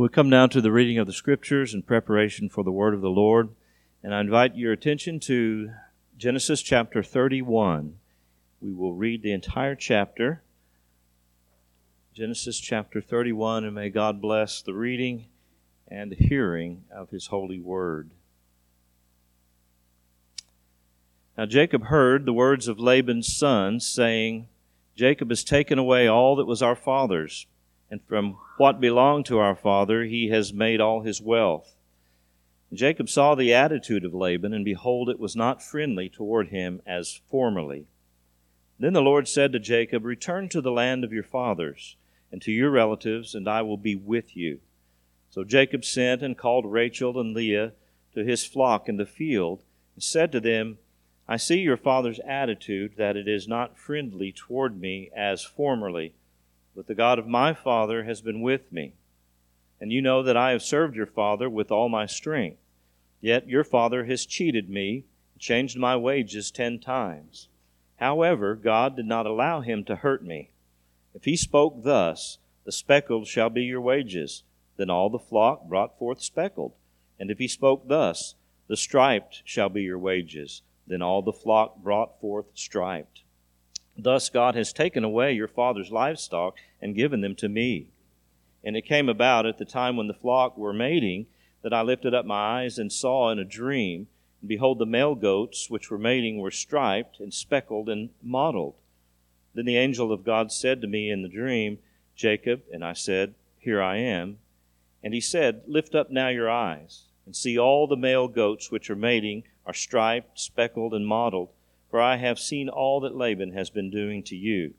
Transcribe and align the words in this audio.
We 0.00 0.08
come 0.08 0.30
now 0.30 0.46
to 0.46 0.62
the 0.62 0.72
reading 0.72 0.96
of 0.96 1.06
the 1.06 1.12
scriptures 1.12 1.74
in 1.74 1.82
preparation 1.82 2.48
for 2.48 2.64
the 2.64 2.72
word 2.72 2.94
of 2.94 3.02
the 3.02 3.10
Lord, 3.10 3.50
and 4.02 4.14
I 4.14 4.22
invite 4.22 4.56
your 4.56 4.72
attention 4.72 5.20
to 5.20 5.72
Genesis 6.16 6.62
chapter 6.62 7.02
31. 7.02 7.96
We 8.62 8.72
will 8.72 8.94
read 8.94 9.22
the 9.22 9.34
entire 9.34 9.74
chapter. 9.74 10.42
Genesis 12.14 12.58
chapter 12.58 13.02
31, 13.02 13.66
and 13.66 13.74
may 13.74 13.90
God 13.90 14.22
bless 14.22 14.62
the 14.62 14.72
reading 14.72 15.26
and 15.86 16.10
the 16.10 16.16
hearing 16.16 16.84
of 16.90 17.10
his 17.10 17.26
holy 17.26 17.60
word. 17.60 18.08
Now 21.36 21.44
Jacob 21.44 21.84
heard 21.84 22.24
the 22.24 22.32
words 22.32 22.68
of 22.68 22.80
Laban's 22.80 23.36
sons, 23.36 23.86
saying, 23.86 24.48
Jacob 24.96 25.28
has 25.28 25.44
taken 25.44 25.78
away 25.78 26.06
all 26.06 26.36
that 26.36 26.46
was 26.46 26.62
our 26.62 26.74
father's 26.74 27.44
and 27.90 28.00
from 28.04 28.36
what 28.56 28.80
belonged 28.80 29.26
to 29.26 29.38
our 29.38 29.56
father 29.56 30.04
he 30.04 30.28
has 30.28 30.52
made 30.52 30.80
all 30.80 31.02
his 31.02 31.20
wealth. 31.20 31.74
And 32.70 32.78
Jacob 32.78 33.08
saw 33.08 33.34
the 33.34 33.52
attitude 33.52 34.04
of 34.04 34.14
Laban, 34.14 34.52
and 34.52 34.64
behold, 34.64 35.08
it 35.08 35.18
was 35.18 35.34
not 35.34 35.62
friendly 35.62 36.08
toward 36.08 36.48
him 36.48 36.80
as 36.86 37.20
formerly. 37.28 37.86
Then 38.78 38.92
the 38.92 39.02
Lord 39.02 39.26
said 39.28 39.52
to 39.52 39.58
Jacob, 39.58 40.04
Return 40.04 40.48
to 40.50 40.60
the 40.60 40.70
land 40.70 41.02
of 41.02 41.12
your 41.12 41.24
fathers, 41.24 41.96
and 42.30 42.40
to 42.42 42.52
your 42.52 42.70
relatives, 42.70 43.34
and 43.34 43.48
I 43.48 43.62
will 43.62 43.76
be 43.76 43.96
with 43.96 44.36
you. 44.36 44.60
So 45.30 45.42
Jacob 45.42 45.84
sent 45.84 46.22
and 46.22 46.38
called 46.38 46.70
Rachel 46.70 47.20
and 47.20 47.34
Leah 47.34 47.72
to 48.14 48.24
his 48.24 48.44
flock 48.46 48.88
in 48.88 48.96
the 48.96 49.06
field, 49.06 49.64
and 49.94 50.02
said 50.02 50.30
to 50.32 50.40
them, 50.40 50.78
I 51.28 51.36
see 51.36 51.58
your 51.58 51.76
father's 51.76 52.20
attitude, 52.20 52.94
that 52.96 53.16
it 53.16 53.28
is 53.28 53.46
not 53.46 53.78
friendly 53.78 54.32
toward 54.32 54.80
me 54.80 55.10
as 55.14 55.44
formerly 55.44 56.14
but 56.80 56.86
the 56.86 56.94
God 56.94 57.18
of 57.18 57.26
my 57.26 57.52
father 57.52 58.04
has 58.04 58.22
been 58.22 58.40
with 58.40 58.72
me. 58.72 58.94
And 59.82 59.92
you 59.92 60.00
know 60.00 60.22
that 60.22 60.38
I 60.38 60.52
have 60.52 60.62
served 60.62 60.96
your 60.96 61.04
father 61.04 61.50
with 61.50 61.70
all 61.70 61.90
my 61.90 62.06
strength. 62.06 62.56
Yet 63.20 63.46
your 63.46 63.64
father 63.64 64.06
has 64.06 64.24
cheated 64.24 64.70
me, 64.70 65.04
changed 65.38 65.76
my 65.76 65.94
wages 65.94 66.50
ten 66.50 66.78
times. 66.78 67.48
However, 67.96 68.54
God 68.54 68.96
did 68.96 69.04
not 69.04 69.26
allow 69.26 69.60
him 69.60 69.84
to 69.84 69.96
hurt 69.96 70.24
me. 70.24 70.52
If 71.12 71.24
he 71.24 71.36
spoke 71.36 71.82
thus, 71.82 72.38
The 72.64 72.72
speckled 72.72 73.26
shall 73.26 73.50
be 73.50 73.64
your 73.64 73.82
wages, 73.82 74.42
then 74.78 74.88
all 74.88 75.10
the 75.10 75.18
flock 75.18 75.68
brought 75.68 75.98
forth 75.98 76.22
speckled. 76.22 76.72
And 77.18 77.30
if 77.30 77.38
he 77.38 77.46
spoke 77.46 77.88
thus, 77.88 78.36
The 78.68 78.76
striped 78.78 79.42
shall 79.44 79.68
be 79.68 79.82
your 79.82 79.98
wages, 79.98 80.62
then 80.86 81.02
all 81.02 81.20
the 81.20 81.30
flock 81.30 81.82
brought 81.82 82.18
forth 82.22 82.46
striped. 82.54 83.19
Thus 84.02 84.30
God 84.30 84.54
has 84.54 84.72
taken 84.72 85.04
away 85.04 85.32
your 85.32 85.48
father's 85.48 85.90
livestock 85.90 86.56
and 86.80 86.94
given 86.94 87.20
them 87.20 87.34
to 87.36 87.48
me. 87.48 87.88
And 88.64 88.76
it 88.76 88.86
came 88.86 89.08
about 89.08 89.44
at 89.44 89.58
the 89.58 89.64
time 89.64 89.96
when 89.96 90.06
the 90.06 90.14
flock 90.14 90.56
were 90.56 90.72
mating 90.72 91.26
that 91.62 91.74
I 91.74 91.82
lifted 91.82 92.14
up 92.14 92.24
my 92.24 92.62
eyes 92.62 92.78
and 92.78 92.90
saw 92.90 93.30
in 93.30 93.38
a 93.38 93.44
dream, 93.44 94.06
and 94.40 94.48
behold, 94.48 94.78
the 94.78 94.86
male 94.86 95.14
goats 95.14 95.68
which 95.68 95.90
were 95.90 95.98
mating 95.98 96.38
were 96.38 96.50
striped 96.50 97.20
and 97.20 97.34
speckled 97.34 97.90
and 97.90 98.10
mottled. 98.22 98.76
Then 99.54 99.66
the 99.66 99.76
angel 99.76 100.12
of 100.12 100.24
God 100.24 100.50
said 100.50 100.80
to 100.80 100.86
me 100.86 101.10
in 101.10 101.22
the 101.22 101.28
dream, 101.28 101.78
Jacob, 102.16 102.62
and 102.72 102.82
I 102.82 102.94
said, 102.94 103.34
Here 103.58 103.82
I 103.82 103.96
am. 103.96 104.38
And 105.02 105.12
he 105.12 105.20
said, 105.20 105.62
Lift 105.66 105.94
up 105.94 106.10
now 106.10 106.28
your 106.28 106.48
eyes, 106.48 107.04
and 107.26 107.36
see 107.36 107.58
all 107.58 107.86
the 107.86 107.96
male 107.96 108.28
goats 108.28 108.70
which 108.70 108.88
are 108.88 108.96
mating 108.96 109.44
are 109.66 109.74
striped, 109.74 110.38
speckled, 110.38 110.94
and 110.94 111.06
mottled 111.06 111.50
for 111.90 112.00
I 112.00 112.16
have 112.16 112.38
seen 112.38 112.68
all 112.68 113.00
that 113.00 113.16
Laban 113.16 113.52
has 113.52 113.68
been 113.68 113.90
doing 113.90 114.22
to 114.24 114.36
you. 114.36 114.74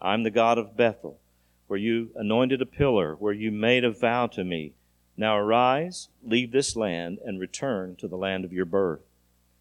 I 0.00 0.14
am 0.14 0.22
the 0.22 0.30
God 0.30 0.56
of 0.56 0.76
Bethel, 0.76 1.18
where 1.66 1.78
you 1.78 2.10
anointed 2.14 2.62
a 2.62 2.66
pillar, 2.66 3.16
where 3.16 3.32
you 3.32 3.50
made 3.50 3.84
a 3.84 3.90
vow 3.90 4.28
to 4.28 4.44
me. 4.44 4.74
Now 5.16 5.36
arise, 5.36 6.08
leave 6.22 6.52
this 6.52 6.76
land, 6.76 7.18
and 7.24 7.40
return 7.40 7.96
to 7.96 8.08
the 8.08 8.16
land 8.16 8.44
of 8.44 8.52
your 8.52 8.64
birth. 8.64 9.02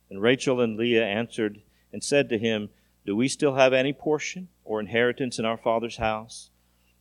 And 0.09 0.21
Rachel 0.21 0.61
and 0.61 0.77
Leah 0.77 1.05
answered 1.05 1.61
and 1.91 2.04
said 2.04 2.30
to 2.30 2.37
him, 2.37 2.70
Do 3.05 3.15
we 3.15 3.27
still 3.27 3.55
have 3.55 3.73
any 3.73 3.93
portion 3.93 4.49
or 4.64 4.80
inheritance 4.80 5.39
in 5.39 5.45
our 5.45 5.58
father's 5.58 5.98
house? 5.98 6.49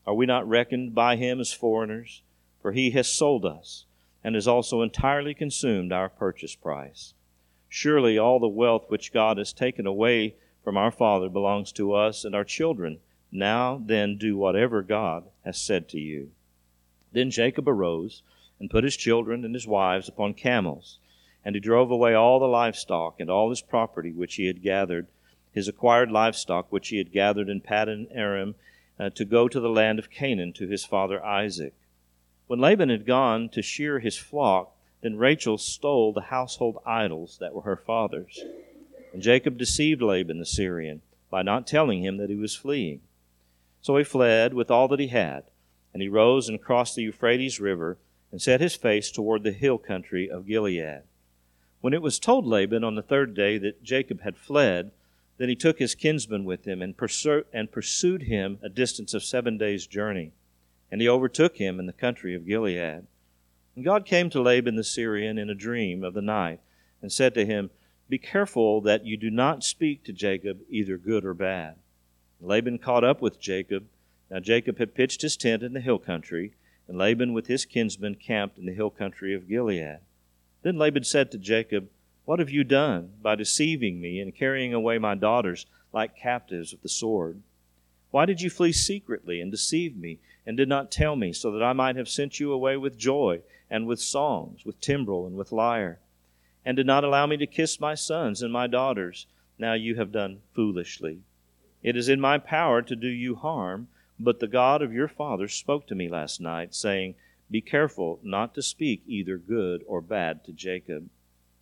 Are 0.06 0.14
we 0.14 0.26
not 0.26 0.48
reckoned 0.48 0.94
by 0.94 1.16
him 1.16 1.41
as 1.41 1.53
foreigners? 1.53 2.22
For 2.60 2.72
he 2.72 2.91
has 2.92 3.10
sold 3.10 3.44
us, 3.44 3.86
and 4.24 4.34
has 4.34 4.48
also 4.48 4.82
entirely 4.82 5.34
consumed 5.34 5.92
our 5.92 6.09
purchase 6.09 6.54
price. 6.54 7.14
Surely 7.75 8.19
all 8.19 8.38
the 8.38 8.47
wealth 8.47 8.84
which 8.88 9.15
God 9.15 9.38
has 9.38 9.50
taken 9.50 9.87
away 9.87 10.34
from 10.62 10.77
our 10.77 10.91
Father 10.91 11.31
belongs 11.31 11.72
to 11.72 11.94
us 11.94 12.22
and 12.22 12.34
our 12.34 12.44
children. 12.44 12.99
Now 13.31 13.81
then, 13.83 14.19
do 14.19 14.37
whatever 14.37 14.83
God 14.83 15.25
has 15.43 15.56
said 15.56 15.88
to 15.88 15.99
you. 15.99 16.33
Then 17.12 17.31
Jacob 17.31 17.66
arose 17.66 18.22
and 18.60 18.69
put 18.69 18.84
his 18.84 18.94
children 18.94 19.43
and 19.43 19.55
his 19.55 19.66
wives 19.66 20.06
upon 20.06 20.34
camels, 20.34 20.99
and 21.47 21.55
he 21.55 21.60
drove 21.60 21.91
away 21.91 22.12
all 22.12 22.38
the 22.38 22.47
livestock 22.47 23.19
and 23.19 23.31
all 23.31 23.49
his 23.49 23.62
property 23.62 24.12
which 24.12 24.34
he 24.34 24.49
had 24.49 24.62
gathered, 24.62 25.06
his 25.50 25.66
acquired 25.66 26.12
livestock 26.12 26.71
which 26.71 26.89
he 26.89 26.99
had 26.99 27.10
gathered 27.10 27.49
in 27.49 27.62
Paddan 27.62 28.06
Aram, 28.10 28.54
uh, 29.00 29.09
to 29.09 29.25
go 29.25 29.49
to 29.49 29.60
the 29.60 29.71
land 29.71 29.99
of 29.99 30.10
Canaan 30.10 30.53
to 30.53 30.69
his 30.69 30.84
father 30.84 31.25
Isaac. 31.25 31.72
When 32.49 32.60
Laban 32.60 32.91
had 32.91 33.06
gone 33.06 33.49
to 33.49 33.62
shear 33.62 33.99
his 33.99 34.19
flock, 34.19 34.77
then 35.02 35.16
Rachel 35.16 35.58
stole 35.58 36.12
the 36.12 36.22
household 36.22 36.78
idols 36.86 37.36
that 37.40 37.54
were 37.54 37.62
her 37.62 37.76
father's. 37.76 38.40
And 39.12 39.20
Jacob 39.20 39.58
deceived 39.58 40.00
Laban 40.00 40.38
the 40.38 40.46
Syrian 40.46 41.02
by 41.28 41.42
not 41.42 41.66
telling 41.66 42.02
him 42.02 42.16
that 42.16 42.30
he 42.30 42.36
was 42.36 42.56
fleeing. 42.56 43.00
So 43.80 43.96
he 43.96 44.04
fled 44.04 44.54
with 44.54 44.70
all 44.70 44.88
that 44.88 45.00
he 45.00 45.08
had, 45.08 45.44
and 45.92 46.00
he 46.00 46.08
rose 46.08 46.48
and 46.48 46.62
crossed 46.62 46.94
the 46.94 47.02
Euphrates 47.02 47.60
River 47.60 47.98
and 48.30 48.41
set 48.41 48.60
his 48.60 48.76
face 48.76 49.10
toward 49.10 49.42
the 49.42 49.52
hill 49.52 49.76
country 49.76 50.30
of 50.30 50.46
Gilead. 50.46 51.02
When 51.80 51.92
it 51.92 52.00
was 52.00 52.20
told 52.20 52.46
Laban 52.46 52.84
on 52.84 52.94
the 52.94 53.02
third 53.02 53.34
day 53.34 53.58
that 53.58 53.82
Jacob 53.82 54.22
had 54.22 54.36
fled, 54.36 54.92
then 55.36 55.48
he 55.48 55.56
took 55.56 55.80
his 55.80 55.96
kinsman 55.96 56.44
with 56.44 56.64
him 56.64 56.80
and, 56.80 56.96
pursu- 56.96 57.44
and 57.52 57.72
pursued 57.72 58.22
him 58.22 58.58
a 58.62 58.68
distance 58.68 59.14
of 59.14 59.24
seven 59.24 59.58
days' 59.58 59.88
journey. 59.88 60.32
And 60.91 61.00
he 61.00 61.08
overtook 61.08 61.56
him 61.56 61.80
in 61.80 61.86
the 61.86 61.92
country 61.92 62.34
of 62.34 62.46
Gilead. 62.46 63.06
And 63.75 63.84
God 63.84 64.05
came 64.05 64.28
to 64.31 64.43
Laban 64.43 64.77
the 64.77 64.84
Syrian 64.84 65.38
in 65.38 65.49
a 65.49 65.55
dream 65.55 66.05
of 66.05 66.15
the 66.15 66.22
night 66.22 66.60
and 67.00 67.10
said 67.10 67.34
to 67.34 67.47
him, 67.47 67.71
Be 68.09 68.19
careful 68.19 68.81
that 68.83 69.06
you 69.06 69.16
do 69.16 69.31
not 69.31 69.65
speak 69.65 70.05
to 70.05 70.12
Jacob 70.12 70.60
either 70.69 70.99
good 70.99 71.25
or 71.25 71.34
bad. 71.34 71.77
And 72.38 72.49
Laban 72.49 72.78
caught 72.78 73.05
up 73.05 73.22
with 73.22 73.41
Jacob. 73.41 73.87
Now 74.31 74.41
Jacob 74.41 74.78
had 74.78 74.94
pitched 74.94 75.22
his 75.22 75.37
tent 75.37 75.62
in 75.62 75.72
the 75.72 75.81
hill 75.81 75.99
country, 75.99 76.53
and 76.87 76.99
Laban 76.99 77.33
with 77.33 77.47
his 77.47 77.65
kinsmen 77.65 78.16
camped 78.16 78.59
in 78.59 78.66
the 78.66 78.75
hill 78.75 78.91
country 78.91 79.34
of 79.34 79.49
Gilead. 79.49 79.99
Then 80.62 80.77
Laban 80.77 81.04
said 81.04 81.31
to 81.31 81.39
Jacob, 81.39 81.89
What 82.25 82.39
have 82.39 82.50
you 82.50 82.65
done 82.65 83.15
by 83.22 83.34
deceiving 83.34 84.00
me 84.00 84.21
and 84.21 84.34
carrying 84.34 84.75
away 84.75 84.99
my 84.99 85.15
daughters 85.15 85.66
like 85.93 86.16
captives 86.16 86.72
of 86.72 86.83
the 86.83 86.89
sword? 86.89 87.43
Why 88.10 88.27
did 88.27 88.43
you 88.43 88.50
flee 88.50 88.72
secretly 88.72 89.41
and 89.41 89.50
deceive 89.50 89.97
me, 89.97 90.19
and 90.47 90.56
did 90.56 90.69
not 90.69 90.91
tell 90.91 91.16
me, 91.16 91.32
so 91.32 91.50
that 91.53 91.62
I 91.62 91.72
might 91.72 91.97
have 91.97 92.08
sent 92.08 92.41
you 92.41 92.53
away 92.53 92.76
with 92.76 92.98
joy, 92.98 93.42
and 93.70 93.86
with 93.86 94.00
songs, 94.00 94.64
with 94.64 94.80
timbrel, 94.80 95.26
and 95.26 95.36
with 95.36 95.53
lyre? 95.53 96.00
And 96.64 96.76
did 96.76 96.86
not 96.86 97.04
allow 97.04 97.26
me 97.26 97.36
to 97.38 97.47
kiss 97.47 97.80
my 97.80 97.94
sons 97.94 98.42
and 98.42 98.53
my 98.53 98.66
daughters? 98.66 99.26
Now 99.58 99.75
you 99.75 99.94
have 99.97 100.12
done 100.12 100.41
foolishly. 100.54 101.20
It 101.82 101.97
is 101.97 102.08
in 102.08 102.20
my 102.20 102.38
power 102.38 102.82
to 102.82 102.97
do 102.97 103.08
you 103.08 103.34
harm, 103.34 103.88
but 104.19 104.41
the 104.41 104.47
God 104.47 104.82
of 104.82 104.92
your 104.92 105.08
fathers 105.08 105.54
spoke 105.54 105.86
to 105.88 105.94
me 105.94 106.08
last 106.08 106.41
night, 106.41 106.74
saying, 106.74 107.14
Be 107.50 107.60
careful 107.60 108.20
not 108.22 108.54
to 108.54 108.62
speak 108.62 109.03
either 109.06 109.36
good 109.36 109.82
or 109.86 110.00
bad 110.00 110.44
to 110.44 110.53
Jacob. 110.53 111.09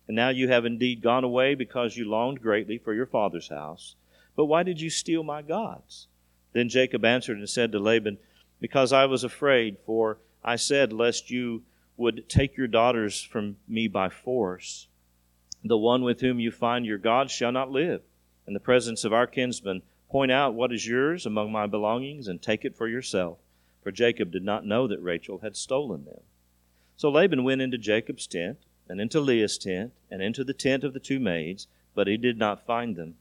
And 0.07 0.15
now 0.15 0.29
you 0.29 0.47
have 0.47 0.65
indeed 0.65 1.01
gone 1.01 1.23
away 1.23 1.55
because 1.55 1.97
you 1.97 2.05
longed 2.05 2.41
greatly 2.41 2.77
for 2.77 2.93
your 2.93 3.05
father's 3.05 3.49
house. 3.49 3.95
But 4.35 4.45
why 4.45 4.63
did 4.63 4.81
you 4.81 4.89
steal 4.89 5.23
my 5.23 5.41
gods? 5.41 6.07
Then 6.53 6.69
Jacob 6.69 7.05
answered 7.05 7.37
and 7.37 7.49
said 7.49 7.71
to 7.71 7.79
Laban, 7.79 8.17
Because 8.61 8.93
I 8.93 9.05
was 9.05 9.25
afraid, 9.25 9.77
for 9.85 10.19
I 10.43 10.55
said, 10.55 10.93
Lest 10.93 11.29
you 11.29 11.63
would 11.97 12.29
take 12.29 12.55
your 12.55 12.67
daughters 12.67 13.21
from 13.21 13.57
me 13.67 13.89
by 13.89 14.07
force. 14.07 14.87
The 15.63 15.77
one 15.77 16.03
with 16.03 16.21
whom 16.21 16.39
you 16.39 16.51
find 16.51 16.85
your 16.85 16.97
God 16.97 17.29
shall 17.29 17.51
not 17.51 17.69
live. 17.69 18.01
In 18.47 18.53
the 18.53 18.59
presence 18.59 19.03
of 19.03 19.13
our 19.13 19.27
kinsmen, 19.27 19.81
point 20.09 20.31
out 20.31 20.53
what 20.53 20.71
is 20.71 20.87
yours 20.87 21.25
among 21.25 21.51
my 21.51 21.67
belongings 21.67 22.27
and 22.27 22.41
take 22.41 22.63
it 22.63 22.75
for 22.75 22.87
yourself. 22.87 23.37
For 23.83 23.91
Jacob 23.91 24.31
did 24.31 24.43
not 24.43 24.65
know 24.65 24.87
that 24.87 25.01
Rachel 25.01 25.39
had 25.39 25.55
stolen 25.55 26.05
them. 26.05 26.21
So 26.97 27.09
Laban 27.09 27.43
went 27.43 27.61
into 27.61 27.77
Jacob's 27.77 28.27
tent, 28.27 28.59
and 28.87 29.01
into 29.01 29.19
Leah's 29.19 29.57
tent, 29.57 29.93
and 30.09 30.21
into 30.21 30.43
the 30.43 30.53
tent 30.53 30.83
of 30.83 30.93
the 30.93 30.99
two 30.99 31.19
maids, 31.19 31.67
but 31.95 32.07
he 32.07 32.17
did 32.17 32.37
not 32.37 32.65
find 32.65 32.95
them. 32.95 33.15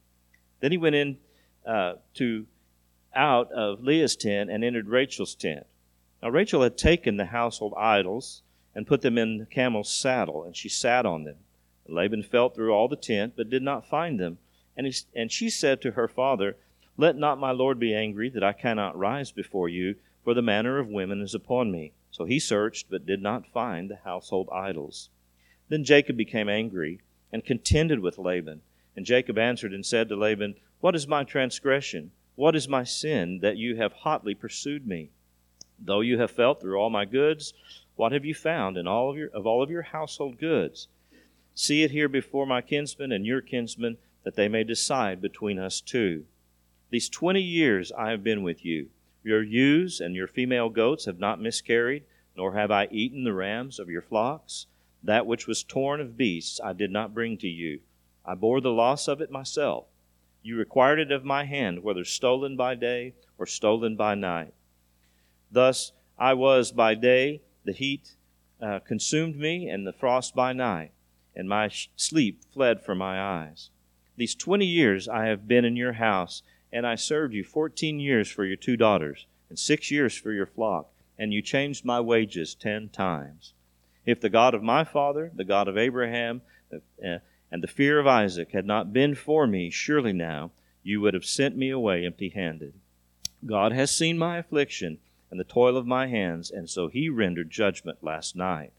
Then 0.61 0.73
he 0.73 0.79
went 0.79 0.97
in 0.97 1.19
uh, 1.65 1.95
to 2.15 2.47
out 3.15 3.51
of 3.53 3.83
Leah's 3.83 4.17
tent 4.17 4.51
and 4.51 4.65
entered 4.65 4.89
Rachel's 4.89 5.35
tent. 5.35 5.67
Now 6.23 6.31
Rachel 6.31 6.63
had 6.63 6.77
taken 6.77 7.17
the 7.17 7.27
household 7.27 7.75
idols 7.77 8.43
and 8.75 8.87
put 8.87 9.01
them 9.01 9.19
in 9.19 9.39
the 9.39 9.47
camel's 9.47 9.91
saddle, 9.91 10.45
and 10.45 10.57
she 10.57 10.69
sat 10.69 11.05
on 11.05 11.25
them. 11.25 11.37
And 11.87 11.97
Laban 11.97 12.23
felt 12.23 12.55
through 12.55 12.73
all 12.73 12.89
the 12.89 12.97
tent, 12.97 13.35
but 13.37 13.51
did 13.51 13.63
not 13.63 13.89
find 13.89 14.21
them. 14.21 14.39
And, 14.77 14.87
he, 14.87 14.95
and 15.15 15.33
she 15.33 15.51
said 15.51 15.81
to 15.83 15.93
her 15.93 16.09
father, 16.09 16.57
Let 16.97 17.17
not 17.17 17.39
my 17.39 17.51
lord 17.51 17.81
be 17.81 17.95
angry 17.95 18.29
that 18.31 18.45
I 18.45 18.53
cannot 18.53 18.97
rise 18.97 19.33
before 19.33 19.69
you, 19.69 19.97
for 20.23 20.35
the 20.35 20.43
manner 20.43 20.79
of 20.79 20.89
women 20.89 21.21
is 21.21 21.35
upon 21.35 21.73
me. 21.73 21.93
So 22.11 22.25
he 22.25 22.39
searched, 22.39 22.91
but 22.91 23.07
did 23.07 23.23
not 23.23 23.47
find 23.47 23.91
the 23.91 23.97
household 23.97 24.49
idols. 24.53 25.09
Then 25.69 25.85
Jacob 25.85 26.17
became 26.17 26.49
angry 26.49 27.01
and 27.33 27.45
contended 27.45 28.01
with 28.01 28.19
Laban. 28.19 28.63
And 28.97 29.07
Jacob 29.07 29.39
answered 29.39 29.73
and 29.73 29.87
said 29.87 30.09
to 30.09 30.17
Laban, 30.17 30.57
What 30.81 30.95
is 30.95 31.07
my 31.07 31.25
transgression? 31.25 32.13
What 32.41 32.57
is 32.57 32.67
my 32.67 32.85
sin 32.85 33.41
that 33.41 33.59
you 33.59 33.77
have 33.77 33.93
hotly 33.93 34.35
pursued 34.35 34.87
me? 34.87 35.11
Though 35.79 36.01
you 36.01 36.19
have 36.21 36.31
felt 36.31 36.59
through 36.59 36.81
all 36.81 36.89
my 36.89 37.05
goods, 37.05 37.53
what 37.97 38.13
have 38.13 38.25
you 38.25 38.33
found 38.33 38.79
in 38.79 38.87
all 38.87 39.11
of 39.11 39.19
your 39.19 39.29
of 39.29 39.47
all 39.47 39.63
of 39.63 39.71
your 39.71 39.83
household 39.83 40.39
goods? 40.39 40.89
See 41.55 41.83
it 41.83 41.91
here 41.91 42.09
before 42.09 42.47
my 42.47 42.63
kinsmen 42.63 43.13
and 43.13 43.27
your 43.27 43.43
kinsmen, 43.43 43.99
that 44.23 44.37
they 44.37 44.49
may 44.49 44.65
decide 44.65 45.21
between 45.21 45.59
us 45.59 45.83
two. 45.83 46.25
These 46.89 47.11
twenty 47.11 47.43
years 47.43 47.93
I 47.93 48.09
have 48.09 48.25
been 48.25 48.43
with 48.43 48.65
you. 48.65 48.89
Your 49.23 49.43
ewes 49.43 50.01
and 50.01 50.15
your 50.15 50.27
female 50.27 50.71
goats 50.71 51.05
have 51.05 51.19
not 51.19 51.43
miscarried, 51.43 52.05
nor 52.39 52.55
have 52.55 52.71
I 52.71 52.89
eaten 52.91 53.25
the 53.25 53.35
rams 53.35 53.79
of 53.79 53.91
your 53.91 54.01
flocks. 54.01 54.65
That 55.03 55.27
which 55.27 55.47
was 55.47 55.63
torn 55.63 56.01
of 56.01 56.17
beasts 56.17 56.59
I 56.59 56.73
did 56.73 56.91
not 56.91 57.13
bring 57.13 57.37
to 57.37 57.49
you. 57.49 57.81
I 58.25 58.35
bore 58.35 58.63
the 58.63 58.73
loss 58.73 59.09
of 59.09 59.21
it 59.21 59.31
myself. 59.31 59.89
You 60.43 60.57
required 60.57 60.99
it 60.99 61.13
of 61.13 61.25
my 61.25 61.45
hand, 61.45 61.83
whether 61.83 62.05
stolen 62.05 62.57
by 62.57 62.75
day 62.75 63.15
or 63.39 63.47
stolen 63.47 63.97
by 63.97 64.15
night. 64.15 64.55
Thus 65.53 65.93
I 66.19 66.35
was 66.35 66.73
by 66.73 66.95
day, 66.95 67.43
the 67.65 67.73
heat 67.73 68.17
uh, 68.61 68.79
consumed 68.81 69.37
me, 69.37 69.69
and 69.69 69.87
the 69.87 69.93
frost 69.93 70.35
by 70.35 70.53
night, 70.53 70.93
and 71.35 71.49
my 71.49 71.69
sh- 71.69 71.89
sleep 71.97 72.43
fled 72.53 72.83
from 72.83 72.99
my 72.99 73.21
eyes. 73.21 73.71
These 74.17 74.35
twenty 74.35 74.67
years 74.67 75.09
I 75.09 75.27
have 75.27 75.49
been 75.49 75.65
in 75.65 75.77
your 75.77 75.95
house, 75.95 76.43
and 76.73 76.87
I 76.87 76.95
served 76.95 77.35
you 77.35 77.45
fourteen 77.45 78.01
years 78.01 78.31
for 78.31 78.45
your 78.45 78.57
two 78.57 78.77
daughters, 78.77 79.27
and 79.49 79.59
six 79.59 79.91
years 79.91 80.17
for 80.17 80.33
your 80.33 80.47
flock, 80.47 80.91
and 81.19 81.33
you 81.33 81.43
changed 81.43 81.85
my 81.85 82.01
wages 82.01 82.55
ten 82.55 82.89
times. 82.89 83.53
If 84.07 84.21
the 84.21 84.31
God 84.31 84.55
of 84.55 84.63
my 84.63 84.85
father, 84.85 85.31
the 85.35 85.45
God 85.45 85.69
of 85.69 85.77
Abraham, 85.77 86.43
uh, 86.73 87.19
and 87.51 87.63
the 87.63 87.69
fear 87.69 87.99
of 87.99 88.07
Isaac 88.07 88.53
had 88.53 88.67
not 88.67 88.93
been 88.93 89.15
for 89.15 89.47
me, 89.47 89.71
surely 89.71 90.13
now 90.13 90.53
you 90.83 91.01
would 91.01 91.15
have 91.15 91.25
sent 91.25 91.57
me 91.57 91.71
away 91.71 92.07
empty 92.07 92.31
handed. 92.31 92.75
God 93.45 93.73
has 93.73 93.91
seen 93.91 94.19
my 94.19 94.39
affliction 94.39 94.99
and 95.31 95.39
the 95.39 95.45
toil 95.45 95.77
of 95.77 95.87
my 95.87 96.09
hands, 96.09 96.51
and 96.51 96.69
so 96.69 96.89
he 96.89 97.09
rendered 97.09 97.51
judgment 97.51 97.99
last 98.03 98.35
night. 98.35 98.73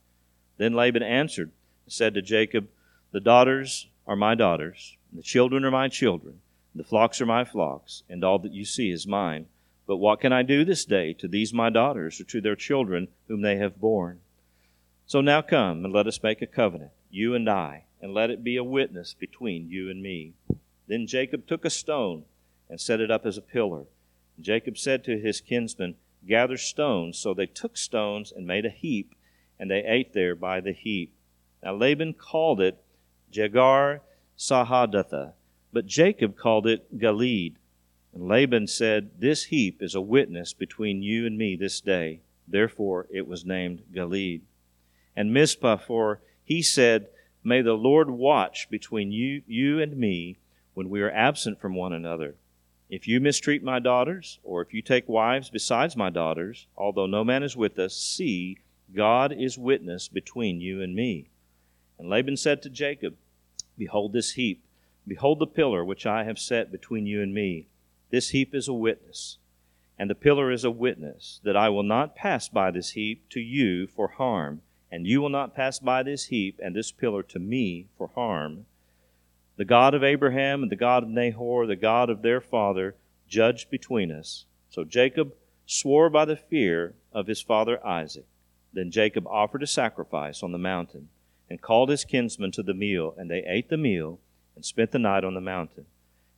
Then 0.57 0.73
Laban 0.73 1.03
answered 1.03 1.51
and 1.85 1.93
said 1.93 2.13
to 2.13 2.21
Jacob, 2.21 2.67
The 3.11 3.19
daughters 3.19 3.87
are 4.05 4.15
my 4.15 4.35
daughters, 4.35 4.97
and 5.09 5.19
the 5.19 5.23
children 5.23 5.63
are 5.63 5.71
my 5.71 5.87
children, 5.87 6.41
and 6.73 6.79
the 6.79 6.87
flocks 6.87 7.21
are 7.21 7.25
my 7.25 7.43
flocks, 7.45 8.03
and 8.09 8.23
all 8.23 8.39
that 8.39 8.53
you 8.53 8.65
see 8.65 8.91
is 8.91 9.07
mine. 9.07 9.47
But 9.87 9.97
what 9.97 10.19
can 10.19 10.31
I 10.31 10.43
do 10.43 10.63
this 10.63 10.85
day 10.85 11.13
to 11.13 11.27
these 11.27 11.53
my 11.53 11.69
daughters, 11.69 12.19
or 12.19 12.25
to 12.25 12.41
their 12.41 12.55
children 12.55 13.07
whom 13.27 13.41
they 13.41 13.57
have 13.57 13.79
borne? 13.79 14.19
So 15.05 15.21
now 15.21 15.41
come, 15.41 15.83
and 15.85 15.93
let 15.93 16.07
us 16.07 16.23
make 16.23 16.41
a 16.41 16.47
covenant, 16.47 16.91
you 17.09 17.33
and 17.33 17.49
I, 17.49 17.85
and 18.01 18.13
let 18.13 18.29
it 18.29 18.43
be 18.43 18.57
a 18.57 18.63
witness 18.63 19.13
between 19.13 19.69
you 19.69 19.89
and 19.89 20.01
me. 20.01 20.33
Then 20.87 21.07
Jacob 21.07 21.47
took 21.47 21.63
a 21.63 21.69
stone 21.69 22.25
and 22.69 22.81
set 22.81 22.99
it 22.99 23.11
up 23.11 23.25
as 23.25 23.37
a 23.37 23.41
pillar. 23.41 23.85
And 24.35 24.45
Jacob 24.45 24.77
said 24.77 25.03
to 25.03 25.19
his 25.19 25.39
kinsmen, 25.39 25.95
gather 26.27 26.57
stones. 26.57 27.17
So 27.17 27.33
they 27.33 27.45
took 27.45 27.77
stones 27.77 28.31
and 28.35 28.45
made 28.45 28.65
a 28.65 28.69
heap, 28.69 29.15
and 29.59 29.69
they 29.69 29.83
ate 29.83 30.13
there 30.13 30.35
by 30.35 30.59
the 30.59 30.73
heap. 30.73 31.13
Now 31.63 31.75
Laban 31.75 32.13
called 32.13 32.59
it 32.59 32.83
Jegar 33.31 34.01
Sahadutha, 34.37 35.33
but 35.71 35.85
Jacob 35.85 36.35
called 36.35 36.67
it 36.67 36.97
Galeed. 36.97 37.55
And 38.13 38.27
Laban 38.27 38.67
said, 38.67 39.11
This 39.19 39.45
heap 39.45 39.81
is 39.81 39.95
a 39.95 40.01
witness 40.01 40.53
between 40.53 41.01
you 41.01 41.25
and 41.25 41.37
me 41.37 41.55
this 41.55 41.79
day. 41.79 42.21
Therefore 42.47 43.07
it 43.09 43.27
was 43.27 43.45
named 43.45 43.83
Galeed. 43.93 44.41
And 45.15 45.33
Mizpah, 45.33 45.77
for 45.77 46.21
he 46.43 46.61
said, 46.61 47.07
May 47.43 47.61
the 47.61 47.73
Lord 47.73 48.09
watch 48.09 48.69
between 48.69 49.11
you, 49.11 49.41
you 49.47 49.81
and 49.81 49.97
me 49.97 50.37
when 50.75 50.89
we 50.89 51.01
are 51.01 51.11
absent 51.11 51.59
from 51.59 51.73
one 51.73 51.91
another. 51.91 52.35
If 52.87 53.07
you 53.07 53.19
mistreat 53.19 53.63
my 53.63 53.79
daughters, 53.79 54.39
or 54.43 54.61
if 54.61 54.73
you 54.73 54.81
take 54.81 55.09
wives 55.09 55.49
besides 55.49 55.95
my 55.95 56.09
daughters, 56.09 56.67
although 56.77 57.07
no 57.07 57.23
man 57.23 57.41
is 57.41 57.57
with 57.57 57.79
us, 57.79 57.95
see, 57.95 58.57
God 58.93 59.31
is 59.31 59.57
witness 59.57 60.07
between 60.07 60.61
you 60.61 60.81
and 60.81 60.93
me. 60.93 61.29
And 61.97 62.09
Laban 62.09 62.37
said 62.37 62.61
to 62.61 62.69
Jacob, 62.69 63.15
Behold 63.77 64.13
this 64.13 64.33
heap, 64.33 64.63
behold 65.07 65.39
the 65.39 65.47
pillar 65.47 65.83
which 65.83 66.05
I 66.05 66.25
have 66.25 66.37
set 66.37 66.71
between 66.71 67.07
you 67.07 67.23
and 67.23 67.33
me. 67.33 67.67
This 68.11 68.29
heap 68.29 68.53
is 68.53 68.67
a 68.67 68.73
witness, 68.73 69.37
and 69.97 70.09
the 70.09 70.15
pillar 70.15 70.51
is 70.51 70.63
a 70.63 70.69
witness, 70.69 71.39
that 71.43 71.57
I 71.57 71.69
will 71.69 71.83
not 71.83 72.15
pass 72.15 72.49
by 72.49 72.69
this 72.69 72.91
heap 72.91 73.27
to 73.29 73.39
you 73.39 73.87
for 73.87 74.09
harm, 74.09 74.61
and 74.91 75.07
you 75.07 75.21
will 75.21 75.29
not 75.29 75.55
pass 75.55 75.79
by 75.79 76.03
this 76.03 76.25
heap 76.25 76.59
and 76.61 76.75
this 76.75 76.91
pillar 76.91 77.23
to 77.23 77.39
me 77.39 77.87
for 77.97 78.09
harm. 78.13 78.65
The 79.55 79.65
God 79.65 79.93
of 79.93 80.03
Abraham 80.03 80.63
and 80.63 80.71
the 80.71 80.75
God 80.75 81.03
of 81.03 81.09
Nahor, 81.09 81.65
the 81.65 81.75
God 81.75 82.09
of 82.09 82.21
their 82.21 82.41
father, 82.41 82.95
judged 83.27 83.69
between 83.69 84.11
us. 84.11 84.45
So 84.69 84.83
Jacob 84.83 85.33
swore 85.65 86.09
by 86.09 86.25
the 86.25 86.35
fear 86.35 86.95
of 87.13 87.27
his 87.27 87.41
father 87.41 87.85
Isaac. 87.85 88.25
Then 88.73 88.91
Jacob 88.91 89.27
offered 89.27 89.63
a 89.63 89.67
sacrifice 89.67 90.43
on 90.43 90.51
the 90.51 90.57
mountain, 90.57 91.09
and 91.49 91.61
called 91.61 91.89
his 91.89 92.05
kinsmen 92.05 92.51
to 92.51 92.63
the 92.63 92.73
meal, 92.73 93.13
and 93.17 93.29
they 93.29 93.43
ate 93.45 93.69
the 93.69 93.77
meal, 93.77 94.19
and 94.55 94.65
spent 94.65 94.91
the 94.91 94.99
night 94.99 95.23
on 95.23 95.33
the 95.33 95.41
mountain. 95.41 95.85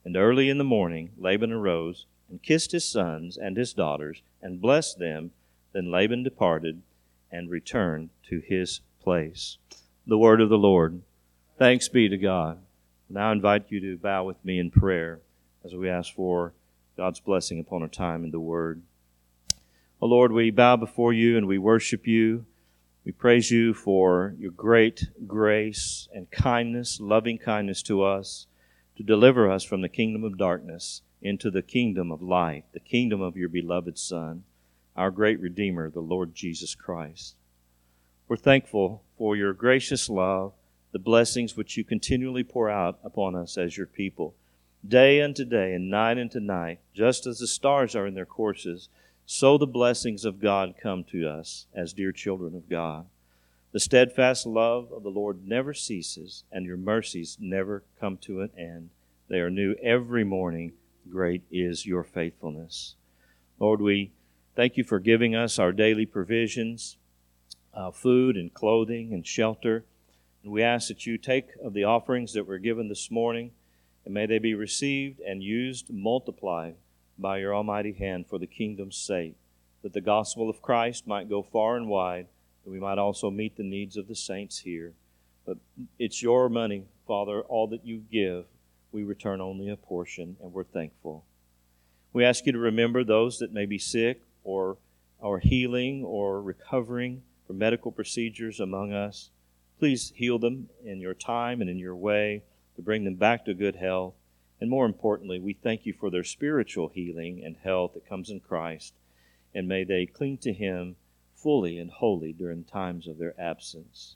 And 0.04 0.18
early 0.18 0.50
in 0.50 0.58
the 0.58 0.64
morning 0.64 1.12
Laban 1.18 1.52
arose, 1.52 2.06
and 2.30 2.42
kissed 2.42 2.72
his 2.72 2.86
sons 2.86 3.38
and 3.38 3.56
his 3.56 3.74
daughters, 3.74 4.22
and 4.42 4.62
blessed 4.62 4.98
them. 4.98 5.32
Then 5.72 5.92
Laban 5.92 6.24
departed, 6.24 6.82
and 7.34 7.50
returned 7.50 8.12
to 8.30 8.40
his 8.40 8.80
place. 9.02 9.58
The 10.08 10.18
word 10.18 10.40
of 10.40 10.50
the 10.50 10.58
Lord. 10.58 11.02
Thanks 11.58 11.90
be 11.90 12.08
to 12.08 12.18
God. 12.18 12.60
Now 13.10 13.30
I 13.30 13.32
invite 13.34 13.66
you 13.70 13.82
to 13.82 13.98
bow 13.98 14.24
with 14.24 14.44
me 14.46 14.60
in 14.60 14.72
prayer 14.72 15.20
as 15.66 15.74
we 15.74 15.90
ask 15.90 16.14
for 16.14 16.54
God's 16.96 17.20
blessing 17.20 17.60
upon 17.60 17.82
our 17.82 17.88
time 17.88 18.24
in 18.24 18.32
the 18.32 18.40
Word. 18.40 18.84
Oh 20.02 20.08
Lord, 20.08 20.32
we 20.32 20.52
bow 20.52 20.76
before 20.76 21.12
you 21.12 21.38
and 21.38 21.48
we 21.48 21.58
worship 21.58 22.06
you. 22.06 22.46
We 23.04 23.12
praise 23.12 23.50
you 23.50 23.74
for 23.74 24.36
your 24.38 24.52
great 24.52 25.10
grace 25.26 26.08
and 26.14 26.30
kindness, 26.30 27.00
loving 27.02 27.38
kindness 27.40 27.82
to 27.84 28.04
us, 28.04 28.48
to 28.96 29.04
deliver 29.04 29.52
us 29.52 29.64
from 29.64 29.82
the 29.82 29.90
kingdom 29.90 30.24
of 30.24 30.38
darkness 30.38 31.02
into 31.22 31.50
the 31.50 31.62
kingdom 31.62 32.12
of 32.12 32.22
light, 32.22 32.66
the 32.74 32.80
kingdom 32.80 33.22
of 33.22 33.36
your 33.36 33.50
beloved 33.50 33.98
Son, 33.98 34.44
our 34.96 35.12
great 35.12 35.40
Redeemer, 35.40 35.90
the 35.90 36.02
Lord 36.02 36.36
Jesus 36.36 36.76
Christ. 36.76 37.36
We're 38.28 38.38
thankful 38.38 39.04
for 39.18 39.36
your 39.36 39.54
gracious 39.54 40.10
love 40.10 40.54
the 40.94 41.00
blessings 41.00 41.58
which 41.58 41.76
you 41.76 41.84
continually 41.84 42.44
pour 42.44 42.70
out 42.70 43.00
upon 43.04 43.36
us 43.36 43.58
as 43.58 43.76
your 43.76 43.88
people. 43.88 44.36
Day 44.88 45.22
unto 45.22 45.44
day 45.44 45.74
and 45.74 45.90
night 45.90 46.20
unto 46.20 46.40
night, 46.40 46.80
just 46.94 47.26
as 47.26 47.40
the 47.40 47.48
stars 47.48 47.96
are 47.96 48.06
in 48.06 48.14
their 48.14 48.28
courses, 48.28 48.90
so 49.26 49.58
the 49.58 49.66
blessings 49.66 50.24
of 50.24 50.40
God 50.40 50.76
come 50.80 51.04
to 51.06 51.28
us 51.28 51.66
as 51.74 51.94
dear 51.94 52.12
children 52.12 52.56
of 52.56 52.70
God. 52.70 53.08
The 53.72 53.80
steadfast 53.80 54.46
love 54.46 54.92
of 54.92 55.02
the 55.02 55.10
Lord 55.10 55.48
never 55.48 55.74
ceases, 55.74 56.44
and 56.52 56.64
your 56.64 56.78
mercies 56.78 57.38
never 57.40 57.84
come 58.00 58.18
to 58.18 58.42
an 58.42 58.52
end. 58.56 58.92
They 59.30 59.40
are 59.40 59.50
new 59.50 59.74
every 59.82 60.24
morning. 60.24 60.74
Great 61.10 61.42
is 61.50 61.88
your 61.88 62.04
faithfulness. 62.04 62.96
Lord, 63.58 63.82
we 63.82 64.12
thank 64.56 64.78
you 64.78 64.84
for 64.84 65.00
giving 65.00 65.36
us 65.36 65.58
our 65.58 65.72
daily 65.72 66.06
provisions, 66.06 66.98
uh, 67.74 67.92
food 67.92 68.36
and 68.36 68.54
clothing 68.54 69.14
and 69.14 69.26
shelter. 69.26 69.84
And 70.44 70.52
we 70.52 70.62
ask 70.62 70.90
that 70.90 71.06
you 71.06 71.18
take 71.18 71.48
of 71.64 71.74
the 71.74 71.86
offerings 71.86 72.34
that 72.34 72.46
were 72.46 72.60
given 72.60 72.90
this 72.90 73.10
morning, 73.10 73.52
and 74.06 74.14
may 74.14 74.26
they 74.26 74.40
be 74.40 74.54
received 74.54 75.20
and 75.22 75.42
used, 75.42 75.92
multiplied 75.92 76.76
by 77.18 77.38
your 77.38 77.56
almighty 77.56 77.94
hand 77.94 78.28
for 78.28 78.38
the 78.38 78.48
kingdom's 78.48 78.98
sake, 78.98 79.36
that 79.82 79.94
the 79.94 80.02
gospel 80.02 80.50
of 80.50 80.62
Christ 80.62 81.08
might 81.08 81.30
go 81.30 81.42
far 81.42 81.76
and 81.76 81.88
wide, 81.88 82.28
that 82.64 82.72
we 82.72 82.80
might 82.80 82.98
also 82.98 83.32
meet 83.32 83.56
the 83.56 83.64
needs 83.64 83.98
of 83.98 84.08
the 84.08 84.16
saints 84.16 84.60
here. 84.60 84.94
But 85.46 85.58
it's 85.98 86.22
your 86.22 86.50
money, 86.50 86.86
Father, 87.08 87.42
all 87.42 87.68
that 87.68 87.86
you 87.86 88.04
give. 88.12 88.46
We 88.92 89.04
return 89.04 89.42
only 89.42 89.70
a 89.70 89.76
portion, 89.76 90.38
and 90.42 90.54
we're 90.54 90.64
thankful. 90.64 91.26
We 92.12 92.24
ask 92.24 92.46
you 92.46 92.52
to 92.52 92.60
remember 92.60 93.04
those 93.04 93.40
that 93.40 93.52
may 93.52 93.66
be 93.66 93.80
sick 93.80 94.22
or 94.44 94.78
are 95.22 95.40
healing 95.40 96.04
or 96.04 96.42
recovering 96.42 97.24
from 97.48 97.58
medical 97.58 97.92
procedures 97.92 98.60
among 98.60 98.92
us. 98.92 99.30
Please 99.80 100.12
heal 100.16 100.40
them 100.40 100.70
in 100.84 101.00
your 101.00 101.14
time 101.14 101.62
and 101.62 101.70
in 101.70 101.78
your 101.78 101.96
way 101.96 102.44
to 102.76 102.82
bring 102.82 103.04
them 103.04 103.16
back 103.16 103.46
to 103.46 103.54
good 103.54 103.76
health. 103.76 104.14
And 104.60 104.70
more 104.70 104.86
importantly, 104.86 105.40
we 105.40 105.54
thank 105.54 105.86
you 105.86 105.94
for 105.94 106.10
their 106.10 106.24
spiritual 106.24 106.90
healing 106.90 107.44
and 107.44 107.56
health 107.64 107.94
that 107.94 108.08
comes 108.08 108.30
in 108.30 108.40
Christ. 108.40 108.94
And 109.54 109.68
may 109.68 109.84
they 109.84 110.06
cling 110.06 110.38
to 110.40 110.54
Him 110.54 110.96
fully 111.36 111.78
and 111.78 111.92
wholly 111.92 112.34
during 112.34 112.64
times 112.64 113.08
of 113.08 113.18
their 113.18 113.40
absence. 113.40 114.16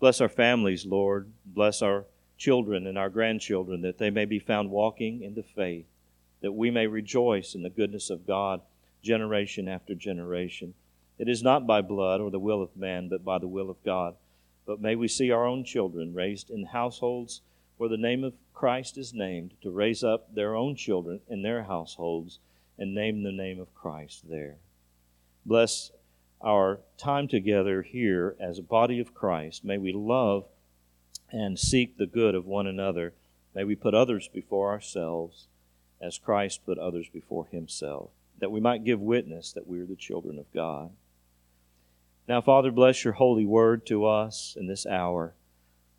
Bless 0.00 0.20
our 0.20 0.28
families, 0.28 0.84
Lord. 0.84 1.30
Bless 1.46 1.80
our 1.80 2.04
children 2.36 2.86
and 2.86 2.98
our 2.98 3.08
grandchildren 3.08 3.80
that 3.82 3.98
they 3.98 4.10
may 4.10 4.24
be 4.24 4.38
found 4.38 4.70
walking 4.70 5.22
in 5.22 5.34
the 5.34 5.42
faith, 5.42 5.86
that 6.42 6.52
we 6.52 6.70
may 6.70 6.86
rejoice 6.86 7.54
in 7.54 7.62
the 7.62 7.70
goodness 7.70 8.10
of 8.10 8.26
God 8.26 8.60
generation 9.04 9.68
after 9.68 9.94
generation. 9.94 10.74
It 11.18 11.28
is 11.28 11.42
not 11.42 11.66
by 11.66 11.80
blood 11.82 12.20
or 12.20 12.30
the 12.30 12.40
will 12.40 12.60
of 12.60 12.76
man, 12.76 13.08
but 13.08 13.24
by 13.24 13.38
the 13.38 13.46
will 13.46 13.70
of 13.70 13.82
God. 13.84 14.16
But 14.66 14.80
may 14.80 14.96
we 14.96 15.06
see 15.06 15.30
our 15.30 15.46
own 15.46 15.64
children 15.64 16.12
raised 16.12 16.50
in 16.50 16.64
households 16.64 17.42
where 17.76 17.88
the 17.88 17.96
name 17.96 18.24
of 18.24 18.34
Christ 18.52 18.98
is 18.98 19.12
named, 19.12 19.52
to 19.62 19.70
raise 19.70 20.02
up 20.02 20.34
their 20.34 20.56
own 20.56 20.74
children 20.74 21.20
in 21.28 21.42
their 21.42 21.64
households 21.64 22.38
and 22.78 22.94
name 22.94 23.22
the 23.22 23.32
name 23.32 23.60
of 23.60 23.74
Christ 23.74 24.28
there. 24.28 24.56
Bless 25.44 25.90
our 26.40 26.80
time 26.96 27.28
together 27.28 27.82
here 27.82 28.36
as 28.40 28.58
a 28.58 28.62
body 28.62 29.00
of 29.00 29.14
Christ. 29.14 29.64
May 29.64 29.78
we 29.78 29.92
love 29.92 30.46
and 31.30 31.58
seek 31.58 31.96
the 31.96 32.06
good 32.06 32.34
of 32.34 32.46
one 32.46 32.66
another. 32.66 33.12
May 33.54 33.64
we 33.64 33.74
put 33.74 33.94
others 33.94 34.28
before 34.28 34.70
ourselves 34.70 35.46
as 36.00 36.18
Christ 36.18 36.64
put 36.66 36.78
others 36.78 37.06
before 37.12 37.46
himself, 37.46 38.10
that 38.38 38.50
we 38.50 38.60
might 38.60 38.84
give 38.84 39.00
witness 39.00 39.52
that 39.52 39.66
we 39.66 39.80
are 39.80 39.86
the 39.86 39.96
children 39.96 40.38
of 40.38 40.52
God. 40.52 40.90
Now, 42.26 42.40
Father, 42.40 42.70
bless 42.70 43.04
your 43.04 43.14
holy 43.14 43.44
word 43.44 43.86
to 43.86 44.06
us 44.06 44.56
in 44.58 44.66
this 44.66 44.86
hour. 44.86 45.34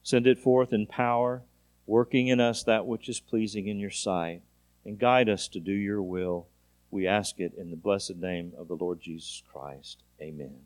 Send 0.03 0.27
it 0.27 0.39
forth 0.39 0.73
in 0.73 0.87
power, 0.87 1.43
working 1.85 2.27
in 2.27 2.39
us 2.39 2.63
that 2.63 2.85
which 2.85 3.09
is 3.09 3.19
pleasing 3.19 3.67
in 3.67 3.79
your 3.79 3.91
sight, 3.91 4.41
and 4.83 4.99
guide 4.99 5.29
us 5.29 5.47
to 5.49 5.59
do 5.59 5.71
your 5.71 6.01
will. 6.01 6.47
We 6.91 7.07
ask 7.07 7.39
it 7.39 7.53
in 7.57 7.69
the 7.69 7.75
blessed 7.75 8.17
name 8.17 8.53
of 8.57 8.67
the 8.67 8.75
Lord 8.75 9.01
Jesus 9.01 9.43
Christ. 9.51 10.03
Amen. 10.21 10.57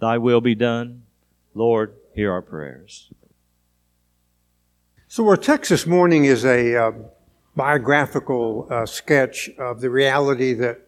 Thy 0.00 0.18
will 0.18 0.40
be 0.40 0.54
done. 0.54 1.04
Lord, 1.54 1.94
hear 2.14 2.32
our 2.32 2.42
prayers. 2.42 3.10
So, 5.08 5.26
our 5.26 5.36
text 5.36 5.70
this 5.70 5.86
morning 5.86 6.26
is 6.26 6.44
a 6.44 6.76
uh, 6.76 6.92
biographical 7.58 8.68
uh, 8.70 8.86
sketch 8.86 9.50
of 9.58 9.80
the 9.80 9.90
reality 9.90 10.52
that 10.52 10.80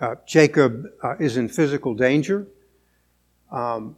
uh, 0.00 0.14
Jacob 0.26 0.86
uh, 1.04 1.14
is 1.20 1.36
in 1.36 1.46
physical 1.46 1.94
danger, 1.94 2.46
um, 3.52 3.94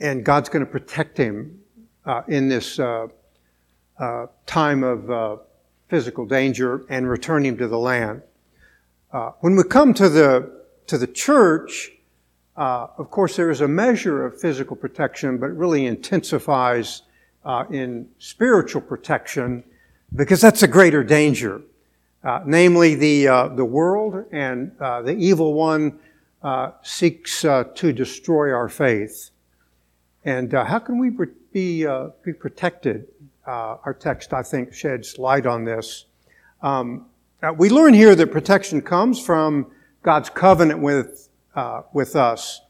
and 0.00 0.24
God's 0.24 0.48
going 0.48 0.66
to 0.66 0.70
protect 0.70 1.16
him 1.16 1.60
uh, 2.04 2.22
in 2.26 2.48
this 2.48 2.80
uh, 2.80 3.06
time 4.46 4.82
of 4.82 5.40
physical 5.88 6.26
danger 6.26 6.84
and 6.88 7.08
return 7.08 7.44
him 7.44 7.56
to 7.56 7.68
the 7.68 7.78
land. 7.78 8.20
when 9.42 9.54
we 9.54 9.62
come 9.62 9.94
to 9.94 10.08
the 10.08 10.62
to 10.88 10.98
the 10.98 11.06
church, 11.06 11.92
uh, 12.56 12.88
of 12.98 13.12
course, 13.12 13.36
there 13.36 13.50
is 13.50 13.60
a 13.60 13.68
measure 13.68 14.26
of 14.26 14.40
physical 14.40 14.74
protection, 14.74 15.38
but 15.38 15.50
it 15.50 15.54
really 15.54 15.86
intensifies 15.86 17.02
uh, 17.44 17.64
in 17.70 18.08
spiritual 18.18 18.82
protection 18.82 19.62
because 20.14 20.40
that's 20.40 20.62
a 20.62 20.68
greater 20.68 21.02
danger. 21.02 21.62
Uh, 22.24 22.40
namely, 22.46 22.94
the, 22.94 23.26
uh, 23.26 23.48
the 23.48 23.64
world 23.64 24.26
and 24.30 24.72
uh, 24.80 25.02
the 25.02 25.14
evil 25.16 25.54
one 25.54 25.98
uh, 26.42 26.70
seeks 26.82 27.42
to 27.42 27.92
destroy 27.92 28.52
our 28.52 28.68
faith. 28.68 29.30
And 30.24 30.52
how 30.52 30.78
can 30.78 30.98
we 30.98 31.10
be, 31.52 31.86
be 32.24 32.32
protected? 32.32 33.08
our 33.44 33.96
text, 33.98 34.32
I 34.32 34.44
think, 34.44 34.72
sheds 34.72 35.18
light 35.18 35.46
on 35.46 35.64
this. 35.64 36.04
Um, 36.62 37.06
we 37.56 37.70
learn 37.70 37.92
here 37.92 38.14
that 38.14 38.30
protection 38.30 38.80
comes 38.80 39.18
from 39.18 39.66
God's 40.04 40.30
covenant 40.30 40.80
with 40.80 41.28
uh, 41.54 41.82
with 41.92 42.16
us. 42.16 42.60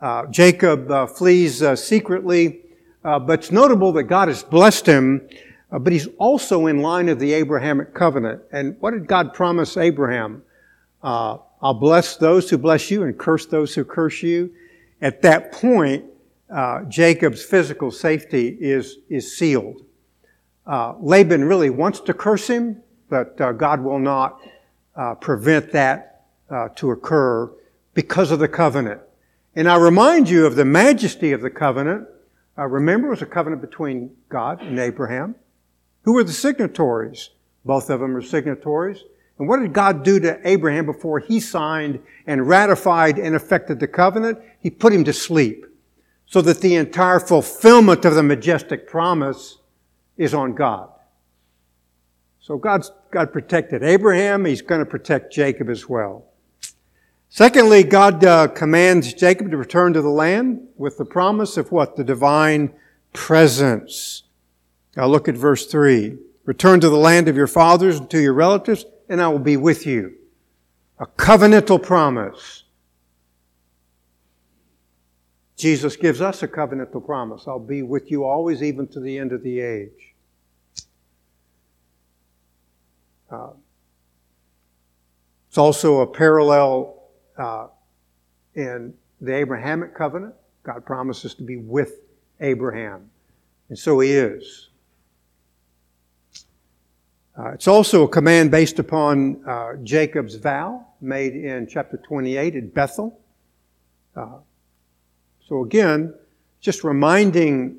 Uh, 0.00 0.26
Jacob 0.26 0.90
uh, 0.90 1.06
flees 1.06 1.62
uh, 1.62 1.76
secretly, 1.76 2.60
uh, 3.04 3.18
but 3.18 3.40
it's 3.40 3.50
notable 3.50 3.92
that 3.92 4.04
God 4.04 4.28
has 4.28 4.42
blessed 4.42 4.86
him, 4.86 5.28
uh, 5.72 5.78
but 5.78 5.92
he's 5.92 6.08
also 6.18 6.66
in 6.66 6.82
line 6.82 7.08
of 7.08 7.18
the 7.18 7.32
Abrahamic 7.32 7.94
covenant. 7.94 8.42
And 8.52 8.76
what 8.80 8.92
did 8.92 9.06
God 9.06 9.34
promise 9.34 9.76
Abraham? 9.76 10.42
Uh, 11.02 11.38
I'll 11.62 11.74
bless 11.74 12.16
those 12.16 12.50
who 12.50 12.58
bless 12.58 12.90
you 12.90 13.02
and 13.02 13.18
curse 13.18 13.46
those 13.46 13.74
who 13.74 13.84
curse 13.84 14.22
you. 14.22 14.52
At 15.00 15.22
that 15.22 15.52
point, 15.52 16.04
uh, 16.50 16.84
Jacob's 16.84 17.42
physical 17.42 17.90
safety 17.90 18.56
is, 18.60 18.98
is 19.08 19.36
sealed. 19.36 19.84
Uh, 20.66 20.94
Laban 21.00 21.44
really 21.44 21.70
wants 21.70 22.00
to 22.00 22.14
curse 22.14 22.46
him, 22.46 22.82
but 23.08 23.36
God 23.36 23.82
will 23.82 23.98
not 23.98 24.40
prevent 25.20 25.72
that 25.72 26.26
to 26.76 26.90
occur 26.90 27.50
because 27.94 28.30
of 28.30 28.38
the 28.38 28.48
covenant. 28.48 29.00
And 29.56 29.68
I 29.68 29.76
remind 29.76 30.28
you 30.28 30.46
of 30.46 30.54
the 30.54 30.64
majesty 30.64 31.32
of 31.32 31.40
the 31.40 31.50
covenant. 31.50 32.06
Uh, 32.56 32.66
remember, 32.66 33.08
it 33.08 33.10
was 33.10 33.22
a 33.22 33.26
covenant 33.26 33.60
between 33.60 34.10
God 34.28 34.62
and 34.62 34.78
Abraham. 34.78 35.34
Who 36.02 36.14
were 36.14 36.24
the 36.24 36.32
signatories? 36.32 37.30
Both 37.64 37.90
of 37.90 38.00
them 38.00 38.16
are 38.16 38.22
signatories. 38.22 39.04
And 39.38 39.48
what 39.48 39.60
did 39.60 39.72
God 39.72 40.02
do 40.02 40.20
to 40.20 40.38
Abraham 40.48 40.86
before 40.86 41.18
he 41.18 41.40
signed 41.40 42.00
and 42.26 42.46
ratified 42.46 43.18
and 43.18 43.34
effected 43.34 43.80
the 43.80 43.88
covenant? 43.88 44.38
He 44.58 44.70
put 44.70 44.92
him 44.92 45.04
to 45.04 45.12
sleep 45.12 45.66
so 46.26 46.40
that 46.42 46.60
the 46.60 46.76
entire 46.76 47.18
fulfillment 47.18 48.04
of 48.04 48.14
the 48.14 48.22
majestic 48.22 48.86
promise 48.86 49.58
is 50.16 50.34
on 50.34 50.54
God. 50.54 50.90
So 52.40 52.58
God's, 52.58 52.92
God 53.10 53.32
protected 53.32 53.82
Abraham. 53.82 54.44
He's 54.44 54.62
going 54.62 54.80
to 54.80 54.86
protect 54.86 55.32
Jacob 55.32 55.68
as 55.68 55.88
well. 55.88 56.26
Secondly, 57.28 57.84
God 57.84 58.24
uh, 58.24 58.48
commands 58.48 59.14
Jacob 59.14 59.50
to 59.52 59.56
return 59.56 59.92
to 59.92 60.02
the 60.02 60.08
land 60.08 60.66
with 60.76 60.98
the 60.98 61.04
promise 61.04 61.56
of 61.56 61.70
what? 61.70 61.96
The 61.96 62.04
divine 62.04 62.74
presence. 63.12 64.24
Now 64.96 65.06
look 65.06 65.28
at 65.28 65.36
verse 65.36 65.66
3. 65.66 66.16
Return 66.44 66.80
to 66.80 66.88
the 66.88 66.96
land 66.96 67.28
of 67.28 67.36
your 67.36 67.46
fathers 67.46 67.98
and 67.98 68.10
to 68.10 68.20
your 68.20 68.32
relatives, 68.32 68.84
and 69.08 69.20
I 69.20 69.28
will 69.28 69.38
be 69.38 69.56
with 69.56 69.86
you. 69.86 70.14
A 70.98 71.06
covenantal 71.06 71.82
promise. 71.82 72.64
Jesus 75.56 75.96
gives 75.96 76.20
us 76.20 76.42
a 76.42 76.48
covenantal 76.48 77.04
promise. 77.04 77.44
I'll 77.46 77.58
be 77.58 77.82
with 77.82 78.10
you 78.10 78.24
always, 78.24 78.62
even 78.62 78.88
to 78.88 79.00
the 79.00 79.18
end 79.18 79.32
of 79.32 79.42
the 79.42 79.60
age. 79.60 80.14
Uh, 83.30 83.50
it's 85.48 85.58
also 85.58 86.00
a 86.00 86.06
parallel 86.06 87.02
uh, 87.36 87.68
in 88.54 88.94
the 89.20 89.34
Abrahamic 89.34 89.94
covenant, 89.94 90.34
God 90.62 90.84
promises 90.84 91.34
to 91.34 91.42
be 91.42 91.56
with 91.56 92.00
Abraham. 92.40 93.10
And 93.68 93.78
so 93.78 94.00
he 94.00 94.12
is. 94.12 94.69
Uh, 97.40 97.52
it's 97.52 97.68
also 97.68 98.02
a 98.02 98.08
command 98.08 98.50
based 98.50 98.78
upon 98.78 99.42
uh, 99.46 99.74
Jacob's 99.82 100.34
vow 100.34 100.84
made 101.00 101.34
in 101.34 101.66
chapter 101.66 101.96
28 101.96 102.54
at 102.54 102.74
Bethel. 102.74 103.18
Uh, 104.14 104.38
so 105.48 105.64
again, 105.64 106.12
just 106.60 106.84
reminding 106.84 107.78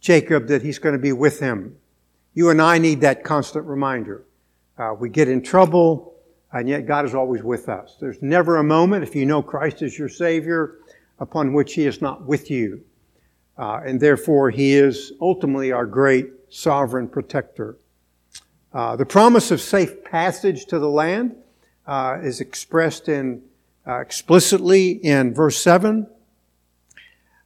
Jacob 0.00 0.46
that 0.46 0.62
he's 0.62 0.78
going 0.78 0.94
to 0.94 0.98
be 0.98 1.12
with 1.12 1.38
him. 1.38 1.76
You 2.32 2.48
and 2.48 2.62
I 2.62 2.78
need 2.78 3.02
that 3.02 3.24
constant 3.24 3.66
reminder. 3.66 4.24
Uh, 4.78 4.94
we 4.98 5.10
get 5.10 5.28
in 5.28 5.42
trouble, 5.42 6.14
and 6.52 6.66
yet 6.66 6.86
God 6.86 7.04
is 7.04 7.14
always 7.14 7.42
with 7.42 7.68
us. 7.68 7.96
There's 8.00 8.22
never 8.22 8.56
a 8.56 8.64
moment, 8.64 9.02
if 9.02 9.14
you 9.14 9.26
know 9.26 9.42
Christ 9.42 9.82
as 9.82 9.98
your 9.98 10.08
Savior, 10.08 10.78
upon 11.18 11.52
which 11.52 11.74
He 11.74 11.84
is 11.84 12.00
not 12.00 12.24
with 12.24 12.50
you. 12.50 12.82
Uh, 13.58 13.80
and 13.84 14.00
therefore, 14.00 14.48
He 14.48 14.72
is 14.72 15.12
ultimately 15.20 15.72
our 15.72 15.84
great 15.84 16.30
sovereign 16.48 17.06
protector. 17.06 17.76
Uh, 18.74 18.96
the 18.96 19.06
promise 19.06 19.52
of 19.52 19.60
safe 19.60 20.02
passage 20.02 20.66
to 20.66 20.80
the 20.80 20.88
land 20.88 21.36
uh, 21.86 22.18
is 22.20 22.40
expressed 22.40 23.08
in 23.08 23.40
uh, 23.86 24.00
explicitly 24.00 24.90
in 24.90 25.32
verse 25.32 25.56
seven. 25.56 26.06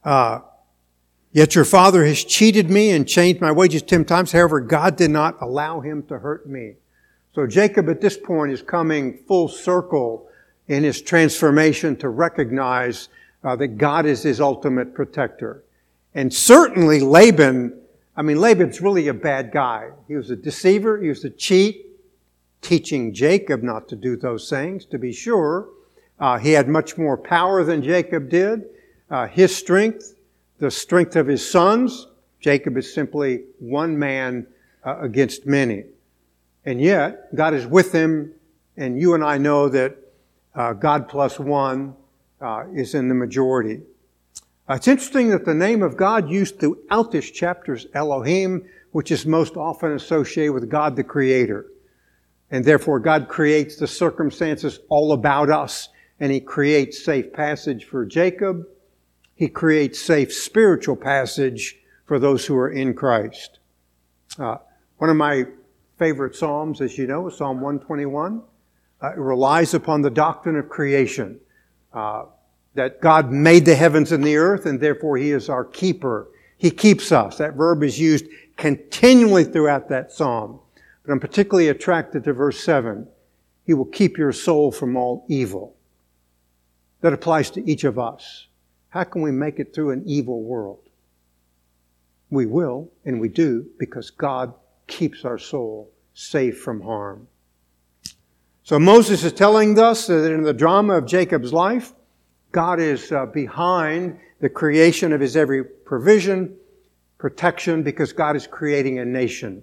Uh, 0.02 0.40
Yet 1.30 1.54
your 1.54 1.66
father 1.66 2.06
has 2.06 2.24
cheated 2.24 2.70
me 2.70 2.90
and 2.90 3.06
changed 3.06 3.42
my 3.42 3.52
wages 3.52 3.82
ten 3.82 4.06
times. 4.06 4.32
However, 4.32 4.60
God 4.60 4.96
did 4.96 5.10
not 5.10 5.36
allow 5.42 5.80
him 5.80 6.02
to 6.04 6.18
hurt 6.18 6.48
me. 6.48 6.76
So 7.34 7.46
Jacob 7.46 7.90
at 7.90 8.00
this 8.00 8.16
point 8.16 8.50
is 8.50 8.62
coming 8.62 9.18
full 9.28 9.46
circle 9.46 10.26
in 10.68 10.82
his 10.82 11.02
transformation 11.02 11.96
to 11.96 12.08
recognize 12.08 13.10
uh, 13.44 13.54
that 13.56 13.76
God 13.76 14.06
is 14.06 14.22
his 14.22 14.40
ultimate 14.40 14.94
protector. 14.94 15.62
And 16.14 16.32
certainly 16.32 17.00
Laban, 17.00 17.77
I 18.18 18.22
mean, 18.22 18.40
Laban's 18.40 18.80
really 18.80 19.06
a 19.06 19.14
bad 19.14 19.52
guy. 19.52 19.90
He 20.08 20.16
was 20.16 20.28
a 20.30 20.34
deceiver, 20.34 21.00
he 21.00 21.08
was 21.08 21.24
a 21.24 21.30
cheat, 21.30 21.86
teaching 22.62 23.14
Jacob 23.14 23.62
not 23.62 23.86
to 23.90 23.96
do 23.96 24.16
those 24.16 24.50
things, 24.50 24.84
to 24.86 24.98
be 24.98 25.12
sure. 25.12 25.68
Uh, 26.18 26.36
he 26.36 26.50
had 26.50 26.68
much 26.68 26.98
more 26.98 27.16
power 27.16 27.62
than 27.62 27.80
Jacob 27.80 28.28
did. 28.28 28.64
Uh, 29.08 29.28
his 29.28 29.54
strength, 29.54 30.16
the 30.58 30.68
strength 30.68 31.14
of 31.14 31.28
his 31.28 31.48
sons, 31.48 32.08
Jacob 32.40 32.76
is 32.76 32.92
simply 32.92 33.44
one 33.60 33.96
man 33.96 34.48
uh, 34.84 34.98
against 34.98 35.46
many. 35.46 35.84
And 36.64 36.80
yet, 36.80 37.32
God 37.36 37.54
is 37.54 37.68
with 37.68 37.92
him, 37.92 38.32
and 38.76 39.00
you 39.00 39.14
and 39.14 39.22
I 39.22 39.38
know 39.38 39.68
that 39.68 39.96
uh, 40.56 40.72
God 40.72 41.08
plus 41.08 41.38
one 41.38 41.94
uh, 42.40 42.64
is 42.74 42.96
in 42.96 43.06
the 43.06 43.14
majority. 43.14 43.80
Uh, 44.68 44.74
it's 44.74 44.88
interesting 44.88 45.30
that 45.30 45.46
the 45.46 45.54
name 45.54 45.82
of 45.82 45.96
God 45.96 46.28
used 46.28 46.60
throughout 46.60 47.10
this 47.10 47.30
chapter 47.30 47.72
is 47.72 47.86
Elohim, 47.94 48.68
which 48.92 49.10
is 49.10 49.24
most 49.24 49.56
often 49.56 49.92
associated 49.92 50.52
with 50.52 50.68
God 50.68 50.94
the 50.94 51.04
Creator. 51.04 51.66
And 52.50 52.64
therefore, 52.64 53.00
God 53.00 53.28
creates 53.28 53.76
the 53.76 53.86
circumstances 53.86 54.80
all 54.88 55.12
about 55.12 55.48
us 55.48 55.88
and 56.20 56.32
he 56.32 56.40
creates 56.40 57.02
safe 57.02 57.32
passage 57.32 57.84
for 57.84 58.04
Jacob. 58.04 58.66
He 59.34 59.48
creates 59.48 60.00
safe 60.00 60.32
spiritual 60.32 60.96
passage 60.96 61.78
for 62.06 62.18
those 62.18 62.44
who 62.44 62.56
are 62.56 62.70
in 62.70 62.94
Christ. 62.94 63.60
Uh, 64.38 64.56
one 64.98 65.10
of 65.10 65.16
my 65.16 65.44
favorite 65.98 66.34
Psalms, 66.34 66.80
as 66.80 66.98
you 66.98 67.06
know, 67.06 67.28
is 67.28 67.36
Psalm 67.36 67.60
121. 67.60 68.42
Uh, 69.00 69.12
it 69.12 69.18
relies 69.18 69.74
upon 69.74 70.02
the 70.02 70.10
doctrine 70.10 70.56
of 70.56 70.68
creation. 70.68 71.38
Uh, 71.92 72.24
that 72.78 73.00
God 73.00 73.32
made 73.32 73.64
the 73.64 73.74
heavens 73.74 74.12
and 74.12 74.22
the 74.22 74.36
earth, 74.36 74.64
and 74.64 74.80
therefore 74.80 75.16
He 75.16 75.32
is 75.32 75.48
our 75.48 75.64
keeper. 75.64 76.28
He 76.56 76.70
keeps 76.70 77.10
us. 77.10 77.36
That 77.38 77.54
verb 77.54 77.82
is 77.82 77.98
used 77.98 78.26
continually 78.56 79.42
throughout 79.42 79.88
that 79.88 80.12
psalm. 80.12 80.60
But 81.02 81.12
I'm 81.12 81.18
particularly 81.18 81.68
attracted 81.68 82.22
to 82.24 82.32
verse 82.32 82.62
7. 82.62 83.08
He 83.64 83.74
will 83.74 83.84
keep 83.84 84.16
your 84.16 84.32
soul 84.32 84.70
from 84.70 84.96
all 84.96 85.24
evil. 85.28 85.74
That 87.00 87.12
applies 87.12 87.50
to 87.50 87.68
each 87.68 87.82
of 87.82 87.98
us. 87.98 88.46
How 88.90 89.02
can 89.02 89.22
we 89.22 89.32
make 89.32 89.58
it 89.58 89.74
through 89.74 89.90
an 89.90 90.04
evil 90.06 90.42
world? 90.42 90.88
We 92.30 92.46
will, 92.46 92.90
and 93.04 93.20
we 93.20 93.28
do, 93.28 93.66
because 93.78 94.10
God 94.10 94.54
keeps 94.86 95.24
our 95.24 95.38
soul 95.38 95.90
safe 96.14 96.60
from 96.60 96.82
harm. 96.82 97.26
So 98.62 98.78
Moses 98.78 99.24
is 99.24 99.32
telling 99.32 99.78
us 99.80 100.06
that 100.06 100.32
in 100.32 100.42
the 100.42 100.52
drama 100.52 100.94
of 100.94 101.06
Jacob's 101.06 101.52
life, 101.52 101.92
God 102.58 102.80
is 102.80 103.12
uh, 103.12 103.24
behind 103.24 104.18
the 104.40 104.48
creation 104.48 105.12
of 105.12 105.20
his 105.20 105.36
every 105.36 105.62
provision, 105.62 106.56
protection, 107.16 107.84
because 107.84 108.12
God 108.12 108.34
is 108.34 108.48
creating 108.48 108.98
a 108.98 109.04
nation. 109.04 109.62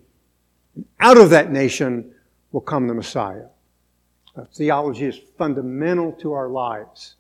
Out 1.01 1.17
of 1.17 1.29
that 1.31 1.51
nation 1.51 2.13
will 2.53 2.61
come 2.61 2.87
the 2.87 2.93
Messiah. 2.93 3.47
Uh, 4.37 4.45
theology 4.45 5.07
is 5.07 5.19
fundamental 5.37 6.13
to 6.21 6.31
our 6.31 6.47
lives. 6.47 7.15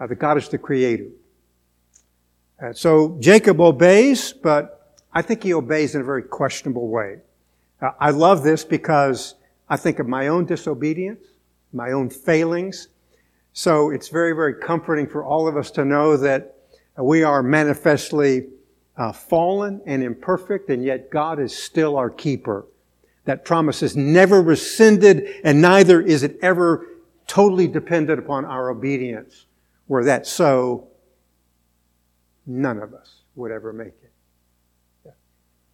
Uh, 0.00 0.06
that 0.06 0.14
God 0.14 0.38
is 0.38 0.48
the 0.48 0.56
creator. 0.56 1.10
Uh, 2.62 2.72
so 2.72 3.18
Jacob 3.20 3.60
obeys, 3.60 4.32
but 4.32 4.96
I 5.12 5.20
think 5.20 5.42
he 5.42 5.52
obeys 5.52 5.94
in 5.94 6.00
a 6.00 6.04
very 6.04 6.22
questionable 6.22 6.88
way. 6.88 7.18
Uh, 7.78 7.90
I 8.00 8.08
love 8.08 8.42
this 8.42 8.64
because 8.64 9.34
I 9.68 9.76
think 9.76 9.98
of 9.98 10.08
my 10.08 10.28
own 10.28 10.46
disobedience, 10.46 11.26
my 11.74 11.92
own 11.92 12.08
failings, 12.08 12.88
so 13.54 13.90
it's 13.90 14.08
very, 14.08 14.32
very 14.32 14.52
comforting 14.52 15.06
for 15.06 15.24
all 15.24 15.46
of 15.46 15.56
us 15.56 15.70
to 15.70 15.84
know 15.84 16.16
that 16.16 16.56
we 16.98 17.22
are 17.22 17.40
manifestly 17.40 18.48
uh, 18.96 19.12
fallen 19.12 19.80
and 19.86 20.02
imperfect, 20.02 20.70
and 20.70 20.84
yet 20.84 21.08
God 21.08 21.38
is 21.38 21.56
still 21.56 21.96
our 21.96 22.10
keeper. 22.10 22.66
That 23.26 23.44
promise 23.44 23.80
is 23.80 23.96
never 23.96 24.42
rescinded, 24.42 25.40
and 25.44 25.62
neither 25.62 26.00
is 26.00 26.24
it 26.24 26.36
ever 26.42 26.88
totally 27.28 27.68
dependent 27.68 28.18
upon 28.18 28.44
our 28.44 28.70
obedience. 28.70 29.46
Were 29.86 30.04
that 30.04 30.26
so, 30.26 30.88
none 32.46 32.78
of 32.78 32.92
us 32.92 33.20
would 33.36 33.52
ever 33.52 33.72
make 33.72 33.94
it. 34.02 35.14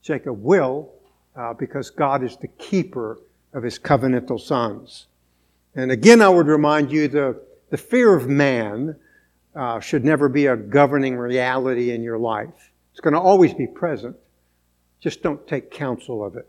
Jacob 0.03 0.43
will, 0.43 0.93
uh, 1.35 1.55
because 1.55 1.89
God 1.89 2.23
is 2.23 2.37
the 2.37 2.49
keeper 2.49 3.19
of 3.55 3.63
his 3.63 3.79
covenantal 3.79 4.39
sons. 4.39 5.07
And 5.75 5.91
again, 5.91 6.21
I 6.21 6.29
would 6.29 6.47
remind 6.47 6.93
you 6.93 7.09
the 7.09 7.41
the 7.71 7.79
fear 7.79 8.15
of 8.15 8.29
man 8.29 8.97
uh, 9.55 9.81
should 9.81 10.05
never 10.05 10.29
be 10.29 10.47
a 10.47 10.57
governing 10.57 11.17
reality 11.17 11.93
in 11.93 12.03
your 12.03 12.19
life. 12.19 12.73
It's 12.93 13.01
going 13.01 13.15
to 13.15 13.21
always 13.21 13.55
be 13.55 13.67
present. 13.67 14.17
Just 15.01 15.23
don't 15.23 15.47
take 15.47 15.71
counsel 15.71 16.25
of 16.25 16.37
it. 16.37 16.49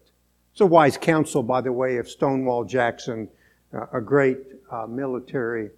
It's 0.52 0.62
a 0.62 0.66
wise 0.66 0.98
counsel, 0.98 1.44
by 1.44 1.62
the 1.62 1.72
way, 1.72 1.98
of 1.98 2.10
Stonewall 2.10 2.66
Jackson, 2.66 3.30
uh, 3.74 3.86
a 3.94 4.02
great 4.02 4.38
uh, 4.70 4.86
military 4.88 5.70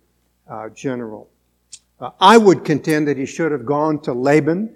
uh, 0.50 0.69
general. 0.69 1.29
Uh, 2.00 2.09
I 2.19 2.38
would 2.38 2.65
contend 2.65 3.07
that 3.07 3.17
he 3.17 3.25
should 3.25 3.51
have 3.51 3.65
gone 3.65 4.01
to 4.01 4.13
Laban 4.13 4.75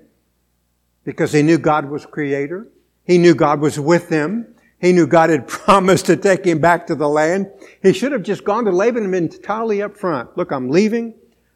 because 1.03 1.33
he 1.33 1.41
knew 1.41 1.57
God 1.57 1.89
was 1.89 2.05
creator. 2.05 2.67
He 3.06 3.17
knew 3.17 3.34
God 3.34 3.60
was 3.60 3.80
with 3.80 4.10
him. 4.10 4.53
He 4.79 4.91
knew 4.93 5.07
God 5.07 5.29
had 5.29 5.47
promised 5.47 6.05
to 6.07 6.15
take 6.17 6.45
him 6.45 6.59
back 6.59 6.87
to 6.87 6.95
the 6.95 7.09
land. 7.09 7.51
He 7.81 7.93
should 7.93 8.11
have 8.11 8.23
just 8.23 8.43
gone 8.43 8.65
to 8.65 8.71
Laban 8.71 9.03
and 9.03 9.11
been 9.11 9.25
entirely 9.25 9.81
up 9.81 9.97
front. 9.97 10.37
Look, 10.37 10.51
I'm 10.51 10.69
leaving. 10.69 11.15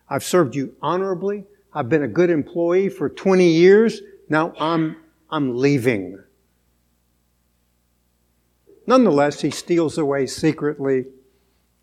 I've 0.10 0.24
served 0.24 0.56
you 0.56 0.76
honorably. 0.82 1.46
I've 1.74 1.88
been 1.88 2.04
a 2.04 2.08
good 2.08 2.30
employee 2.30 2.90
for 2.90 3.10
20 3.10 3.48
years. 3.48 4.02
Now 4.28 4.54
I'm, 4.60 4.98
I'm 5.30 5.58
leaving. 5.58 6.22
Nonetheless, 8.88 9.40
he 9.40 9.52
steals 9.52 9.98
away 9.98 10.26
secretly 10.28 11.06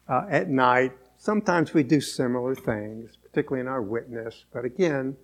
uh, 0.09 0.27
at 0.29 0.49
night. 0.49 0.93
Sometimes 1.17 1.73
we 1.73 1.83
do 1.83 2.01
similar 2.01 2.55
things, 2.55 3.17
particularly 3.17 3.61
in 3.61 3.69
our 3.69 3.83
witness. 3.83 4.45
But 4.53 4.65
again, 4.65 5.17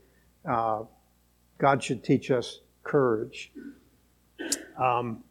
uh, 0.49 0.85
God 1.59 1.83
should 1.83 2.03
teach 2.03 2.31
us 2.31 2.61
courage. 2.83 3.53
Um, 4.81 5.25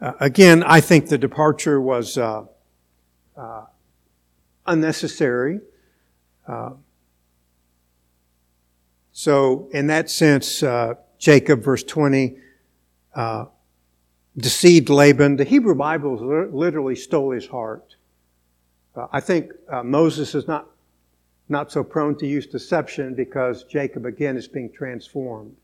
uh, 0.00 0.12
again, 0.20 0.62
I 0.62 0.80
think 0.80 1.08
the 1.08 1.18
departure 1.18 1.80
was 1.80 2.16
uh, 2.16 2.44
uh, 3.36 3.64
unnecessary. 4.66 5.60
Uh, 6.46 6.70
so, 9.12 9.68
in 9.72 9.88
that 9.88 10.08
sense, 10.08 10.62
uh, 10.62 10.94
Jacob, 11.18 11.64
verse 11.64 11.82
20, 11.82 12.36
uh, 13.16 13.46
deceived 14.36 14.88
Laban. 14.88 15.34
The 15.36 15.44
Hebrew 15.44 15.74
Bible 15.74 16.48
literally 16.52 16.94
stole 16.94 17.32
his 17.32 17.46
heart. 17.46 17.96
I 19.12 19.20
think 19.20 19.52
Moses 19.84 20.34
is 20.34 20.48
not, 20.48 20.68
not 21.48 21.70
so 21.70 21.84
prone 21.84 22.16
to 22.18 22.26
use 22.26 22.46
deception 22.46 23.14
because 23.14 23.62
Jacob, 23.64 24.06
again, 24.06 24.36
is 24.36 24.48
being 24.48 24.72
transformed. 24.72 25.56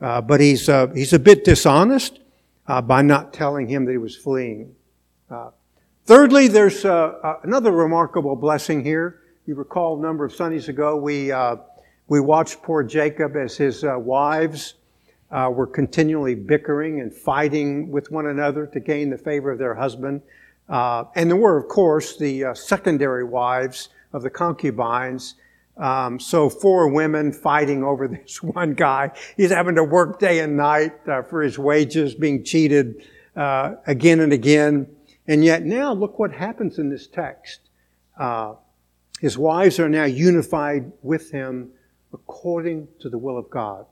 but 0.00 0.40
he's, 0.40 0.66
he's 0.66 1.12
a 1.12 1.18
bit 1.18 1.44
dishonest 1.44 2.20
uh, 2.66 2.80
by 2.80 3.02
not 3.02 3.32
telling 3.32 3.68
him 3.68 3.84
that 3.84 3.92
he 3.92 3.98
was 3.98 4.16
fleeing. 4.16 4.74
Uh, 5.30 5.50
thirdly, 6.06 6.48
there's 6.48 6.84
uh, 6.84 7.18
uh, 7.22 7.40
another 7.42 7.72
remarkable 7.72 8.36
blessing 8.36 8.84
here. 8.84 9.20
You 9.46 9.54
recall 9.54 9.98
a 9.98 10.02
number 10.02 10.24
of 10.24 10.34
Sundays 10.34 10.68
ago, 10.68 10.96
we, 10.96 11.30
uh, 11.30 11.56
we 12.08 12.20
watched 12.20 12.62
poor 12.62 12.82
Jacob 12.82 13.36
as 13.36 13.56
his 13.56 13.84
wives 13.84 14.74
were 15.30 15.66
continually 15.66 16.34
bickering 16.34 17.00
and 17.00 17.12
fighting 17.12 17.90
with 17.90 18.10
one 18.10 18.26
another 18.26 18.66
to 18.66 18.80
gain 18.80 19.10
the 19.10 19.18
favor 19.18 19.50
of 19.50 19.58
their 19.58 19.74
husband. 19.74 20.22
and 20.68 21.30
there 21.30 21.36
were, 21.36 21.58
of 21.58 21.68
course, 21.68 22.16
the 22.16 22.46
secondary 22.54 23.24
wives 23.24 23.90
of 24.12 24.22
the 24.22 24.30
concubines 24.30 25.34
um, 25.76 26.20
so 26.20 26.48
four 26.48 26.88
women 26.88 27.32
fighting 27.32 27.82
over 27.82 28.08
this 28.08 28.42
one 28.42 28.74
guy. 28.74 29.12
He's 29.36 29.50
having 29.50 29.74
to 29.76 29.84
work 29.84 30.18
day 30.18 30.40
and 30.40 30.56
night 30.56 30.92
uh, 31.08 31.22
for 31.22 31.42
his 31.42 31.58
wages, 31.58 32.14
being 32.14 32.44
cheated 32.44 33.06
uh, 33.36 33.74
again 33.86 34.20
and 34.20 34.32
again. 34.32 34.86
And 35.26 35.44
yet 35.44 35.64
now 35.64 35.92
look 35.92 36.18
what 36.18 36.32
happens 36.32 36.78
in 36.78 36.90
this 36.90 37.06
text. 37.06 37.60
Uh, 38.18 38.54
his 39.20 39.38
wives 39.38 39.78
are 39.80 39.88
now 39.88 40.04
unified 40.04 40.92
with 41.02 41.30
him 41.30 41.70
according 42.12 42.88
to 43.00 43.08
the 43.08 43.18
will 43.18 43.38
of 43.38 43.48
God. 43.50 43.86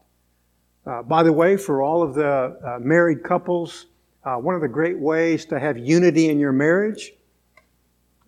Uh, 0.84 1.02
by 1.02 1.22
the 1.22 1.32
way, 1.32 1.56
for 1.56 1.82
all 1.82 2.02
of 2.02 2.14
the 2.14 2.58
uh, 2.64 2.78
married 2.80 3.22
couples, 3.22 3.86
uh, 4.24 4.36
one 4.36 4.54
of 4.54 4.60
the 4.60 4.68
great 4.68 4.98
ways 4.98 5.44
to 5.46 5.58
have 5.58 5.78
unity 5.78 6.28
in 6.28 6.38
your 6.38 6.52
marriage, 6.52 7.12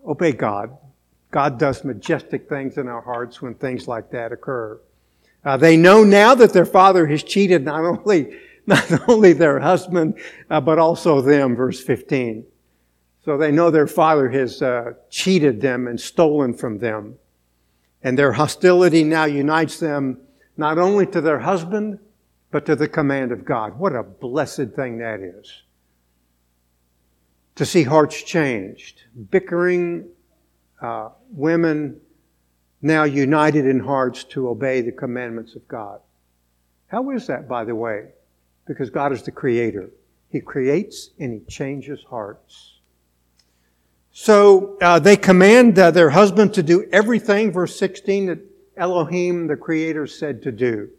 obey 0.07 0.33
God. 0.33 0.77
God 1.35 1.59
does 1.59 1.83
majestic 1.83 2.49
things 2.49 2.79
in 2.79 2.87
our 2.87 3.01
hearts 3.01 3.42
when 3.42 3.55
things 3.57 3.88
like 3.88 4.09
that 4.12 4.31
occur. 4.31 4.81
Uh, 5.44 5.57
they 5.57 5.77
know 5.77 6.05
now 6.05 6.33
that 6.33 6.53
their 6.53 6.64
father 6.64 7.09
has 7.09 7.25
cheated 7.25 7.64
not 7.64 7.85
only, 7.85 8.38
not 8.68 9.09
only 9.09 9.33
their 9.33 9.59
husband, 9.59 10.16
uh, 10.49 10.61
but 10.61 10.79
also 10.79 11.20
them, 11.20 11.57
verse 11.57 11.83
15. 11.83 12.47
So 13.25 13.37
they 13.37 13.51
know 13.51 13.73
their 13.73 13.88
father 13.88 14.31
has 14.31 14.62
uh, 14.62 14.92
cheated 15.11 15.61
them 15.61 15.88
and 15.88 16.01
stolen 16.01 16.55
from 16.55 16.79
them. 16.79 17.16
And 18.05 18.16
their 18.16 18.35
hostility 18.35 19.03
now 19.03 19.25
unites 19.25 19.81
them 19.81 20.20
not 20.57 20.79
only 20.79 21.05
to 21.07 21.20
their 21.20 21.40
husband, 21.40 21.99
but 22.53 22.64
to 22.66 22.77
the 22.77 22.87
command 22.87 23.33
of 23.33 23.44
God. 23.44 23.77
What 23.77 23.97
a 23.97 24.05
blessed 24.05 24.68
thing 24.77 24.99
that 24.99 25.18
is. 25.18 25.62
To 27.57 27.66
see 27.66 27.83
hearts 27.83 28.23
changed, 28.23 29.03
bickering 29.33 30.11
uh, 30.81 31.11
women 31.31 32.01
now 32.83 33.05
united 33.05 33.67
in 33.67 33.81
hearts 33.81 34.25
to 34.25 34.49
obey 34.49 34.83
the 34.83 34.93
commandments 34.93 35.55
of 35.57 35.67
God. 35.67 36.01
How 36.89 37.11
is 37.11 37.27
that, 37.27 37.49
by 37.49 37.65
the 37.65 37.75
way? 37.75 38.09
Because 38.67 38.91
God 38.91 39.13
is 39.13 39.23
the 39.23 39.33
creator. 39.33 39.91
He 40.29 40.41
creates 40.41 41.11
and 41.19 41.33
He 41.33 41.41
changes 41.49 42.05
hearts. 42.09 42.79
So 44.13 44.77
uh, 44.81 44.99
they 44.99 45.17
command 45.17 45.79
uh, 45.79 45.91
their 45.91 46.11
husband 46.11 46.55
to 46.55 46.63
do 46.63 46.87
everything, 46.93 47.51
verse 47.51 47.77
16, 47.79 48.27
that 48.27 48.39
Elohim, 48.77 49.47
the 49.47 49.57
creator, 49.57 50.07
said 50.07 50.43
to 50.43 50.53
do. 50.53 50.91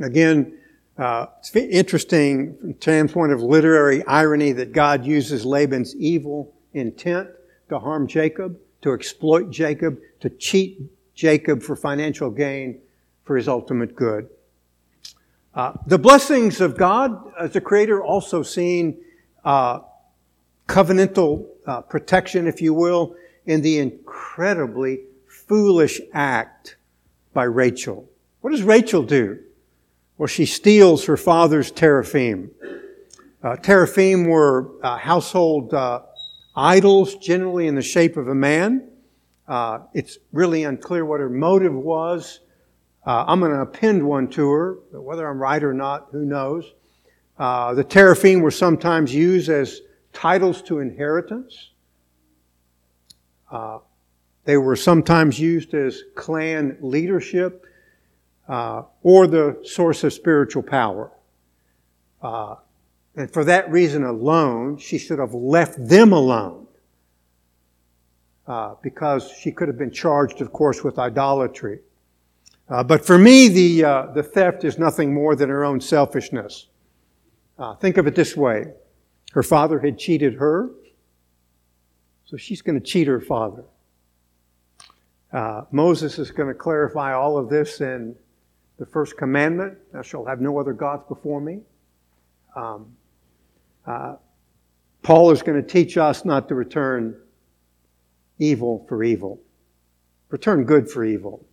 Again, 0.00 0.58
uh, 0.98 1.26
it's 1.38 1.54
interesting 1.56 2.56
from 2.58 2.74
standpoint 2.74 3.32
of 3.32 3.40
literary 3.40 4.04
irony 4.04 4.52
that 4.52 4.72
God 4.72 5.04
uses 5.04 5.44
Laban's 5.44 5.96
evil 5.96 6.54
intent 6.74 7.28
to 7.74 7.80
harm 7.80 8.06
Jacob 8.06 8.58
to 8.84 8.92
exploit 8.92 9.50
Jacob, 9.50 9.98
to 10.20 10.28
cheat 10.28 10.78
Jacob 11.14 11.62
for 11.62 11.74
financial 11.74 12.30
gain 12.30 12.80
for 13.24 13.36
his 13.36 13.48
ultimate 13.48 13.96
good. 13.96 14.28
Uh, 15.54 15.72
the 15.86 15.98
blessings 15.98 16.60
of 16.60 16.76
God 16.76 17.32
as 17.40 17.56
a 17.56 17.60
creator 17.60 18.04
also 18.04 18.42
seen 18.42 19.00
uh, 19.44 19.80
covenantal 20.68 21.46
uh, 21.66 21.80
protection, 21.80 22.46
if 22.46 22.60
you 22.60 22.74
will, 22.74 23.16
in 23.46 23.62
the 23.62 23.78
incredibly 23.78 25.00
foolish 25.26 26.00
act 26.12 26.76
by 27.32 27.44
Rachel. 27.44 28.08
What 28.42 28.50
does 28.50 28.62
Rachel 28.62 29.02
do? 29.02 29.38
Well, 30.18 30.26
she 30.26 30.44
steals 30.44 31.06
her 31.06 31.16
father's 31.16 31.70
teraphim. 31.70 32.50
Uh, 33.42 33.56
teraphim 33.56 34.24
were 34.24 34.70
uh, 34.82 34.98
household 34.98 35.72
uh, 35.72 36.02
idols, 36.56 37.16
generally 37.16 37.66
in 37.66 37.74
the 37.74 37.82
shape 37.82 38.16
of 38.16 38.28
a 38.28 38.34
man. 38.34 38.88
Uh, 39.46 39.80
it's 39.92 40.18
really 40.32 40.64
unclear 40.64 41.04
what 41.04 41.20
her 41.20 41.28
motive 41.28 41.74
was. 41.74 42.40
Uh, 43.06 43.24
I'm 43.26 43.40
going 43.40 43.52
to 43.52 43.60
append 43.60 44.02
one 44.02 44.28
to 44.30 44.50
her, 44.50 44.78
but 44.92 45.02
whether 45.02 45.28
I'm 45.28 45.38
right 45.38 45.62
or 45.62 45.74
not, 45.74 46.08
who 46.10 46.24
knows. 46.24 46.72
Uh, 47.38 47.74
the 47.74 47.84
teraphim 47.84 48.40
were 48.40 48.50
sometimes 48.50 49.14
used 49.14 49.48
as 49.48 49.80
titles 50.12 50.62
to 50.62 50.78
inheritance. 50.78 51.70
Uh, 53.50 53.78
they 54.44 54.56
were 54.56 54.76
sometimes 54.76 55.38
used 55.38 55.74
as 55.74 56.02
clan 56.14 56.78
leadership 56.80 57.66
uh, 58.48 58.82
or 59.02 59.26
the 59.26 59.60
source 59.64 60.04
of 60.04 60.12
spiritual 60.12 60.62
power. 60.62 61.10
And 63.16 63.30
for 63.30 63.44
that 63.44 63.70
reason 63.70 64.04
alone, 64.04 64.76
she 64.76 64.98
should 64.98 65.18
have 65.18 65.34
left 65.34 65.76
them 65.88 66.12
alone. 66.12 66.66
Uh, 68.46 68.74
because 68.82 69.30
she 69.40 69.50
could 69.50 69.68
have 69.68 69.78
been 69.78 69.90
charged, 69.90 70.42
of 70.42 70.52
course, 70.52 70.84
with 70.84 70.98
idolatry. 70.98 71.80
Uh, 72.68 72.82
but 72.82 73.04
for 73.04 73.16
me, 73.16 73.48
the, 73.48 73.84
uh, 73.84 74.06
the 74.12 74.22
theft 74.22 74.64
is 74.64 74.78
nothing 74.78 75.14
more 75.14 75.34
than 75.34 75.48
her 75.48 75.64
own 75.64 75.80
selfishness. 75.80 76.66
Uh, 77.58 77.74
think 77.76 77.96
of 77.96 78.06
it 78.06 78.14
this 78.14 78.36
way 78.36 78.66
her 79.32 79.42
father 79.42 79.78
had 79.80 79.98
cheated 79.98 80.34
her, 80.34 80.70
so 82.26 82.36
she's 82.36 82.60
going 82.60 82.78
to 82.78 82.84
cheat 82.84 83.06
her 83.06 83.20
father. 83.20 83.64
Uh, 85.32 85.62
Moses 85.70 86.18
is 86.18 86.30
going 86.30 86.48
to 86.48 86.54
clarify 86.54 87.14
all 87.14 87.38
of 87.38 87.48
this 87.48 87.80
in 87.80 88.14
the 88.78 88.86
first 88.86 89.16
commandment 89.16 89.78
Thou 89.92 90.02
shalt 90.02 90.28
have 90.28 90.40
no 90.40 90.58
other 90.58 90.72
gods 90.72 91.02
before 91.08 91.40
me. 91.40 91.60
Um, 92.54 92.94
uh, 93.86 94.16
Paul 95.02 95.30
is 95.30 95.42
going 95.42 95.60
to 95.60 95.68
teach 95.68 95.96
us 95.96 96.24
not 96.24 96.48
to 96.48 96.54
return 96.54 97.16
evil 98.38 98.84
for 98.88 99.04
evil, 99.04 99.40
return 100.30 100.64
good 100.64 100.90
for 100.90 101.04
evil. 101.04 101.44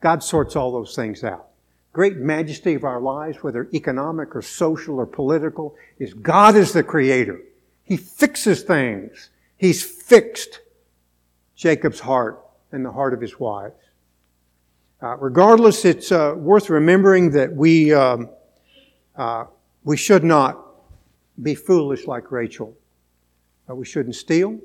God 0.00 0.22
sorts 0.22 0.54
all 0.56 0.70
those 0.70 0.94
things 0.94 1.24
out. 1.24 1.48
Great 1.92 2.18
majesty 2.18 2.74
of 2.74 2.84
our 2.84 3.00
lives, 3.00 3.42
whether 3.42 3.68
economic 3.72 4.36
or 4.36 4.42
social 4.42 4.98
or 4.98 5.06
political, 5.06 5.74
is 5.98 6.14
God 6.14 6.54
is 6.54 6.72
the 6.72 6.82
creator. 6.82 7.40
He 7.82 7.96
fixes 7.96 8.62
things. 8.62 9.30
He's 9.56 9.82
fixed 9.82 10.60
Jacob's 11.56 12.00
heart 12.00 12.44
and 12.70 12.84
the 12.84 12.92
heart 12.92 13.14
of 13.14 13.20
his 13.20 13.40
wives. 13.40 13.74
Uh, 15.02 15.16
regardless, 15.16 15.84
it's 15.84 16.12
uh, 16.12 16.34
worth 16.36 16.70
remembering 16.70 17.30
that 17.30 17.54
we 17.54 17.92
um, 17.92 18.28
uh, 19.16 19.44
we 19.84 19.96
should 19.96 20.22
not 20.22 20.67
be 21.42 21.54
foolish 21.54 22.06
like 22.06 22.30
Rachel. 22.30 22.76
Uh, 23.68 23.74
we 23.74 23.84
shouldn't 23.84 24.16
steal. 24.16 24.58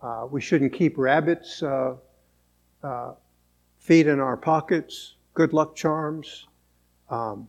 Uh, 0.00 0.26
we 0.30 0.40
shouldn't 0.40 0.72
keep 0.72 0.96
rabbits' 0.96 1.62
uh, 1.62 1.94
feet 3.78 4.06
in 4.06 4.20
our 4.20 4.36
pockets, 4.36 5.14
good 5.34 5.52
luck 5.52 5.74
charms. 5.74 6.46
Um, 7.08 7.48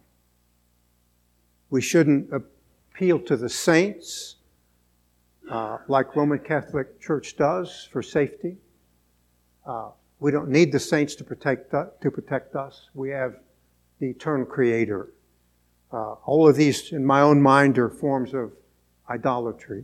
we 1.70 1.82
shouldn't 1.82 2.32
appeal 2.34 3.20
to 3.20 3.38
the 3.38 3.50
saints 3.50 4.38
uh, 5.52 5.78
like 5.88 6.16
Roman 6.16 6.40
Catholic 6.40 7.00
Church 7.02 7.36
does 7.36 7.88
for 7.92 8.02
safety. 8.02 8.58
Uh, 9.66 9.90
we 10.20 10.32
don't 10.32 10.50
need 10.50 10.72
the 10.72 10.80
saints 10.80 11.16
to 11.16 11.24
protect, 11.24 11.72
to 11.72 12.12
protect 12.12 12.56
us. 12.56 12.90
We 12.94 13.10
have 13.10 13.36
the 14.00 14.10
eternal 14.10 14.46
Creator. 14.46 15.10
Uh, 15.92 16.14
all 16.26 16.48
of 16.48 16.56
these, 16.56 16.92
in 16.92 17.04
my 17.04 17.22
own 17.22 17.42
mind, 17.42 17.78
are 17.80 17.90
forms 17.90 18.34
of 18.34 18.52
idolatry. 19.10 19.84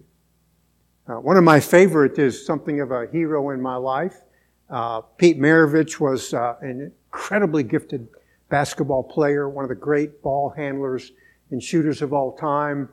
Uh, 1.07 1.15
one 1.15 1.35
of 1.37 1.43
my 1.43 1.59
favorite 1.59 2.19
is 2.19 2.45
something 2.45 2.79
of 2.79 2.91
a 2.91 3.07
hero 3.11 3.49
in 3.49 3.61
my 3.61 3.75
life. 3.75 4.21
Uh, 4.69 5.01
Pete 5.01 5.39
Maravich 5.39 5.99
was 5.99 6.33
uh, 6.33 6.55
an 6.61 6.91
incredibly 7.11 7.63
gifted 7.63 8.07
basketball 8.49 9.03
player, 9.03 9.49
one 9.49 9.65
of 9.65 9.69
the 9.69 9.75
great 9.75 10.21
ball 10.21 10.49
handlers 10.49 11.11
and 11.49 11.61
shooters 11.61 12.01
of 12.01 12.13
all 12.13 12.35
time. 12.35 12.89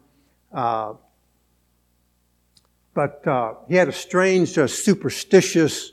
Uh, 0.53 0.95
but 2.95 3.27
uh, 3.27 3.55
he 3.69 3.75
had 3.75 3.89
a 3.89 3.93
strange, 3.93 4.51
superstitious 4.51 5.93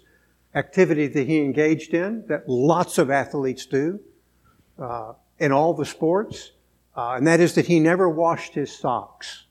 activity 0.55 1.07
that 1.07 1.27
he 1.27 1.39
engaged 1.39 1.93
in 1.93 2.25
that 2.27 2.47
lots 2.47 2.97
of 2.97 3.09
athletes 3.09 3.65
do 3.65 3.99
in 5.39 5.51
all 5.53 5.73
the 5.73 5.85
sports, 5.85 6.51
and 6.95 7.27
that 7.27 7.39
is 7.39 7.55
that 7.55 7.67
he 7.67 7.79
never 7.79 8.09
washed 8.09 8.53
his 8.53 8.75
socks. 8.75 9.45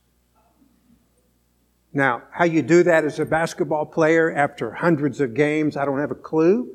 Now, 1.93 2.23
how 2.31 2.45
you 2.45 2.63
do 2.63 2.83
that 2.83 3.05
as 3.05 3.19
a 3.19 3.25
basketball 3.25 3.87
player 3.87 4.31
after 4.35 4.73
hundreds 4.73 5.21
of 5.21 5.35
games, 5.35 5.77
I 5.77 5.85
don't 5.85 5.99
have 5.99 6.11
a 6.11 6.15
clue. 6.15 6.69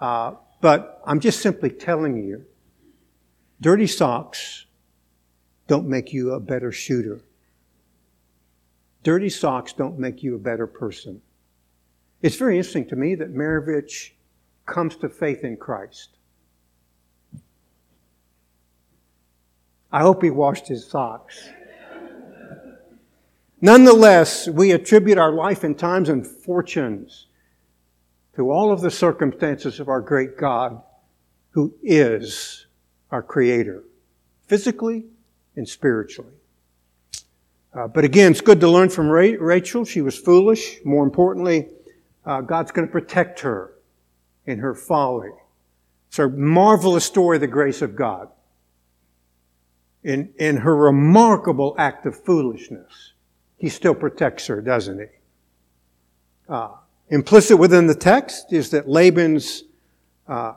Uh, 0.00 0.32
but 0.60 1.00
I'm 1.06 1.20
just 1.20 1.40
simply 1.40 1.70
telling 1.70 2.16
you 2.24 2.44
dirty 3.60 3.86
socks 3.86 4.66
don't 5.66 5.86
make 5.86 6.12
you 6.12 6.32
a 6.32 6.40
better 6.40 6.72
shooter. 6.72 7.20
Dirty 9.02 9.28
socks 9.28 9.72
don't 9.72 9.98
make 9.98 10.22
you 10.22 10.34
a 10.34 10.38
better 10.38 10.66
person. 10.66 11.20
It's 12.22 12.36
very 12.36 12.56
interesting 12.56 12.88
to 12.88 12.96
me 12.96 13.14
that 13.16 13.34
Maravich 13.34 14.12
comes 14.64 14.96
to 14.96 15.08
faith 15.08 15.44
in 15.44 15.56
Christ. 15.56 16.15
I 19.92 20.00
hope 20.00 20.22
he 20.22 20.30
washed 20.30 20.68
his 20.68 20.86
socks. 20.86 21.48
Nonetheless, 23.60 24.48
we 24.48 24.72
attribute 24.72 25.18
our 25.18 25.32
life 25.32 25.64
and 25.64 25.78
times 25.78 26.08
and 26.08 26.26
fortunes 26.26 27.26
to 28.34 28.50
all 28.50 28.70
of 28.70 28.82
the 28.82 28.90
circumstances 28.90 29.80
of 29.80 29.88
our 29.88 30.00
great 30.00 30.36
God, 30.36 30.82
who 31.50 31.74
is 31.82 32.66
our 33.10 33.22
Creator, 33.22 33.82
physically 34.46 35.04
and 35.56 35.66
spiritually. 35.66 36.34
Uh, 37.72 37.86
but 37.88 38.04
again, 38.04 38.32
it's 38.32 38.40
good 38.40 38.60
to 38.60 38.68
learn 38.68 38.88
from 38.88 39.08
Rachel. 39.08 39.84
She 39.84 40.02
was 40.02 40.18
foolish. 40.18 40.78
More 40.84 41.04
importantly, 41.04 41.68
uh, 42.24 42.42
God's 42.42 42.72
going 42.72 42.86
to 42.86 42.92
protect 42.92 43.40
her 43.40 43.72
in 44.44 44.58
her 44.58 44.74
folly. 44.74 45.30
It's 46.08 46.18
a 46.18 46.28
marvelous 46.28 47.04
story 47.04 47.38
of 47.38 47.40
the 47.40 47.46
grace 47.46 47.82
of 47.82 47.96
God. 47.96 48.28
In, 50.06 50.32
in 50.38 50.58
her 50.58 50.76
remarkable 50.76 51.74
act 51.78 52.06
of 52.06 52.16
foolishness, 52.16 53.12
he 53.58 53.68
still 53.68 53.94
protects 53.94 54.46
her, 54.46 54.60
doesn't 54.60 55.00
he? 55.00 55.06
Uh, 56.48 56.74
implicit 57.08 57.58
within 57.58 57.88
the 57.88 57.94
text 57.94 58.52
is 58.52 58.70
that 58.70 58.88
Laban's 58.88 59.64
uh, 60.28 60.52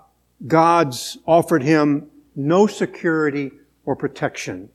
gods 0.46 1.18
offered 1.26 1.64
him 1.64 2.12
no 2.36 2.68
security 2.68 3.52
or 3.86 3.96
protection. 3.96 4.70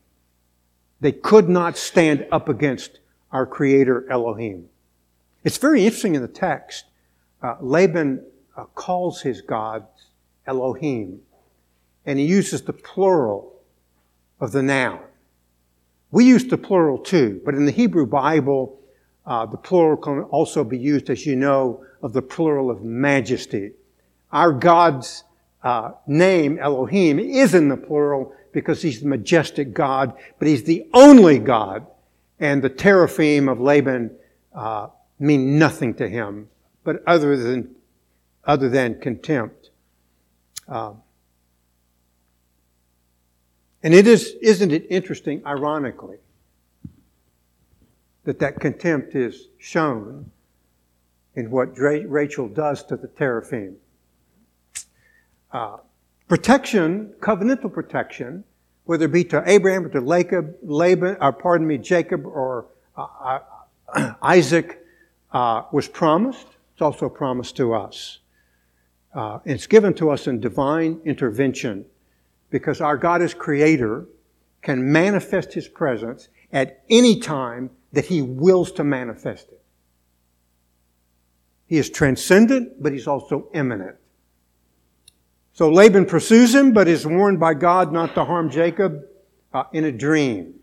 They 1.00 1.12
could 1.12 1.48
not 1.48 1.76
stand 1.76 2.26
up 2.32 2.48
against 2.48 2.98
our 3.30 3.46
Creator 3.46 4.10
Elohim. 4.10 4.68
It's 5.44 5.58
very 5.58 5.84
interesting 5.84 6.16
in 6.16 6.22
the 6.22 6.26
text. 6.26 6.86
Uh, 7.40 7.54
Laban 7.60 8.26
uh, 8.56 8.64
calls 8.74 9.22
his 9.22 9.40
gods 9.40 10.08
Elohim, 10.48 11.20
and 12.04 12.18
he 12.18 12.24
uses 12.24 12.62
the 12.62 12.72
plural 12.72 13.53
of 14.40 14.52
the 14.52 14.62
noun. 14.62 15.00
We 16.10 16.24
use 16.24 16.44
the 16.44 16.58
plural 16.58 16.98
too, 16.98 17.40
but 17.44 17.54
in 17.54 17.64
the 17.66 17.72
Hebrew 17.72 18.06
Bible, 18.06 18.80
uh, 19.26 19.46
the 19.46 19.56
plural 19.56 19.96
can 19.96 20.22
also 20.24 20.62
be 20.64 20.78
used, 20.78 21.10
as 21.10 21.26
you 21.26 21.34
know, 21.34 21.84
of 22.02 22.12
the 22.12 22.22
plural 22.22 22.70
of 22.70 22.82
majesty. 22.82 23.72
Our 24.30 24.52
God's 24.52 25.24
uh, 25.62 25.92
name, 26.06 26.58
Elohim, 26.58 27.18
is 27.18 27.54
in 27.54 27.68
the 27.68 27.76
plural 27.76 28.34
because 28.52 28.82
he's 28.82 29.00
the 29.00 29.08
majestic 29.08 29.72
God, 29.72 30.14
but 30.38 30.46
he's 30.46 30.64
the 30.64 30.86
only 30.92 31.38
God. 31.38 31.86
And 32.38 32.62
the 32.62 32.68
teraphim 32.68 33.48
of 33.48 33.60
Laban 33.60 34.14
uh, 34.54 34.88
mean 35.18 35.58
nothing 35.58 35.94
to 35.94 36.08
him, 36.08 36.48
but 36.84 37.02
other 37.06 37.36
than 37.36 37.74
other 38.44 38.68
than 38.68 39.00
contempt. 39.00 39.70
Um, 40.68 41.02
and 43.84 43.92
it 43.92 44.06
is, 44.06 44.34
isn't 44.40 44.72
it 44.72 44.86
interesting, 44.88 45.42
ironically, 45.46 46.16
that 48.24 48.38
that 48.38 48.58
contempt 48.58 49.14
is 49.14 49.48
shown 49.58 50.30
in 51.34 51.50
what 51.50 51.78
Rachel 51.78 52.48
does 52.48 52.82
to 52.84 52.96
the 52.96 53.08
teraphim. 53.08 53.76
Uh, 55.52 55.76
protection, 56.28 57.12
covenantal 57.20 57.70
protection, 57.70 58.44
whether 58.84 59.04
it 59.04 59.12
be 59.12 59.24
to 59.24 59.42
Abraham 59.46 59.84
or 59.84 59.90
to 59.90 60.00
Laban, 60.00 60.54
Laban 60.62 61.18
or 61.20 61.32
pardon 61.32 61.66
me, 61.66 61.76
Jacob 61.76 62.24
or 62.24 62.66
uh, 62.96 63.40
uh, 63.94 64.14
Isaac, 64.22 64.82
uh, 65.32 65.64
was 65.72 65.88
promised. 65.88 66.46
It's 66.72 66.80
also 66.80 67.10
promised 67.10 67.56
to 67.56 67.74
us. 67.74 68.20
Uh, 69.14 69.40
it's 69.44 69.66
given 69.66 69.92
to 69.94 70.08
us 70.10 70.26
in 70.26 70.40
divine 70.40 71.00
intervention 71.04 71.84
because 72.54 72.80
our 72.80 72.96
God 72.96 73.20
is 73.20 73.34
creator, 73.34 74.06
can 74.62 74.92
manifest 74.92 75.52
his 75.52 75.66
presence 75.66 76.28
at 76.52 76.84
any 76.88 77.18
time 77.18 77.68
that 77.92 78.04
he 78.04 78.22
wills 78.22 78.70
to 78.70 78.84
manifest 78.84 79.48
it. 79.50 79.60
He 81.66 81.78
is 81.78 81.90
transcendent, 81.90 82.80
but 82.80 82.92
he's 82.92 83.08
also 83.08 83.48
immanent. 83.54 83.96
So 85.52 85.68
Laban 85.68 86.06
pursues 86.06 86.54
him, 86.54 86.72
but 86.72 86.86
is 86.86 87.04
warned 87.04 87.40
by 87.40 87.54
God 87.54 87.92
not 87.92 88.14
to 88.14 88.24
harm 88.24 88.48
Jacob 88.48 89.02
uh, 89.52 89.64
in 89.72 89.82
a 89.82 89.90
dream. 89.90 90.54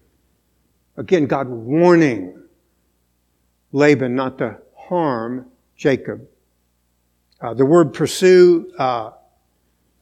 Again, 0.95 1.25
God 1.25 1.49
warning 1.49 2.41
Laban 3.73 4.15
not 4.15 4.37
to 4.37 4.59
harm 4.77 5.47
Jacob. 5.75 6.25
Uh, 7.41 7.53
the 7.53 7.65
word 7.65 7.93
pursue, 7.93 8.71
uh, 8.79 9.09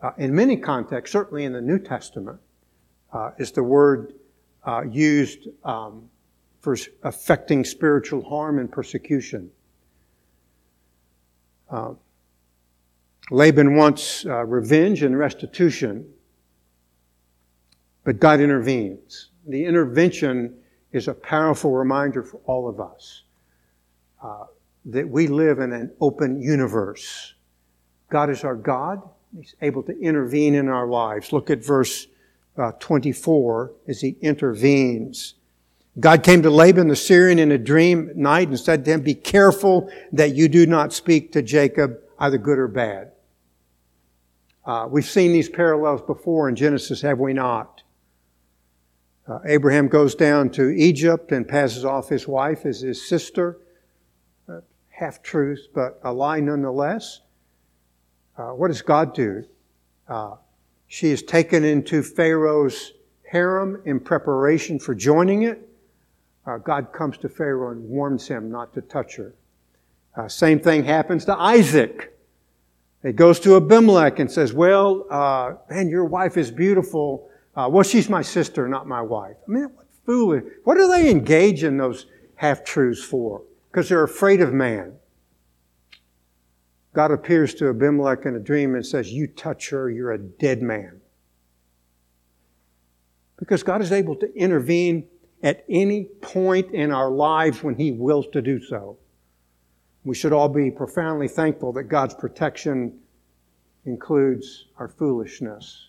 uh 0.02 0.12
in 0.18 0.34
many 0.34 0.58
contexts, 0.58 1.12
certainly 1.14 1.44
in 1.44 1.54
the 1.54 1.62
New 1.62 1.80
Testament, 1.80 2.40
uh, 3.14 3.32
is 3.38 3.52
the 3.52 3.64
word 3.64 4.14
uh, 4.66 4.84
used 4.90 5.48
um, 5.64 6.10
for 6.60 6.78
affecting 7.04 7.64
spiritual 7.64 8.24
harm 8.24 8.60
and 8.60 8.72
persecution. 8.72 9.50
Uh, 11.70 11.94
Laban 13.32 13.76
wants 13.76 14.26
uh, 14.26 14.44
revenge 14.46 15.04
and 15.04 15.18
restitution, 15.18 16.08
but 18.04 18.20
God 18.20 18.40
intervenes. 18.40 19.30
The 19.48 19.64
intervention 19.64 20.56
is 20.92 21.08
a 21.08 21.14
powerful 21.14 21.72
reminder 21.72 22.24
for 22.24 22.40
all 22.46 22.68
of 22.68 22.80
us 22.80 23.24
uh, 24.24 24.46
that 24.86 25.08
we 25.08 25.28
live 25.28 25.60
in 25.60 25.72
an 25.72 25.92
open 26.02 26.42
universe. 26.42 27.36
God 28.10 28.30
is 28.30 28.44
our 28.44 28.56
God. 28.56 29.02
He's 29.36 29.56
able 29.62 29.84
to 29.84 30.00
intervene 30.00 30.56
in 30.56 30.68
our 30.68 30.88
lives. 30.88 31.32
Look 31.32 31.50
at 31.50 31.64
verse 31.64 32.08
uh, 32.58 32.72
24 32.80 33.72
as 33.88 34.02
he 34.02 34.16
intervenes. 34.22 35.36
God 36.00 36.24
came 36.24 36.42
to 36.44 36.50
Laban 36.50 36.88
the 36.88 36.96
Syrian 36.96 37.40
in 37.40 37.52
a 37.52 37.58
dream 37.58 38.10
at 38.10 38.18
night 38.18 38.48
and 38.48 38.60
said 38.60 38.86
to 38.86 38.92
him, 38.92 39.02
Be 39.02 39.16
careful 39.16 39.92
that 40.12 40.36
you 40.36 40.48
do 40.48 40.66
not 40.66 40.94
speak 40.94 41.32
to 41.34 41.42
Jacob 41.42 42.00
either 42.18 42.38
good 42.38 42.60
or 42.60 42.68
bad. 42.68 43.12
Uh, 44.66 44.88
we've 44.90 45.06
seen 45.06 45.32
these 45.32 45.50
parallels 45.50 46.02
before 46.02 46.48
in 46.48 46.56
Genesis, 46.56 47.02
have 47.02 47.20
we 47.20 47.34
not? 47.34 47.82
Uh, 49.28 49.40
Abraham 49.46 49.88
goes 49.88 50.16
down 50.16 50.50
to 50.52 50.70
Egypt 50.70 51.32
and 51.32 51.48
passes 51.48 51.86
off 51.86 52.10
his 52.10 52.28
wife 52.28 52.66
as 52.66 52.82
his 52.82 53.08
sister. 53.08 53.58
Uh, 54.48 54.62
half 54.90 55.22
truth, 55.22 55.68
but 55.74 56.00
a 56.04 56.12
lie 56.12 56.40
nonetheless. 56.40 57.22
Uh, 58.40 58.52
what 58.52 58.70
does 58.70 58.82
God 58.82 59.14
do? 59.14 59.44
Uh, 60.08 60.36
she 60.88 61.10
is 61.10 61.22
taken 61.22 61.66
into 61.66 62.02
Pharaoh's 62.02 62.94
harem 63.30 63.82
in 63.86 64.00
preparation 64.00 64.80
for 64.80 64.96
joining 64.96 65.44
it. 65.44 65.68
Uh, 66.46 66.58
God 66.58 66.94
comes 66.94 67.18
to 67.18 67.28
Pharaoh 67.28 67.72
and 67.72 67.84
warns 67.84 68.30
him 68.30 68.50
not 68.50 68.74
to 68.76 68.82
touch 68.82 69.18
her. 69.18 69.36
Uh, 70.16 70.30
same 70.30 70.58
thing 70.58 70.86
happens 70.86 71.26
to 71.26 71.38
Isaac. 71.38 72.18
He 73.04 73.12
goes 73.12 73.42
to 73.42 73.58
Abimelech 73.58 74.20
and 74.20 74.32
says, 74.32 74.54
Well, 74.54 75.06
uh, 75.10 75.56
man, 75.70 75.90
your 75.90 76.06
wife 76.06 76.38
is 76.38 76.50
beautiful. 76.50 77.30
Well, 77.56 77.84
she's 77.84 78.08
my 78.08 78.22
sister, 78.22 78.70
not 78.70 78.88
my 78.88 79.02
wife. 79.02 79.36
I 79.46 79.52
mean, 79.52 79.64
what 79.76 79.86
foolish. 80.06 80.46
What 80.64 80.76
do 80.76 80.88
they 80.88 81.12
engage 81.12 81.66
in 81.66 81.76
those 81.76 82.06
half 82.36 82.64
truths 82.64 83.04
for? 83.04 83.42
Because 83.70 83.90
they're 83.90 84.04
afraid 84.04 84.40
of 84.40 84.54
man. 84.54 84.94
God 86.94 87.12
appears 87.12 87.54
to 87.56 87.70
Abimelech 87.70 88.26
in 88.26 88.36
a 88.36 88.40
dream 88.40 88.76
and 88.76 88.86
says, 88.86 89.12
You 89.12 89.28
touch 89.28 89.70
her, 89.70 89.90
you're 89.90 90.12
a 90.12 90.18
dead 90.18 90.62
man. 90.62 91.02
Because 93.38 93.64
God 93.64 93.82
is 93.82 93.92
able 93.92 94.16
to 94.18 94.34
intervene 94.36 95.08
at 95.44 95.64
any 95.70 96.06
point 96.22 96.72
in 96.74 96.92
our 96.92 97.10
lives 97.10 97.64
when 97.64 97.76
He 97.76 97.92
wills 97.92 98.28
to 98.34 98.42
do 98.42 98.62
so. 98.62 98.98
We 100.04 100.16
should 100.16 100.34
all 100.34 100.50
be 100.50 100.72
profoundly 100.72 101.28
thankful 101.28 101.74
that 101.74 101.84
God's 101.84 102.16
protection 102.16 103.00
includes 103.86 104.66
our 104.78 104.88
foolishness. 104.88 105.88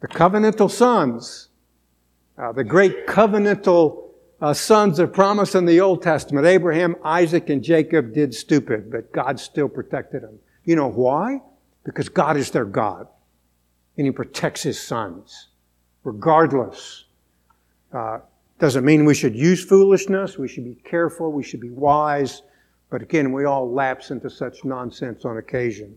The 0.00 0.08
covenantal 0.08 0.70
sons, 0.70 1.48
uh, 2.38 2.52
the 2.52 2.64
great 2.64 3.06
covenantal 3.06 4.09
uh, 4.40 4.54
sons 4.54 4.98
of 4.98 5.12
promise 5.12 5.54
in 5.54 5.66
the 5.66 5.80
Old 5.80 6.02
Testament, 6.02 6.46
Abraham, 6.46 6.96
Isaac, 7.04 7.50
and 7.50 7.62
Jacob 7.62 8.14
did 8.14 8.34
stupid, 8.34 8.90
but 8.90 9.12
God 9.12 9.38
still 9.38 9.68
protected 9.68 10.22
them. 10.22 10.38
You 10.64 10.76
know 10.76 10.88
why? 10.88 11.40
Because 11.84 12.08
God 12.08 12.36
is 12.36 12.50
their 12.50 12.64
God, 12.64 13.06
and 13.96 14.06
He 14.06 14.12
protects 14.12 14.62
His 14.62 14.80
sons, 14.80 15.48
regardless. 16.04 17.04
Uh, 17.92 18.20
doesn't 18.58 18.84
mean 18.84 19.04
we 19.04 19.14
should 19.14 19.34
use 19.34 19.64
foolishness. 19.64 20.36
We 20.36 20.46
should 20.46 20.64
be 20.64 20.74
careful. 20.84 21.32
We 21.32 21.42
should 21.42 21.60
be 21.60 21.70
wise. 21.70 22.42
But 22.90 23.02
again, 23.02 23.32
we 23.32 23.44
all 23.44 23.72
lapse 23.72 24.10
into 24.10 24.28
such 24.28 24.64
nonsense 24.64 25.24
on 25.24 25.38
occasion. 25.38 25.96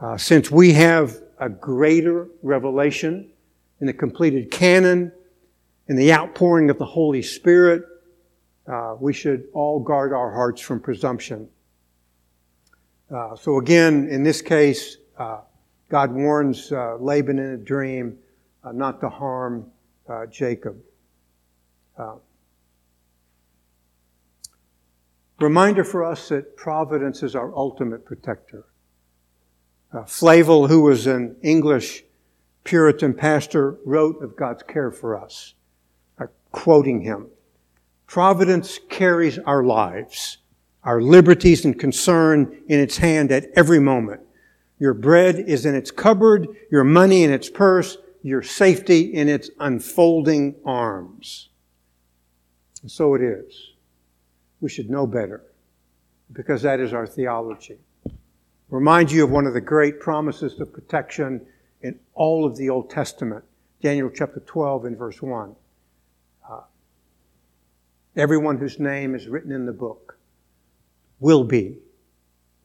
Uh, 0.00 0.16
since 0.16 0.50
we 0.50 0.72
have 0.72 1.20
a 1.38 1.48
greater 1.48 2.28
revelation 2.42 3.30
in 3.80 3.86
the 3.86 3.92
completed 3.92 4.50
canon, 4.50 5.12
in 5.88 5.96
the 5.96 6.12
outpouring 6.12 6.70
of 6.70 6.78
the 6.78 6.84
Holy 6.84 7.22
Spirit, 7.22 7.84
uh, 8.66 8.94
we 9.00 9.12
should 9.12 9.48
all 9.52 9.80
guard 9.80 10.12
our 10.12 10.32
hearts 10.32 10.60
from 10.60 10.80
presumption. 10.80 11.48
Uh, 13.12 13.34
so 13.36 13.58
again, 13.58 14.08
in 14.08 14.22
this 14.22 14.40
case, 14.40 14.96
uh, 15.18 15.40
God 15.88 16.12
warns 16.12 16.70
uh, 16.72 16.96
Laban 16.96 17.38
in 17.38 17.50
a 17.50 17.56
dream 17.56 18.18
uh, 18.64 18.72
not 18.72 19.00
to 19.00 19.08
harm 19.08 19.70
uh, 20.08 20.26
Jacob. 20.26 20.76
reminder 25.40 25.82
for 25.82 26.04
us 26.04 26.28
that 26.28 26.56
providence 26.56 27.24
is 27.24 27.34
our 27.34 27.54
ultimate 27.56 28.04
protector. 28.04 28.64
Flavel, 30.06 30.68
who 30.68 30.82
was 30.82 31.06
an 31.06 31.36
English 31.42 32.04
Puritan 32.64 33.12
pastor, 33.12 33.76
wrote 33.84 34.22
of 34.22 34.36
God's 34.36 34.62
care 34.62 34.92
for 34.92 35.20
us 35.20 35.54
quoting 36.52 37.00
him. 37.00 37.28
Providence 38.06 38.78
carries 38.88 39.38
our 39.38 39.64
lives, 39.64 40.38
our 40.84 41.00
liberties 41.00 41.64
and 41.64 41.78
concern 41.78 42.62
in 42.68 42.78
its 42.78 42.98
hand 42.98 43.32
at 43.32 43.46
every 43.56 43.80
moment. 43.80 44.20
Your 44.78 44.94
bread 44.94 45.36
is 45.38 45.64
in 45.64 45.74
its 45.74 45.90
cupboard, 45.90 46.48
your 46.70 46.84
money 46.84 47.24
in 47.24 47.32
its 47.32 47.48
purse, 47.48 47.96
your 48.22 48.42
safety 48.42 49.14
in 49.14 49.28
its 49.28 49.50
unfolding 49.60 50.56
arms. 50.64 51.48
And 52.82 52.90
so 52.90 53.14
it 53.14 53.22
is. 53.22 53.70
We 54.60 54.68
should 54.68 54.90
know 54.90 55.06
better 55.06 55.42
because 56.32 56.62
that 56.62 56.80
is 56.80 56.92
our 56.92 57.06
theology. 57.06 57.78
Remind 58.70 59.10
you 59.10 59.24
of 59.24 59.30
one 59.30 59.46
of 59.46 59.54
the 59.54 59.60
great 59.60 60.00
promises 60.00 60.58
of 60.60 60.72
protection 60.72 61.46
in 61.82 61.98
all 62.14 62.44
of 62.44 62.56
the 62.56 62.70
Old 62.70 62.90
Testament, 62.90 63.44
Daniel 63.82 64.10
chapter 64.10 64.40
12 64.40 64.84
and 64.86 64.96
verse 64.96 65.20
1. 65.20 65.54
Everyone 68.16 68.58
whose 68.58 68.78
name 68.78 69.14
is 69.14 69.26
written 69.26 69.52
in 69.52 69.66
the 69.66 69.72
book 69.72 70.18
will 71.18 71.44
be, 71.44 71.78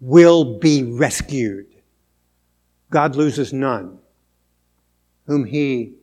will 0.02 0.60
be 0.60 0.84
rescued. 0.84 1.68
God 2.90 3.16
loses 3.16 3.54
none 3.54 4.00
whom 5.26 5.46
he 5.46 5.94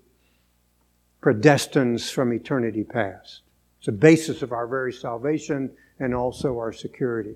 predestines 1.22 2.10
from 2.10 2.32
eternity 2.32 2.84
past. 2.84 3.40
It's 3.78 3.86
the 3.86 3.92
basis 3.92 4.42
of 4.42 4.52
our 4.52 4.66
very 4.66 4.92
salvation 4.92 5.70
and 5.98 6.14
also 6.14 6.58
our 6.58 6.72
security. 6.72 7.34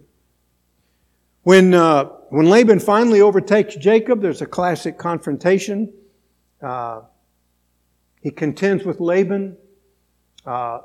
When, 1.42 1.72
uh, 1.72 2.04
when 2.28 2.46
Laban 2.46 2.80
finally 2.80 3.22
overtakes 3.22 3.74
Jacob, 3.76 4.20
there's 4.20 4.42
a 4.42 4.46
classic 4.46 4.98
confrontation. 4.98 5.92
Uh, 6.60 7.02
he 8.20 8.30
contends 8.30 8.84
with 8.84 9.00
Laban. 9.00 9.56
Uh, 10.44 10.80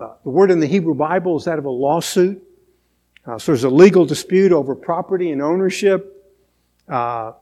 uh, 0.00 0.14
the 0.24 0.30
word 0.30 0.50
in 0.50 0.60
the 0.60 0.66
Hebrew 0.66 0.94
Bible 0.94 1.36
is 1.36 1.44
that 1.44 1.58
of 1.58 1.66
a 1.66 1.70
lawsuit. 1.70 2.42
Uh, 3.26 3.38
so 3.38 3.52
there's 3.52 3.64
a 3.64 3.70
legal 3.70 4.06
dispute 4.06 4.50
over 4.50 4.74
property 4.74 5.30
and 5.30 5.42
ownership. 5.42 6.34
Uh, 6.88 7.32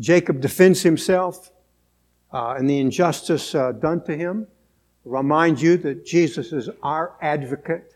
Jacob 0.00 0.40
defends 0.40 0.82
himself 0.82 1.52
uh, 2.32 2.54
and 2.58 2.68
the 2.68 2.78
injustice 2.78 3.54
uh, 3.54 3.72
done 3.72 4.02
to 4.04 4.16
him. 4.16 4.48
Remind 5.04 5.60
you 5.60 5.76
that 5.78 6.04
Jesus 6.04 6.52
is 6.52 6.68
our 6.82 7.14
advocate 7.22 7.94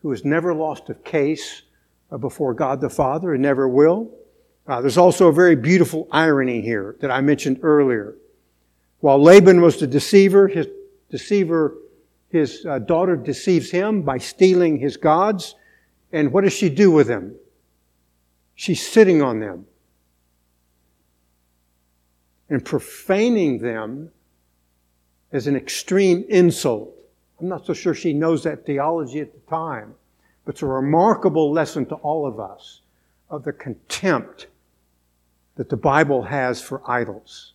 who 0.00 0.10
has 0.10 0.24
never 0.24 0.54
lost 0.54 0.88
a 0.88 0.94
case 0.94 1.62
before 2.20 2.54
God 2.54 2.80
the 2.80 2.88
Father 2.88 3.34
and 3.34 3.42
never 3.42 3.68
will. 3.68 4.10
There's 4.66 4.96
also 4.96 5.28
a 5.28 5.32
very 5.32 5.56
beautiful 5.56 6.08
irony 6.10 6.60
here 6.60 6.96
that 7.00 7.10
I 7.10 7.20
mentioned 7.20 7.60
earlier. 7.62 8.16
While 9.00 9.22
Laban 9.22 9.60
was 9.60 9.78
the 9.78 9.86
deceiver, 9.86 10.48
his 10.48 10.68
deceiver, 11.10 11.74
his 12.30 12.66
uh, 12.66 12.78
daughter 12.78 13.16
deceives 13.16 13.70
him 13.70 14.02
by 14.02 14.18
stealing 14.18 14.78
his 14.78 14.96
gods. 14.96 15.54
And 16.12 16.32
what 16.32 16.44
does 16.44 16.52
she 16.52 16.68
do 16.68 16.90
with 16.90 17.06
them? 17.06 17.36
She's 18.54 18.86
sitting 18.86 19.22
on 19.22 19.40
them 19.40 19.66
and 22.48 22.64
profaning 22.64 23.58
them 23.58 24.10
as 25.32 25.46
an 25.46 25.56
extreme 25.56 26.24
insult. 26.28 26.92
I'm 27.40 27.48
not 27.48 27.66
so 27.66 27.74
sure 27.74 27.94
she 27.94 28.12
knows 28.12 28.44
that 28.44 28.64
theology 28.64 29.20
at 29.20 29.32
the 29.32 29.50
time, 29.50 29.94
but 30.44 30.54
it's 30.54 30.62
a 30.62 30.66
remarkable 30.66 31.52
lesson 31.52 31.84
to 31.86 31.96
all 31.96 32.26
of 32.26 32.40
us 32.40 32.80
of 33.28 33.44
the 33.44 33.52
contempt 33.52 34.46
that 35.56 35.68
the 35.68 35.76
Bible 35.76 36.22
has 36.22 36.62
for 36.62 36.88
idols. 36.90 37.52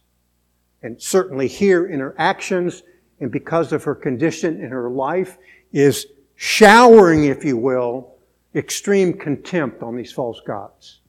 And 0.83 1.01
certainly 1.01 1.47
here 1.47 1.85
in 1.85 1.99
her 1.99 2.15
actions 2.17 2.83
and 3.21 3.31
because 3.31 3.71
of 3.71 3.83
her 3.83 3.95
condition 3.95 4.61
in 4.61 4.71
her 4.71 4.89
life 4.89 5.37
is 5.71 6.07
showering, 6.35 7.25
if 7.25 7.45
you 7.45 7.55
will, 7.55 8.15
extreme 8.55 9.13
contempt 9.13 9.81
on 9.83 9.95
these 9.95 10.11
false 10.11 10.41
gods. 10.45 10.99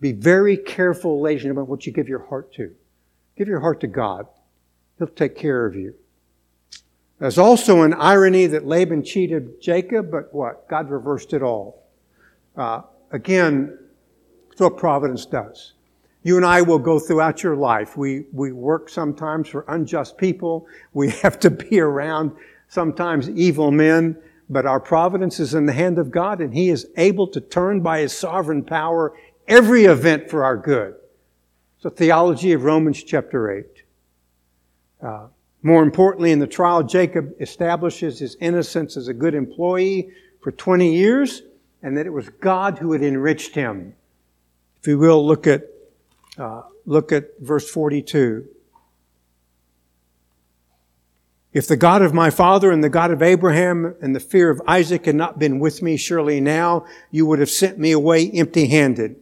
Be 0.00 0.12
very 0.12 0.56
careful, 0.56 1.20
ladies 1.20 1.44
and 1.44 1.50
gentlemen, 1.50 1.70
what 1.70 1.86
you 1.86 1.92
give 1.92 2.08
your 2.08 2.26
heart 2.26 2.52
to. 2.54 2.74
Give 3.38 3.48
your 3.48 3.60
heart 3.60 3.80
to 3.80 3.86
God. 3.86 4.26
He'll 4.98 5.06
take 5.06 5.36
care 5.36 5.64
of 5.64 5.74
you. 5.74 5.94
There's 7.18 7.38
also 7.38 7.82
an 7.82 7.94
irony 7.94 8.46
that 8.48 8.66
Laban 8.66 9.04
cheated 9.04 9.62
Jacob, 9.62 10.10
but 10.10 10.34
what? 10.34 10.68
God 10.68 10.90
reversed 10.90 11.32
it 11.32 11.42
all. 11.42 11.86
Uh, 12.56 12.82
again, 13.10 13.78
it's 14.50 14.60
what 14.60 14.76
providence 14.76 15.24
does. 15.24 15.74
You 16.26 16.36
and 16.36 16.44
I 16.44 16.60
will 16.60 16.80
go 16.80 16.98
throughout 16.98 17.44
your 17.44 17.54
life. 17.54 17.96
We, 17.96 18.24
we 18.32 18.50
work 18.50 18.88
sometimes 18.88 19.46
for 19.46 19.64
unjust 19.68 20.18
people. 20.18 20.66
We 20.92 21.10
have 21.22 21.38
to 21.38 21.50
be 21.50 21.78
around 21.78 22.32
sometimes 22.66 23.30
evil 23.30 23.70
men, 23.70 24.16
but 24.50 24.66
our 24.66 24.80
providence 24.80 25.38
is 25.38 25.54
in 25.54 25.66
the 25.66 25.72
hand 25.72 26.00
of 26.00 26.10
God 26.10 26.40
and 26.40 26.52
He 26.52 26.68
is 26.68 26.88
able 26.96 27.28
to 27.28 27.40
turn 27.40 27.80
by 27.80 28.00
His 28.00 28.12
sovereign 28.12 28.64
power 28.64 29.16
every 29.46 29.84
event 29.84 30.28
for 30.28 30.42
our 30.42 30.56
good. 30.56 30.96
So 31.78 31.90
theology 31.90 32.50
of 32.54 32.64
Romans 32.64 33.04
chapter 33.04 33.48
8. 33.48 33.84
Uh, 35.00 35.26
more 35.62 35.84
importantly, 35.84 36.32
in 36.32 36.40
the 36.40 36.48
trial, 36.48 36.82
Jacob 36.82 37.36
establishes 37.38 38.18
his 38.18 38.36
innocence 38.40 38.96
as 38.96 39.06
a 39.06 39.14
good 39.14 39.36
employee 39.36 40.10
for 40.40 40.50
20 40.50 40.92
years, 40.92 41.42
and 41.84 41.96
that 41.96 42.04
it 42.04 42.12
was 42.12 42.28
God 42.30 42.78
who 42.78 42.90
had 42.90 43.02
enriched 43.04 43.54
him. 43.54 43.94
If 44.80 44.88
you 44.88 44.98
will, 44.98 45.24
look 45.24 45.46
at, 45.46 45.62
uh, 46.38 46.62
look 46.84 47.12
at 47.12 47.38
verse 47.40 47.68
42. 47.68 48.46
If 51.52 51.68
the 51.68 51.76
God 51.76 52.02
of 52.02 52.12
my 52.12 52.28
father 52.28 52.70
and 52.70 52.84
the 52.84 52.90
God 52.90 53.10
of 53.10 53.22
Abraham 53.22 53.94
and 54.02 54.14
the 54.14 54.20
fear 54.20 54.50
of 54.50 54.60
Isaac 54.66 55.06
had 55.06 55.14
not 55.14 55.38
been 55.38 55.58
with 55.58 55.80
me, 55.80 55.96
surely 55.96 56.38
now 56.38 56.84
you 57.10 57.24
would 57.24 57.38
have 57.38 57.48
sent 57.48 57.78
me 57.78 57.92
away 57.92 58.30
empty 58.30 58.66
handed. 58.66 59.16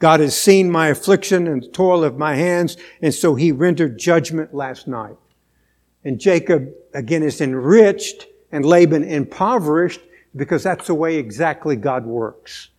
God 0.00 0.20
has 0.20 0.36
seen 0.36 0.70
my 0.70 0.88
affliction 0.88 1.46
and 1.46 1.62
the 1.62 1.68
toil 1.68 2.02
of 2.02 2.18
my 2.18 2.34
hands, 2.34 2.76
and 3.00 3.14
so 3.14 3.34
he 3.36 3.52
rendered 3.52 3.98
judgment 3.98 4.52
last 4.52 4.88
night. 4.88 5.16
And 6.04 6.18
Jacob, 6.18 6.72
again, 6.92 7.22
is 7.22 7.40
enriched 7.40 8.26
and 8.52 8.64
Laban 8.64 9.04
impoverished 9.04 10.00
because 10.34 10.62
that's 10.62 10.88
the 10.88 10.94
way 10.94 11.16
exactly 11.16 11.76
God 11.76 12.04
works. 12.04 12.70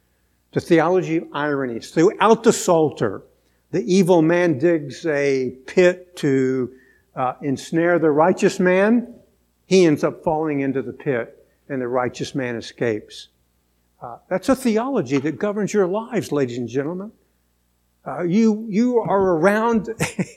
The 0.51 0.61
theology 0.61 1.17
of 1.17 1.27
irony. 1.33 1.79
Throughout 1.79 2.43
the 2.43 2.53
Psalter, 2.53 3.23
the 3.71 3.83
evil 3.83 4.21
man 4.21 4.57
digs 4.57 5.05
a 5.05 5.51
pit 5.65 6.15
to 6.17 6.73
uh, 7.15 7.33
ensnare 7.41 7.99
the 7.99 8.11
righteous 8.11 8.59
man. 8.59 9.15
He 9.65 9.85
ends 9.85 10.03
up 10.03 10.23
falling 10.23 10.61
into 10.61 10.81
the 10.81 10.93
pit, 10.93 11.45
and 11.67 11.81
the 11.81 11.87
righteous 11.87 12.33
man 12.33 12.55
escapes. 12.55 13.29
Uh, 14.01 14.17
that's 14.29 14.47
a 14.49 14.55
theology 14.55 15.17
that 15.17 15.39
governs 15.39 15.73
your 15.73 15.87
lives, 15.87 16.31
ladies 16.31 16.57
and 16.57 16.69
gentlemen. 16.69 17.11
Uh, 18.05 18.23
you, 18.23 18.65
you 18.69 18.99
are 18.99 19.35
around 19.35 19.89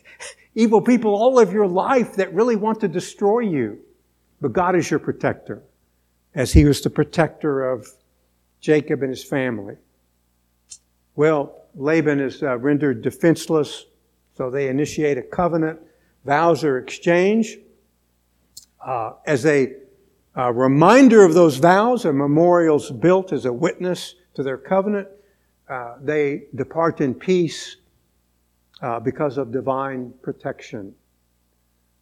evil 0.55 0.81
people 0.81 1.15
all 1.15 1.39
of 1.39 1.53
your 1.53 1.69
life 1.69 2.15
that 2.15 2.35
really 2.35 2.57
want 2.57 2.81
to 2.81 2.89
destroy 2.89 3.41
you. 3.41 3.79
But 4.41 4.53
God 4.53 4.75
is 4.75 4.91
your 4.91 4.99
protector, 4.99 5.63
as 6.35 6.53
He 6.53 6.65
was 6.65 6.81
the 6.81 6.91
protector 6.91 7.71
of 7.71 7.87
Jacob 8.61 9.03
and 9.03 9.11
his 9.11 9.25
family. 9.25 9.77
Well, 11.17 11.60
Laban 11.75 12.21
is 12.21 12.43
uh, 12.43 12.59
rendered 12.59 13.03
defenseless, 13.03 13.87
so 14.37 14.51
they 14.51 14.69
initiate 14.69 15.19
a 15.19 15.23
covenant. 15.23 15.79
Vows 16.25 16.65
are 16.65 16.79
exchanged. 16.79 17.59
Uh, 18.85 19.13
as 19.27 19.47
a, 19.47 19.75
a 20.35 20.53
reminder 20.53 21.25
of 21.25 21.35
those 21.35 21.57
vows, 21.57 22.05
a 22.05 22.13
memorial 22.13 22.77
is 22.77 22.91
built 22.91 23.33
as 23.33 23.45
a 23.45 23.53
witness 23.53 24.15
to 24.35 24.43
their 24.43 24.59
covenant. 24.59 25.09
Uh, 25.69 25.97
they 26.01 26.45
depart 26.55 27.01
in 27.01 27.15
peace 27.15 27.77
uh, 28.83 28.99
because 28.99 29.39
of 29.39 29.53
divine 29.53 30.13
protection. 30.23 30.95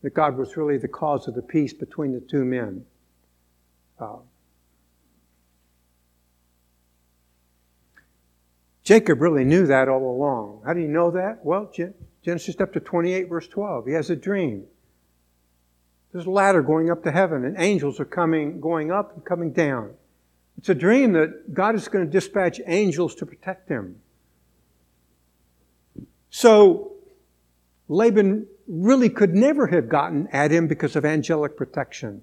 That 0.02 0.14
God 0.14 0.36
was 0.36 0.56
really 0.56 0.78
the 0.78 0.88
cause 0.88 1.26
of 1.26 1.34
the 1.34 1.42
peace 1.42 1.72
between 1.72 2.12
the 2.12 2.20
two 2.20 2.44
men. 2.44 2.84
Jacob 8.88 9.20
really 9.20 9.44
knew 9.44 9.66
that 9.66 9.86
all 9.86 10.00
along. 10.00 10.62
How 10.64 10.72
do 10.72 10.80
you 10.80 10.88
know 10.88 11.10
that? 11.10 11.44
Well, 11.44 11.70
Genesis 12.24 12.54
chapter 12.56 12.80
28, 12.80 13.28
verse 13.28 13.46
12. 13.46 13.86
He 13.86 13.92
has 13.92 14.08
a 14.08 14.16
dream. 14.16 14.64
There's 16.10 16.24
a 16.24 16.30
ladder 16.30 16.62
going 16.62 16.90
up 16.90 17.02
to 17.02 17.12
heaven, 17.12 17.44
and 17.44 17.54
angels 17.58 18.00
are 18.00 18.06
coming, 18.06 18.62
going 18.62 18.90
up 18.90 19.12
and 19.14 19.22
coming 19.26 19.52
down. 19.52 19.90
It's 20.56 20.70
a 20.70 20.74
dream 20.74 21.12
that 21.12 21.52
God 21.52 21.74
is 21.74 21.86
going 21.86 22.06
to 22.06 22.10
dispatch 22.10 22.62
angels 22.66 23.14
to 23.16 23.26
protect 23.26 23.68
him. 23.68 23.96
So 26.30 26.92
Laban 27.88 28.46
really 28.66 29.10
could 29.10 29.34
never 29.34 29.66
have 29.66 29.90
gotten 29.90 30.28
at 30.28 30.50
him 30.50 30.66
because 30.66 30.96
of 30.96 31.04
angelic 31.04 31.58
protection. 31.58 32.22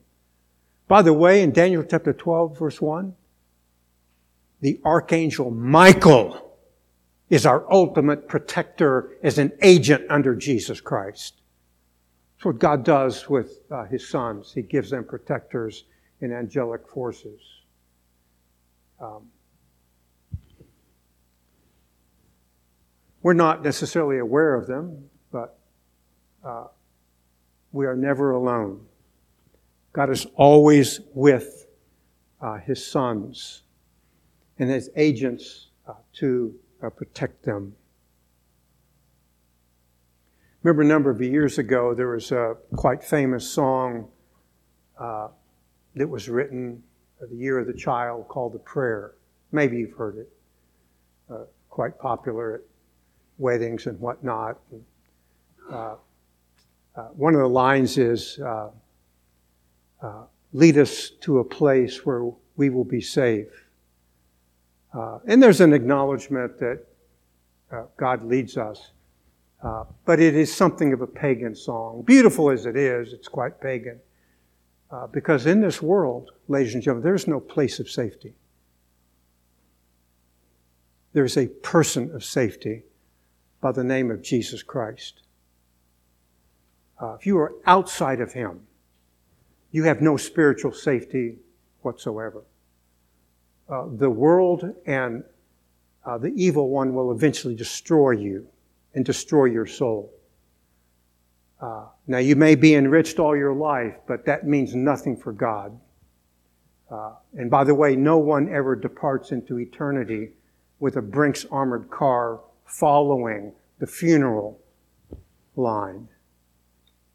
By 0.87 1.03
the 1.03 1.13
way, 1.13 1.43
in 1.43 1.51
Daniel 1.51 1.83
chapter 1.83 2.11
12, 2.11 2.57
verse 2.57 2.81
1, 2.81 3.13
the 4.61 4.81
archangel 4.83 5.51
Michael 5.51 6.41
is 7.29 7.45
our 7.45 7.71
ultimate 7.71 8.27
protector 8.27 9.17
as 9.23 9.37
an 9.37 9.51
agent 9.61 10.05
under 10.09 10.35
Jesus 10.35 10.79
Christ. 10.79 11.41
That's 12.35 12.45
what 12.45 12.59
God 12.59 12.83
does 12.83 13.29
with 13.29 13.61
uh, 13.71 13.85
his 13.85 14.07
sons. 14.07 14.51
He 14.53 14.61
gives 14.61 14.89
them 14.89 15.03
protectors 15.03 15.85
in 16.21 16.31
angelic 16.31 16.87
forces. 16.87 17.41
Um, 18.99 19.27
We're 23.25 23.33
not 23.33 23.63
necessarily 23.63 24.19
aware 24.19 24.53
of 24.53 24.67
them, 24.67 25.09
but 25.31 25.57
uh, 26.43 26.65
we 27.71 27.87
are 27.87 27.95
never 27.95 28.33
alone. 28.33 28.85
God 29.93 30.11
is 30.11 30.27
always 30.35 30.99
with 31.15 31.65
uh, 32.39 32.59
His 32.59 32.85
sons 32.85 33.63
and 34.59 34.69
His 34.69 34.91
agents 34.95 35.69
uh, 35.87 35.93
to 36.17 36.53
uh, 36.85 36.89
protect 36.89 37.43
them. 37.43 37.75
Remember, 40.63 40.81
a 40.81 40.85
number 40.85 41.09
of 41.09 41.21
years 41.21 41.57
ago, 41.57 41.93
there 41.93 42.07
was 42.07 42.31
a 42.31 42.55
quite 42.75 43.03
famous 43.03 43.47
song 43.47 44.07
uh, 44.97 45.27
that 45.95 46.07
was 46.07 46.27
written 46.27 46.81
the 47.21 47.35
year 47.35 47.59
of 47.59 47.67
the 47.67 47.73
child 47.73 48.27
called 48.27 48.53
The 48.53 48.59
Prayer. 48.59 49.13
Maybe 49.51 49.77
you've 49.77 49.93
heard 49.93 50.17
it. 50.17 50.29
Uh, 51.29 51.45
quite 51.69 51.97
popular 51.99 52.55
at 52.55 52.61
weddings 53.37 53.85
and 53.85 53.99
whatnot. 53.99 54.59
Uh, 55.69 55.95
uh, 56.95 57.07
one 57.09 57.33
of 57.33 57.41
the 57.41 57.47
lines 57.47 57.97
is, 57.97 58.39
uh, 58.39 58.69
uh, 60.01 60.23
lead 60.53 60.77
us 60.77 61.09
to 61.21 61.39
a 61.39 61.43
place 61.43 62.05
where 62.05 62.29
we 62.55 62.69
will 62.69 62.85
be 62.85 63.01
safe. 63.01 63.64
Uh, 64.95 65.19
and 65.27 65.43
there's 65.43 65.59
an 65.59 65.73
acknowledgement 65.73 66.57
that 66.59 66.85
God 67.97 68.23
leads 68.23 68.57
us. 68.57 68.91
but 69.61 70.19
it 70.19 70.35
is 70.35 70.53
something 70.53 70.93
of 70.93 71.01
a 71.01 71.07
pagan 71.07 71.55
song. 71.55 72.03
Beautiful 72.05 72.49
as 72.49 72.65
it 72.65 72.77
is, 72.77 73.11
it's 73.11 73.27
quite 73.27 73.59
pagan. 73.59 73.99
because 75.11 75.45
in 75.45 75.59
this 75.59 75.81
world, 75.81 76.31
ladies 76.47 76.75
and 76.75 76.83
gentlemen, 76.83 77.03
there's 77.03 77.27
no 77.27 77.39
place 77.39 77.79
of 77.79 77.89
safety. 77.89 78.33
There's 81.11 81.37
a 81.37 81.47
person 81.47 82.13
of 82.13 82.23
safety 82.23 82.83
by 83.61 83.71
the 83.71 83.83
name 83.83 84.11
of 84.11 84.21
Jesus 84.21 84.61
Christ. 84.61 85.21
Uh, 87.01 87.15
if 87.19 87.25
you 87.25 87.37
are 87.37 87.53
outside 87.65 88.21
of 88.21 88.33
Him, 88.33 88.61
you 89.71 89.83
have 89.83 90.01
no 90.01 90.17
spiritual 90.17 90.71
safety 90.71 91.37
whatsoever. 91.81 92.43
Uh, 93.69 93.85
the 93.97 94.09
world 94.09 94.73
and 94.85 95.23
uh, 96.05 96.17
the 96.17 96.33
evil 96.35 96.69
one 96.69 96.93
will 96.93 97.11
eventually 97.11 97.55
destroy 97.55 98.11
you 98.11 98.47
and 98.93 99.03
destroy 99.03 99.45
your 99.45 99.65
soul. 99.65 100.13
Uh, 101.59 101.85
now, 102.07 102.17
you 102.17 102.35
may 102.35 102.53
be 102.55 102.75
enriched 102.75 103.17
all 103.17 103.35
your 103.35 103.53
life, 103.53 103.95
but 104.07 104.25
that 104.25 104.45
means 104.45 104.75
nothing 104.75 105.17
for 105.17 105.31
God. 105.31 105.79
Uh, 106.91 107.13
and 107.33 107.49
by 107.49 107.63
the 107.63 107.73
way, 107.73 107.95
no 107.95 108.17
one 108.17 108.53
ever 108.53 108.75
departs 108.75 109.31
into 109.31 109.59
eternity 109.59 110.29
with 110.79 110.97
a 110.97 111.01
Brinks 111.01 111.45
armored 111.51 111.89
car 111.89 112.41
following 112.65 113.51
the 113.79 113.87
funeral 113.87 114.59
line. 115.55 116.07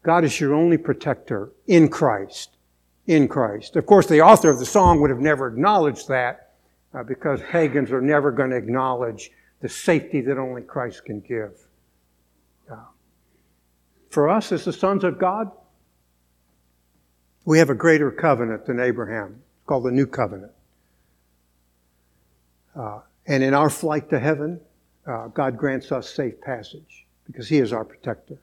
God 0.03 0.25
is 0.25 0.39
your 0.39 0.53
only 0.53 0.77
protector 0.77 1.51
in 1.67 1.87
Christ. 1.87 2.57
In 3.11 3.27
Christ. 3.27 3.75
Of 3.75 3.85
course, 3.85 4.07
the 4.07 4.21
author 4.21 4.49
of 4.49 4.57
the 4.57 4.65
song 4.65 5.01
would 5.01 5.09
have 5.09 5.19
never 5.19 5.49
acknowledged 5.49 6.07
that 6.07 6.53
uh, 6.93 7.03
because 7.03 7.41
pagans 7.41 7.91
are 7.91 7.99
never 7.99 8.31
going 8.31 8.51
to 8.51 8.55
acknowledge 8.55 9.31
the 9.59 9.67
safety 9.67 10.21
that 10.21 10.37
only 10.37 10.61
Christ 10.61 11.03
can 11.03 11.19
give. 11.19 11.51
Uh, 12.71 12.77
for 14.09 14.29
us, 14.29 14.53
as 14.53 14.63
the 14.63 14.71
sons 14.71 15.03
of 15.03 15.19
God, 15.19 15.51
we 17.43 17.59
have 17.59 17.69
a 17.69 17.75
greater 17.75 18.11
covenant 18.11 18.65
than 18.65 18.79
Abraham, 18.79 19.41
It's 19.57 19.65
called 19.67 19.83
the 19.83 19.91
New 19.91 20.07
Covenant. 20.07 20.53
Uh, 22.73 23.01
and 23.27 23.43
in 23.43 23.53
our 23.53 23.69
flight 23.69 24.09
to 24.11 24.19
heaven, 24.19 24.61
uh, 25.05 25.27
God 25.27 25.57
grants 25.57 25.91
us 25.91 26.09
safe 26.09 26.39
passage 26.39 27.05
because 27.25 27.49
He 27.49 27.57
is 27.57 27.73
our 27.73 27.83
protector. 27.83 28.37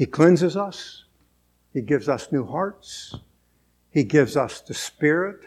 He 0.00 0.06
cleanses 0.06 0.56
us. 0.56 1.04
He 1.74 1.82
gives 1.82 2.08
us 2.08 2.32
new 2.32 2.46
hearts. 2.46 3.14
He 3.90 4.02
gives 4.02 4.34
us 4.34 4.62
the 4.62 4.72
Spirit. 4.72 5.40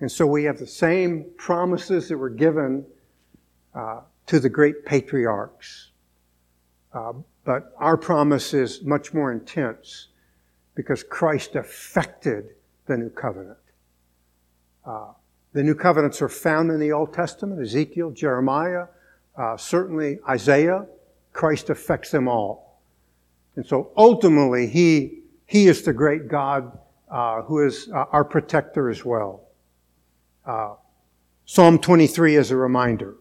And 0.00 0.10
so 0.10 0.26
we 0.26 0.44
have 0.44 0.58
the 0.58 0.66
same 0.66 1.26
promises 1.36 2.08
that 2.08 2.16
were 2.16 2.30
given 2.30 2.86
uh, 3.74 4.00
to 4.28 4.40
the 4.40 4.48
great 4.48 4.86
patriarchs. 4.86 5.90
Uh, 6.94 7.12
but 7.44 7.74
our 7.76 7.98
promise 7.98 8.54
is 8.54 8.82
much 8.82 9.12
more 9.12 9.30
intense 9.30 10.08
because 10.74 11.02
Christ 11.02 11.54
affected 11.54 12.54
the 12.86 12.96
new 12.96 13.10
covenant. 13.10 13.58
Uh, 14.86 15.08
the 15.52 15.62
new 15.62 15.74
covenants 15.74 16.22
are 16.22 16.30
found 16.30 16.70
in 16.70 16.80
the 16.80 16.92
Old 16.92 17.12
Testament 17.12 17.60
Ezekiel, 17.60 18.10
Jeremiah, 18.10 18.86
uh, 19.36 19.58
certainly 19.58 20.18
Isaiah. 20.26 20.86
Christ 21.34 21.68
affects 21.68 22.10
them 22.10 22.26
all. 22.26 22.63
And 23.56 23.66
so 23.66 23.92
ultimately, 23.96 24.66
He, 24.66 25.20
he 25.46 25.68
is 25.68 25.82
the 25.82 25.92
great 25.92 26.28
God 26.28 26.78
uh, 27.10 27.42
who 27.42 27.64
is 27.64 27.88
uh, 27.94 28.06
our 28.10 28.24
protector 28.24 28.90
as 28.90 29.04
well. 29.04 29.48
Uh, 30.44 30.74
Psalm 31.46 31.78
23 31.78 32.36
is 32.36 32.50
a 32.50 32.56
reminder. 32.56 33.16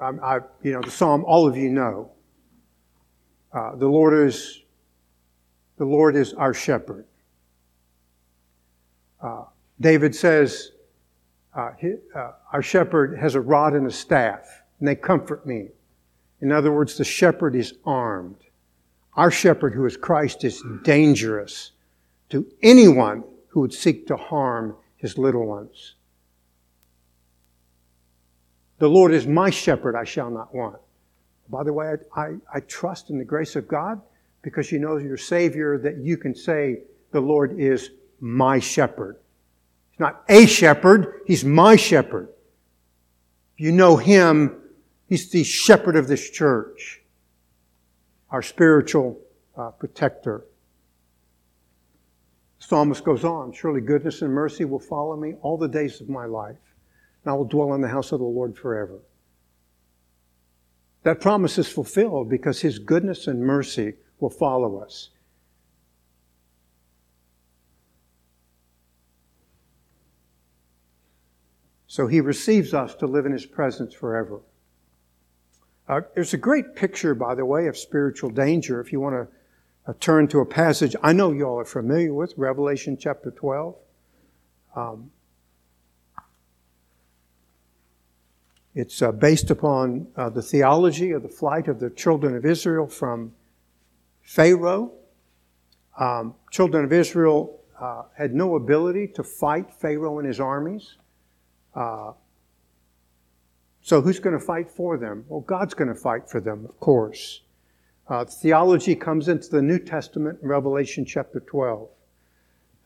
I, 0.00 0.10
I, 0.22 0.40
you 0.62 0.72
know, 0.72 0.80
the 0.80 0.90
psalm 0.90 1.24
all 1.26 1.46
of 1.46 1.56
you 1.56 1.68
know. 1.68 2.12
Uh, 3.52 3.74
the 3.76 3.88
Lord 3.88 4.14
is 4.14 4.62
the 5.76 5.84
Lord 5.84 6.14
is 6.14 6.32
our 6.34 6.54
shepherd. 6.54 7.06
Uh, 9.20 9.44
David 9.80 10.14
says, 10.14 10.70
uh, 11.54 11.72
he, 11.78 11.94
Our 12.52 12.62
shepherd 12.62 13.18
has 13.18 13.34
a 13.34 13.40
rod 13.40 13.74
and 13.74 13.86
a 13.86 13.90
staff, 13.90 14.62
and 14.78 14.86
they 14.86 14.94
comfort 14.94 15.44
me. 15.46 15.68
In 16.40 16.52
other 16.52 16.72
words, 16.72 16.96
the 16.96 17.04
shepherd 17.04 17.56
is 17.56 17.74
armed. 17.84 18.43
Our 19.16 19.30
shepherd, 19.30 19.74
who 19.74 19.86
is 19.86 19.96
Christ, 19.96 20.44
is 20.44 20.62
dangerous 20.82 21.72
to 22.30 22.46
anyone 22.62 23.24
who 23.48 23.60
would 23.60 23.72
seek 23.72 24.06
to 24.08 24.16
harm 24.16 24.76
his 24.96 25.16
little 25.18 25.46
ones. 25.46 25.94
The 28.78 28.88
Lord 28.88 29.12
is 29.12 29.26
my 29.26 29.50
shepherd, 29.50 29.94
I 29.94 30.04
shall 30.04 30.30
not 30.30 30.54
want. 30.54 30.78
By 31.48 31.62
the 31.62 31.72
way, 31.72 31.94
I, 32.16 32.20
I, 32.20 32.34
I 32.54 32.60
trust 32.60 33.10
in 33.10 33.18
the 33.18 33.24
grace 33.24 33.54
of 33.54 33.68
God 33.68 34.00
because 34.42 34.72
you 34.72 34.78
know 34.78 34.96
your 34.96 35.16
Savior 35.16 35.78
that 35.78 35.98
you 35.98 36.16
can 36.16 36.34
say, 36.34 36.80
The 37.12 37.20
Lord 37.20 37.58
is 37.58 37.90
my 38.20 38.58
shepherd. 38.58 39.16
He's 39.90 40.00
not 40.00 40.24
a 40.28 40.46
shepherd, 40.46 41.20
he's 41.26 41.44
my 41.44 41.76
shepherd. 41.76 42.28
You 43.56 43.70
know 43.70 43.96
him, 43.96 44.56
he's 45.08 45.30
the 45.30 45.44
shepherd 45.44 45.94
of 45.94 46.08
this 46.08 46.28
church, 46.30 47.00
our 48.34 48.42
spiritual 48.42 49.20
uh, 49.56 49.70
protector. 49.70 50.44
The 52.58 52.66
psalmist 52.66 53.04
goes 53.04 53.22
on 53.22 53.52
Surely 53.52 53.80
goodness 53.80 54.22
and 54.22 54.32
mercy 54.32 54.64
will 54.64 54.80
follow 54.80 55.14
me 55.14 55.34
all 55.40 55.56
the 55.56 55.68
days 55.68 56.00
of 56.00 56.08
my 56.08 56.24
life, 56.24 56.58
and 57.22 57.30
I 57.30 57.34
will 57.36 57.44
dwell 57.44 57.74
in 57.74 57.80
the 57.80 57.86
house 57.86 58.10
of 58.10 58.18
the 58.18 58.24
Lord 58.24 58.58
forever. 58.58 58.98
That 61.04 61.20
promise 61.20 61.58
is 61.58 61.68
fulfilled 61.68 62.28
because 62.28 62.60
his 62.60 62.80
goodness 62.80 63.28
and 63.28 63.40
mercy 63.40 63.92
will 64.18 64.30
follow 64.30 64.78
us. 64.78 65.10
So 71.86 72.08
he 72.08 72.20
receives 72.20 72.74
us 72.74 72.96
to 72.96 73.06
live 73.06 73.26
in 73.26 73.32
his 73.32 73.46
presence 73.46 73.94
forever. 73.94 74.40
Uh, 75.86 76.00
there's 76.14 76.32
a 76.32 76.38
great 76.38 76.74
picture, 76.74 77.14
by 77.14 77.34
the 77.34 77.44
way, 77.44 77.66
of 77.66 77.76
spiritual 77.76 78.30
danger. 78.30 78.80
If 78.80 78.90
you 78.90 79.00
want 79.00 79.14
to 79.14 79.90
uh, 79.90 79.94
turn 80.00 80.28
to 80.28 80.40
a 80.40 80.46
passage 80.46 80.96
I 81.02 81.12
know 81.12 81.32
you 81.32 81.44
all 81.44 81.60
are 81.60 81.64
familiar 81.66 82.14
with, 82.14 82.32
Revelation 82.38 82.96
chapter 82.98 83.30
12. 83.30 83.74
Um, 84.74 85.10
it's 88.74 89.02
uh, 89.02 89.12
based 89.12 89.50
upon 89.50 90.06
uh, 90.16 90.30
the 90.30 90.40
theology 90.40 91.10
of 91.10 91.22
the 91.22 91.28
flight 91.28 91.68
of 91.68 91.80
the 91.80 91.90
children 91.90 92.34
of 92.34 92.46
Israel 92.46 92.86
from 92.86 93.32
Pharaoh. 94.22 94.90
Um, 96.00 96.34
children 96.50 96.84
of 96.84 96.92
Israel 96.94 97.60
uh, 97.78 98.04
had 98.16 98.34
no 98.34 98.56
ability 98.56 99.08
to 99.08 99.22
fight 99.22 99.70
Pharaoh 99.70 100.18
and 100.18 100.26
his 100.26 100.40
armies. 100.40 100.96
Uh, 103.84 103.86
so 103.86 104.00
who's 104.00 104.18
going 104.18 104.38
to 104.38 104.44
fight 104.44 104.70
for 104.70 104.96
them? 104.96 105.24
Well, 105.28 105.40
God's 105.40 105.74
going 105.74 105.88
to 105.88 105.94
fight 105.94 106.28
for 106.28 106.40
them, 106.40 106.64
of 106.64 106.78
course. 106.80 107.42
Uh, 108.08 108.24
theology 108.24 108.94
comes 108.94 109.28
into 109.28 109.48
the 109.48 109.62
New 109.62 109.78
Testament 109.78 110.38
in 110.42 110.48
Revelation 110.48 111.04
chapter 111.04 111.40
12. 111.40 111.88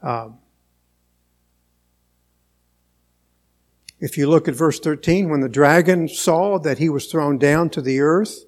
Um, 0.03 0.39
if 4.01 4.17
you 4.17 4.29
look 4.29 4.47
at 4.47 4.55
verse 4.55 4.79
13, 4.79 5.29
when 5.29 5.41
the 5.41 5.49
dragon 5.49 6.09
saw 6.09 6.59
that 6.61 6.79
he 6.79 6.89
was 6.89 7.07
thrown 7.07 7.39
down 7.39 7.71
to 7.71 7.83
the 7.83 8.01
earth, 8.01 8.45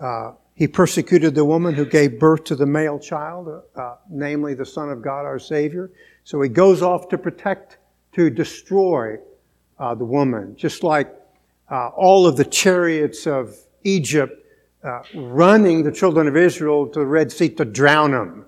uh, 0.00 0.32
he 0.54 0.68
persecuted 0.68 1.34
the 1.34 1.44
woman 1.44 1.74
who 1.74 1.84
gave 1.84 2.20
birth 2.20 2.44
to 2.44 2.56
the 2.56 2.66
male 2.66 3.00
child, 3.00 3.48
uh, 3.74 3.96
namely 4.08 4.54
the 4.54 4.66
Son 4.66 4.90
of 4.90 5.02
God, 5.02 5.24
our 5.24 5.40
Savior. 5.40 5.90
So 6.22 6.40
he 6.40 6.48
goes 6.48 6.82
off 6.82 7.08
to 7.08 7.18
protect 7.18 7.78
to 8.12 8.30
destroy 8.30 9.18
uh, 9.78 9.94
the 9.94 10.04
woman, 10.04 10.54
just 10.56 10.82
like 10.82 11.17
uh, 11.70 11.88
all 11.88 12.26
of 12.26 12.36
the 12.36 12.44
chariots 12.44 13.26
of 13.26 13.56
Egypt 13.84 14.44
uh, 14.82 15.02
running 15.14 15.82
the 15.82 15.92
children 15.92 16.26
of 16.26 16.36
Israel 16.36 16.86
to 16.86 17.00
the 17.00 17.06
Red 17.06 17.32
Sea 17.32 17.48
to 17.50 17.64
drown 17.64 18.12
them. 18.12 18.46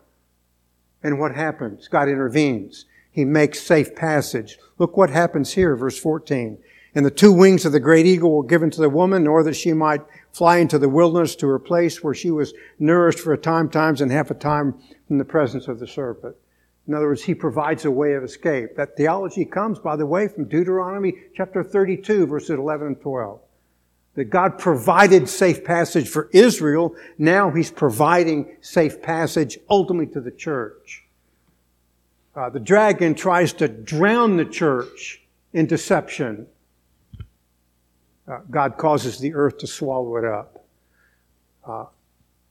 And 1.02 1.18
what 1.18 1.34
happens? 1.34 1.88
God 1.88 2.08
intervenes. 2.08 2.86
He 3.10 3.24
makes 3.24 3.60
safe 3.60 3.94
passage. 3.94 4.58
Look 4.78 4.96
what 4.96 5.10
happens 5.10 5.52
here, 5.52 5.74
verse 5.76 5.98
14. 5.98 6.58
And 6.94 7.06
the 7.06 7.10
two 7.10 7.32
wings 7.32 7.64
of 7.64 7.72
the 7.72 7.80
great 7.80 8.06
eagle 8.06 8.32
were 8.32 8.44
given 8.44 8.70
to 8.70 8.80
the 8.80 8.88
woman, 8.88 9.22
in 9.22 9.28
order 9.28 9.50
that 9.50 9.56
she 9.56 9.72
might 9.72 10.02
fly 10.32 10.58
into 10.58 10.78
the 10.78 10.88
wilderness 10.88 11.36
to 11.36 11.46
her 11.48 11.58
place 11.58 12.02
where 12.02 12.14
she 12.14 12.30
was 12.30 12.52
nourished 12.78 13.20
for 13.20 13.32
a 13.32 13.38
time, 13.38 13.68
times, 13.68 14.00
and 14.00 14.10
half 14.10 14.30
a 14.30 14.34
time 14.34 14.74
from 15.06 15.18
the 15.18 15.24
presence 15.24 15.68
of 15.68 15.78
the 15.78 15.86
serpent. 15.86 16.36
In 16.86 16.94
other 16.94 17.06
words, 17.06 17.22
he 17.22 17.34
provides 17.34 17.84
a 17.84 17.90
way 17.90 18.14
of 18.14 18.24
escape. 18.24 18.76
That 18.76 18.96
theology 18.96 19.44
comes, 19.44 19.78
by 19.78 19.96
the 19.96 20.06
way, 20.06 20.28
from 20.28 20.46
Deuteronomy 20.46 21.14
chapter 21.34 21.62
32, 21.62 22.26
verses 22.26 22.50
11 22.50 22.86
and 22.86 23.00
12. 23.00 23.40
That 24.14 24.24
God 24.24 24.58
provided 24.58 25.28
safe 25.28 25.64
passage 25.64 26.08
for 26.08 26.28
Israel. 26.32 26.96
Now 27.16 27.50
he's 27.50 27.70
providing 27.70 28.56
safe 28.60 29.00
passage 29.00 29.58
ultimately 29.68 30.12
to 30.14 30.20
the 30.20 30.32
church. 30.32 31.04
Uh, 32.34 32.50
the 32.50 32.60
dragon 32.60 33.14
tries 33.14 33.52
to 33.52 33.68
drown 33.68 34.36
the 34.36 34.44
church 34.44 35.22
in 35.52 35.66
deception. 35.66 36.46
Uh, 38.26 38.38
God 38.50 38.76
causes 38.78 39.18
the 39.18 39.34
earth 39.34 39.58
to 39.58 39.66
swallow 39.66 40.16
it 40.16 40.24
up. 40.24 40.64
Uh, 41.64 41.84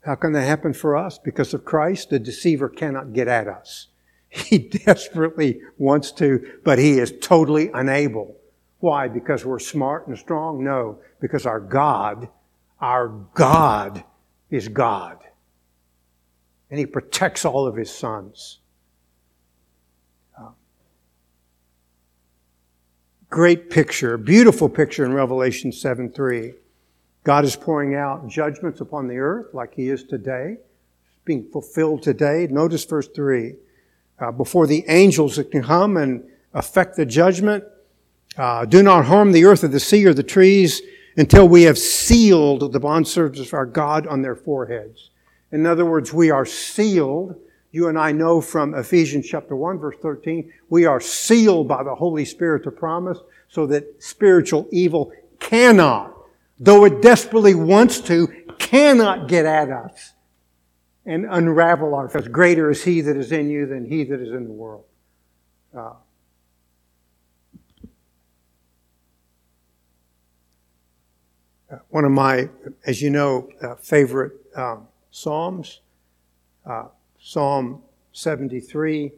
how 0.05 0.15
can 0.15 0.31
that 0.31 0.43
happen 0.43 0.73
for 0.73 0.95
us? 0.95 1.17
Because 1.17 1.53
of 1.53 1.65
Christ, 1.65 2.09
the 2.09 2.19
deceiver 2.19 2.69
cannot 2.69 3.13
get 3.13 3.27
at 3.27 3.47
us. 3.47 3.88
He 4.29 4.57
desperately 4.85 5.61
wants 5.77 6.11
to, 6.13 6.59
but 6.63 6.79
he 6.79 6.99
is 6.99 7.13
totally 7.19 7.71
unable. 7.73 8.35
Why? 8.79 9.07
Because 9.07 9.43
we're 9.45 9.59
smart 9.59 10.07
and 10.07 10.17
strong? 10.17 10.63
No, 10.63 10.99
because 11.19 11.45
our 11.45 11.59
God, 11.59 12.29
our 12.79 13.09
God 13.33 14.03
is 14.49 14.67
God. 14.67 15.17
and 16.69 16.79
he 16.79 16.85
protects 16.85 17.45
all 17.45 17.67
of 17.67 17.75
his 17.75 17.91
sons. 17.91 18.59
Uh, 20.37 20.49
great 23.29 23.69
picture, 23.69 24.17
beautiful 24.17 24.69
picture 24.69 25.05
in 25.05 25.13
Revelation 25.13 25.71
7 25.71 26.11
3. 26.11 26.53
God 27.23 27.43
is 27.43 27.55
pouring 27.55 27.95
out 27.95 28.27
judgments 28.27 28.81
upon 28.81 29.07
the 29.07 29.17
earth 29.17 29.53
like 29.53 29.73
he 29.73 29.89
is 29.89 30.03
today, 30.03 30.57
being 31.25 31.49
fulfilled 31.51 32.01
today. 32.03 32.47
Notice 32.49 32.85
verse 32.85 33.07
3. 33.07 33.55
Uh, 34.19 34.31
before 34.31 34.67
the 34.67 34.83
angels 34.89 35.37
that 35.37 35.49
can 35.49 35.63
come 35.63 35.95
and 35.95 36.23
affect 36.53 36.95
the 36.95 37.05
judgment, 37.05 37.63
uh, 38.37 38.65
do 38.65 38.83
not 38.83 39.05
harm 39.05 39.31
the 39.31 39.45
earth 39.45 39.63
or 39.63 39.69
the 39.69 39.79
sea 39.79 40.05
or 40.05 40.13
the 40.13 40.23
trees 40.23 40.81
until 41.17 41.47
we 41.47 41.63
have 41.63 41.77
sealed 41.77 42.71
the 42.71 42.79
bondservants 42.79 43.39
of 43.39 43.53
our 43.53 43.65
God 43.65 44.07
on 44.07 44.21
their 44.21 44.35
foreheads. 44.35 45.09
In 45.51 45.65
other 45.65 45.85
words, 45.85 46.13
we 46.13 46.31
are 46.31 46.45
sealed. 46.45 47.35
You 47.71 47.87
and 47.87 47.97
I 47.97 48.11
know 48.11 48.41
from 48.41 48.73
Ephesians 48.75 49.27
chapter 49.27 49.55
1 49.55 49.79
verse 49.79 49.97
13, 50.01 50.51
we 50.69 50.85
are 50.85 50.99
sealed 50.99 51.67
by 51.67 51.83
the 51.83 51.95
Holy 51.95 52.25
Spirit 52.25 52.63
to 52.63 52.71
promise 52.71 53.19
so 53.47 53.65
that 53.67 54.01
spiritual 54.03 54.67
evil 54.71 55.11
cannot, 55.39 56.13
though 56.59 56.85
it 56.85 57.01
desperately 57.01 57.55
wants 57.55 57.99
to, 58.01 58.27
cannot 58.57 59.27
get 59.27 59.45
at 59.45 59.69
us 59.69 60.13
and 61.09 61.25
unravel 61.27 61.95
our 61.95 62.07
faith. 62.07 62.31
Greater 62.31 62.69
is 62.69 62.83
He 62.83 63.01
that 63.01 63.17
is 63.17 63.31
in 63.31 63.49
you 63.49 63.65
than 63.65 63.83
He 63.83 64.03
that 64.03 64.21
is 64.21 64.29
in 64.29 64.43
the 64.45 64.53
world. 64.53 64.85
Uh, 65.75 65.93
one 71.89 72.05
of 72.05 72.11
my, 72.11 72.47
as 72.85 73.01
you 73.01 73.09
know, 73.09 73.49
uh, 73.63 73.73
favorite 73.75 74.33
um, 74.55 74.87
Psalms, 75.09 75.81
uh, 76.67 76.85
Psalm 77.19 77.81
73. 78.13 79.11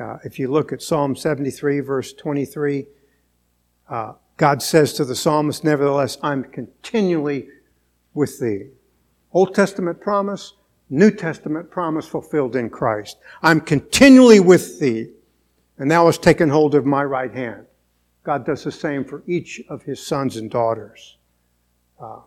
Uh, 0.00 0.18
if 0.24 0.38
you 0.38 0.48
look 0.48 0.72
at 0.72 0.80
Psalm 0.80 1.16
73, 1.16 1.80
verse 1.80 2.12
23, 2.12 2.86
uh, 3.88 4.12
God 4.36 4.62
says 4.62 4.92
to 4.92 5.04
the 5.04 5.16
psalmist, 5.16 5.64
Nevertheless, 5.64 6.18
I'm 6.22 6.44
continually 6.44 7.48
with 8.14 8.38
thee. 8.38 8.68
Old 9.32 9.56
Testament 9.56 10.00
promise, 10.00 10.52
New 10.88 11.10
Testament 11.10 11.70
promise 11.70 12.06
fulfilled 12.06 12.54
in 12.56 12.70
Christ. 12.70 13.18
I'm 13.42 13.60
continually 13.60 14.40
with 14.40 14.78
thee, 14.78 15.10
and 15.78 15.90
thou 15.90 16.06
hast 16.06 16.22
taken 16.22 16.48
hold 16.48 16.74
of 16.74 16.86
my 16.86 17.04
right 17.04 17.32
hand. 17.32 17.66
God 18.22 18.44
does 18.44 18.64
the 18.64 18.72
same 18.72 19.04
for 19.04 19.22
each 19.26 19.60
of 19.68 19.82
his 19.82 20.04
sons 20.04 20.36
and 20.36 20.50
daughters. 20.50 21.16
Uh, 22.00 22.20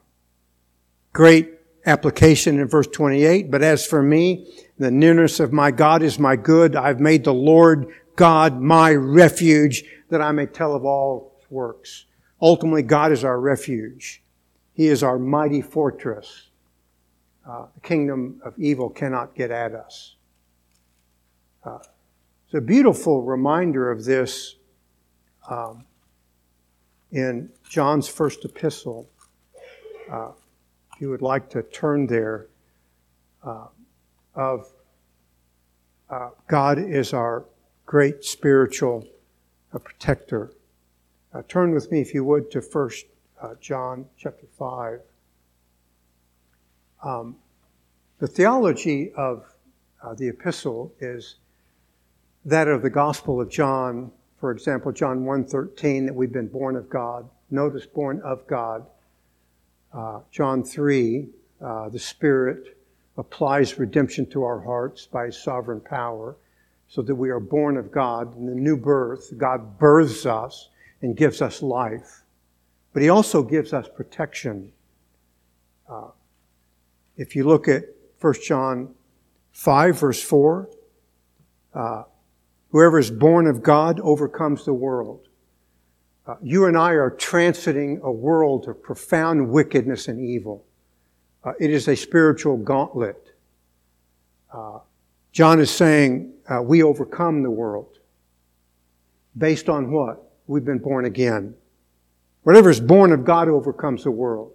great 1.14 1.60
application 1.86 2.60
in 2.60 2.68
verse 2.68 2.88
28. 2.88 3.52
But 3.52 3.62
as 3.62 3.86
for 3.86 4.02
me, 4.02 4.48
the 4.78 4.92
nearness 4.92 5.40
of 5.40 5.52
my 5.52 5.72
God 5.72 6.04
is 6.04 6.20
my 6.20 6.36
good. 6.36 6.76
I've 6.76 7.00
made 7.00 7.24
the 7.24 7.34
Lord 7.34 7.88
God 8.16 8.62
my 8.62 8.94
refuge 8.94 9.84
that 10.10 10.22
I 10.22 10.32
may 10.32 10.46
tell 10.46 10.74
of 10.74 10.86
all 10.86 11.40
works. 11.50 12.06
Ultimately, 12.42 12.84
God 12.84 13.12
is 13.12 13.24
our 13.24 13.40
refuge. 13.40 14.22
He 14.74 14.88
is 14.88 15.04
our 15.04 15.20
mighty 15.20 15.62
fortress. 15.62 16.49
Uh, 17.50 17.66
the 17.74 17.82
kingdom 17.82 18.40
of 18.46 18.54
evil 18.60 18.92
cannot 18.92 19.34
get 19.34 19.50
at 19.50 19.74
us. 19.74 20.18
Uh, 21.64 21.80
it's 22.46 22.54
a 22.54 22.62
beautiful 22.62 23.24
reminder 23.24 23.90
of 23.90 24.06
this 24.06 24.58
um, 25.50 25.84
in 27.12 27.50
John's 27.68 28.08
first 28.08 28.46
epistle. 28.46 29.10
Uh, 30.12 30.30
if 30.94 31.02
you 31.02 31.10
would 31.10 31.24
like 31.24 31.50
to 31.50 31.64
turn 31.64 32.06
there, 32.06 32.50
uh, 33.44 33.66
of 34.36 34.72
uh, 36.12 36.30
God 36.48 36.78
is 36.78 37.14
our 37.14 37.46
great 37.88 38.24
spiritual 38.24 39.08
protector. 39.72 40.52
Turn 41.48 41.74
with 41.74 41.92
me, 41.92 42.00
if 42.00 42.14
you 42.14 42.24
would, 42.24 42.52
to 42.52 42.62
First 42.62 43.08
John 43.60 44.06
chapter 44.18 44.46
five. 44.56 45.02
Um, 47.04 47.36
the 48.20 48.28
theology 48.28 49.12
of 49.14 49.46
the 50.18 50.30
epistle 50.30 50.94
is 51.00 51.36
that 52.46 52.68
of 52.68 52.82
the 52.82 52.90
Gospel 52.90 53.42
of 53.42 53.50
John. 53.50 54.12
For 54.40 54.52
example, 54.52 54.92
John 54.92 55.26
1.13, 55.26 56.06
that 56.06 56.16
we've 56.16 56.32
been 56.32 56.48
born 56.48 56.76
of 56.76 56.90
God. 56.90 57.30
Notice, 57.52 57.86
born 57.86 58.22
of 58.22 58.48
God 58.48 58.86
uh, 59.94 60.20
John 60.32 60.64
3, 60.64 61.28
uh, 61.62 61.90
the 61.90 62.00
Spirit 62.00 62.78
applies 63.18 63.78
redemption 63.78 64.26
to 64.28 64.44
our 64.44 64.60
hearts 64.60 65.08
by 65.08 65.26
His 65.26 65.42
sovereign 65.42 65.82
power 65.82 66.36
so 66.88 67.02
that 67.02 67.16
we 67.16 67.30
are 67.30 67.40
born 67.40 67.78
of 67.78 67.92
God. 67.92 68.36
In 68.38 68.46
the 68.46 68.56
new 68.56 68.78
birth, 68.78 69.34
God 69.38 69.78
births 69.78 70.26
us 70.26 70.70
and 71.02 71.18
gives 71.18 71.42
us 71.42 71.62
life. 71.62 72.24
But 72.94 73.02
He 73.02 73.10
also 73.10 73.44
gives 73.44 73.74
us 73.74 73.88
protection. 73.96 74.72
Uh, 75.90 76.10
if 77.20 77.36
you 77.36 77.44
look 77.44 77.68
at 77.68 77.84
1 78.22 78.34
John 78.48 78.96
5, 79.52 80.00
verse 80.00 80.24
4, 80.24 80.70
uh, 81.74 82.04
whoever 82.70 82.98
is 82.98 83.12
born 83.12 83.46
of 83.46 83.62
God 83.62 84.00
overcomes 84.00 84.64
the 84.64 84.74
world. 84.74 85.28
Uh, 86.26 86.36
you 86.42 86.66
and 86.66 86.78
I 86.78 86.92
are 86.92 87.12
transiting 87.12 88.00
a 88.02 88.12
world 88.12 88.70
of 88.70 88.82
profound 88.82 89.50
wickedness 89.50 90.08
and 90.08 90.20
evil. 90.20 90.66
Uh, 91.44 91.52
it 91.60 91.70
is 91.70 91.90
a 91.90 91.96
spiritual 91.96 92.56
gauntlet. 92.56 93.34
Uh, 94.54 94.80
John 95.34 95.60
is 95.60 95.70
saying 95.70 96.34
uh, 96.48 96.62
we 96.62 96.84
overcome 96.84 97.44
the 97.44 97.52
world. 97.52 98.00
Based 99.38 99.68
on 99.68 99.92
what? 99.92 100.32
We've 100.48 100.66
been 100.66 100.80
born 100.80 101.04
again. 101.04 101.54
Whatever 102.44 102.70
is 102.70 102.80
born 102.80 103.12
of 103.12 103.26
God 103.26 103.50
overcomes 103.50 104.06
the 104.06 104.12
world. 104.12 104.54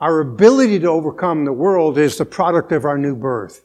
Our 0.00 0.20
ability 0.20 0.80
to 0.80 0.88
overcome 0.88 1.44
the 1.44 1.52
world 1.52 1.98
is 1.98 2.18
the 2.18 2.24
product 2.24 2.72
of 2.72 2.84
our 2.84 2.98
new 2.98 3.14
birth. 3.14 3.64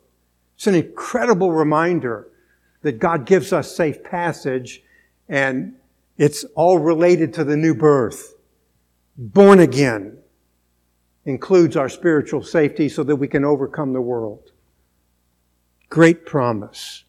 It's 0.56 0.68
an 0.68 0.76
incredible 0.76 1.52
reminder 1.52 2.28
that 2.82 3.00
God 3.00 3.26
gives 3.26 3.52
us 3.52 3.76
safe 3.76 4.04
passage 4.04 4.84
and 5.28 5.76
it's 6.18 6.44
all 6.56 6.80
related 6.80 7.34
to 7.36 7.44
the 7.44 7.58
new 7.58 7.74
birth. 7.74 8.36
Born 9.18 9.60
again 9.60 10.18
includes 11.26 11.78
our 11.78 11.90
spiritual 11.90 12.44
safety 12.44 12.90
so 12.90 13.04
that 13.04 13.16
we 13.16 13.28
can 13.28 13.46
overcome 13.46 13.94
the 13.94 14.02
world. 14.02 14.52
Great 15.90 16.26
promise. 16.26 17.04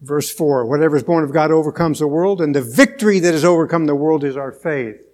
Verse 0.00 0.30
4 0.30 0.66
Whatever 0.66 0.96
is 0.96 1.02
born 1.02 1.24
of 1.24 1.32
God 1.32 1.50
overcomes 1.50 1.98
the 1.98 2.06
world, 2.06 2.40
and 2.40 2.54
the 2.54 2.62
victory 2.62 3.20
that 3.20 3.32
has 3.32 3.44
overcome 3.44 3.86
the 3.86 3.94
world 3.94 4.22
is 4.22 4.36
our 4.36 4.52
faith. 4.52 5.06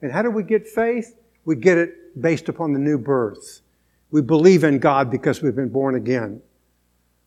And 0.00 0.12
how 0.12 0.22
do 0.22 0.30
we 0.30 0.42
get 0.42 0.66
faith? 0.66 1.16
We 1.46 1.56
get 1.56 1.78
it 1.78 2.20
based 2.20 2.50
upon 2.50 2.74
the 2.74 2.78
new 2.78 2.98
birth. 2.98 3.62
We 4.10 4.20
believe 4.20 4.64
in 4.64 4.78
God 4.78 5.10
because 5.10 5.40
we've 5.40 5.56
been 5.56 5.70
born 5.70 5.94
again. 5.94 6.42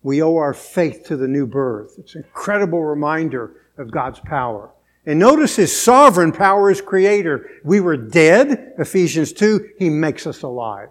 We 0.03 0.22
owe 0.22 0.36
our 0.36 0.53
faith 0.53 1.05
to 1.07 1.17
the 1.17 1.28
new 1.28 1.47
birth. 1.47 1.95
It's 1.97 2.15
an 2.15 2.24
incredible 2.24 2.84
reminder 2.84 3.55
of 3.78 3.89
God's 3.89 4.20
power. 4.20 4.72
And 5.05 5.17
notice 5.20 5.55
his 5.55 5.76
sovereign 5.76 6.32
power 6.32 6.70
as 6.70 6.82
creator. 6.82 7.49
We 7.63 7.80
were 7.80 7.97
dead, 7.97 8.74
Ephesians 8.78 9.34
2, 9.34 9.72
he 9.80 9.89
makes 9.89 10.28
us 10.28 10.43
alive. 10.43 10.89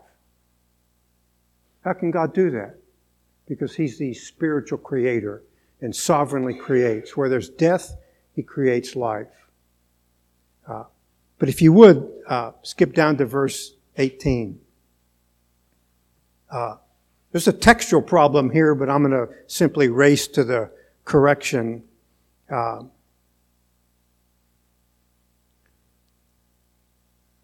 How 1.85 1.93
can 1.93 2.11
God 2.11 2.35
do 2.35 2.51
that? 2.51 2.79
Because 3.47 3.75
he's 3.75 3.99
the 3.99 4.13
spiritual 4.15 4.79
creator 4.79 5.43
and 5.81 5.95
sovereignly 5.95 6.55
creates. 6.55 7.17
Where 7.17 7.29
there's 7.29 7.51
death, 7.51 7.97
he 8.35 8.43
creates 8.43 8.97
life. 8.97 9.29
But 11.39 11.49
if 11.49 11.63
you 11.63 11.73
would, 11.73 12.09
uh, 12.27 12.53
skip 12.63 12.95
down 12.95 13.17
to 13.19 13.27
verse 13.27 13.75
18. 13.97 14.61
Uh, 16.51 16.77
there's 17.33 17.49
a 17.49 17.53
textual 17.53 18.03
problem 18.03 18.51
here, 18.51 18.75
but 18.75 18.89
I'm 18.89 19.03
going 19.03 19.13
to 19.13 19.33
simply 19.47 19.89
race 19.89 20.27
to 20.29 20.45
the 20.45 20.71
correction 21.05 21.85
uh, 22.51 22.83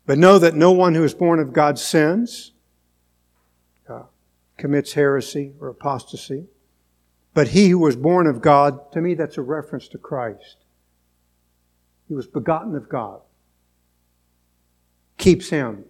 but 0.07 0.18
know 0.18 0.38
that 0.38 0.55
no 0.55 0.72
one 0.72 0.95
who 0.95 1.05
is 1.05 1.14
born 1.14 1.38
of 1.40 1.53
God 1.53 1.78
sins, 1.78 2.53
uh, 3.88 4.03
commits 4.57 4.92
heresy 4.92 5.53
or 5.61 5.68
apostasy. 5.68 6.47
But 7.32 7.49
he 7.49 7.70
who 7.70 7.78
was 7.78 7.97
born 7.97 8.26
of 8.26 8.40
God, 8.40 8.92
to 8.92 9.01
me, 9.01 9.14
that's 9.14 9.38
a 9.38 9.42
reference 9.42 9.88
to 9.88 9.99
Christ. 9.99 10.57
He 12.07 12.14
was 12.14 12.26
begotten 12.26 12.76
of 12.76 12.88
God. 12.88 13.20
Keeps 15.25 15.49
him. 15.49 15.85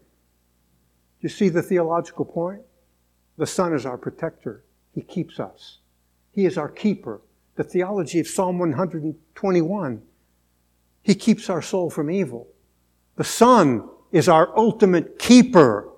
You 1.21 1.29
see 1.29 1.49
the 1.49 1.63
theological 1.63 2.25
point? 2.25 2.63
The 3.37 3.47
Son 3.47 3.75
is 3.75 3.85
our 3.85 3.99
protector. 3.99 4.65
He 4.95 5.03
keeps 5.03 5.41
us. 5.41 5.79
He 6.31 6.47
is 6.47 6.57
our 6.57 6.69
keeper 6.69 7.21
the 7.57 7.65
theology 7.65 8.21
of 8.21 8.27
Psalm 8.27 8.59
121. 8.59 10.03
He 11.03 11.15
keeps 11.15 11.49
our 11.49 11.63
soul 11.63 11.91
from 11.91 12.11
evil. 12.11 12.49
The 13.17 13.25
Son 13.25 13.89
is 14.11 14.29
our 14.29 14.57
ultimate 14.57 15.19
keeper 15.19 15.89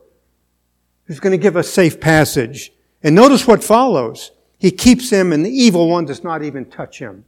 who's 1.05 1.21
going 1.21 1.33
to 1.33 1.43
give 1.43 1.57
us 1.57 1.69
safe 1.69 2.01
passage. 2.01 2.73
And 3.03 3.15
notice 3.15 3.47
what 3.47 3.63
follows. 3.63 4.33
He 4.59 4.71
keeps 4.71 5.11
him, 5.11 5.33
and 5.33 5.45
the 5.45 5.51
evil 5.51 5.89
one 5.89 6.05
does 6.07 6.25
not 6.25 6.43
even 6.43 6.65
touch 6.67 6.99
him. 6.99 7.25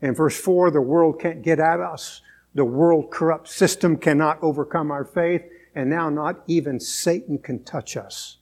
In 0.00 0.14
verse 0.14 0.38
4, 0.38 0.70
the 0.70 0.80
world 0.80 1.20
can't 1.20 1.42
get 1.42 1.58
at 1.58 1.80
us. 1.80 2.20
The 2.54 2.64
world 2.64 3.10
corrupt 3.10 3.48
system 3.48 3.96
cannot 3.96 4.38
overcome 4.42 4.90
our 4.90 5.04
faith. 5.04 5.42
And 5.74 5.90
now 5.90 6.08
not 6.08 6.42
even 6.46 6.78
Satan 6.78 7.38
can 7.38 7.64
touch 7.64 7.96
us 7.96 8.38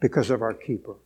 because 0.00 0.28
of 0.28 0.42
our 0.42 0.54
keeper. 0.54 0.96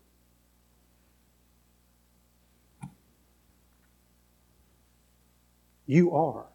You 5.87 6.13
are, 6.13 6.47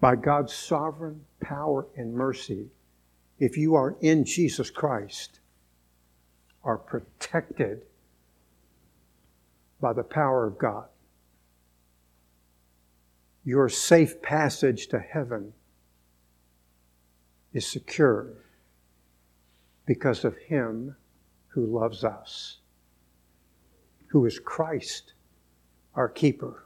by 0.00 0.16
God's 0.16 0.52
sovereign 0.52 1.24
power 1.40 1.86
and 1.94 2.12
mercy, 2.12 2.70
if 3.38 3.56
you 3.56 3.74
are 3.76 3.96
in 4.00 4.24
Jesus 4.24 4.70
Christ, 4.70 5.38
are 6.64 6.78
protected 6.78 7.82
by 9.80 9.92
the 9.92 10.02
power 10.02 10.46
of 10.46 10.58
God. 10.58 10.86
Your 13.44 13.68
safe 13.68 14.22
passage 14.22 14.86
to 14.88 14.98
heaven 14.98 15.52
is 17.52 17.66
secure 17.66 18.28
because 19.84 20.24
of 20.24 20.36
Him 20.36 20.96
who 21.48 21.66
loves 21.66 22.04
us, 22.04 22.58
who 24.06 24.24
is 24.26 24.38
Christ, 24.38 25.14
our 25.94 26.08
keeper. 26.08 26.64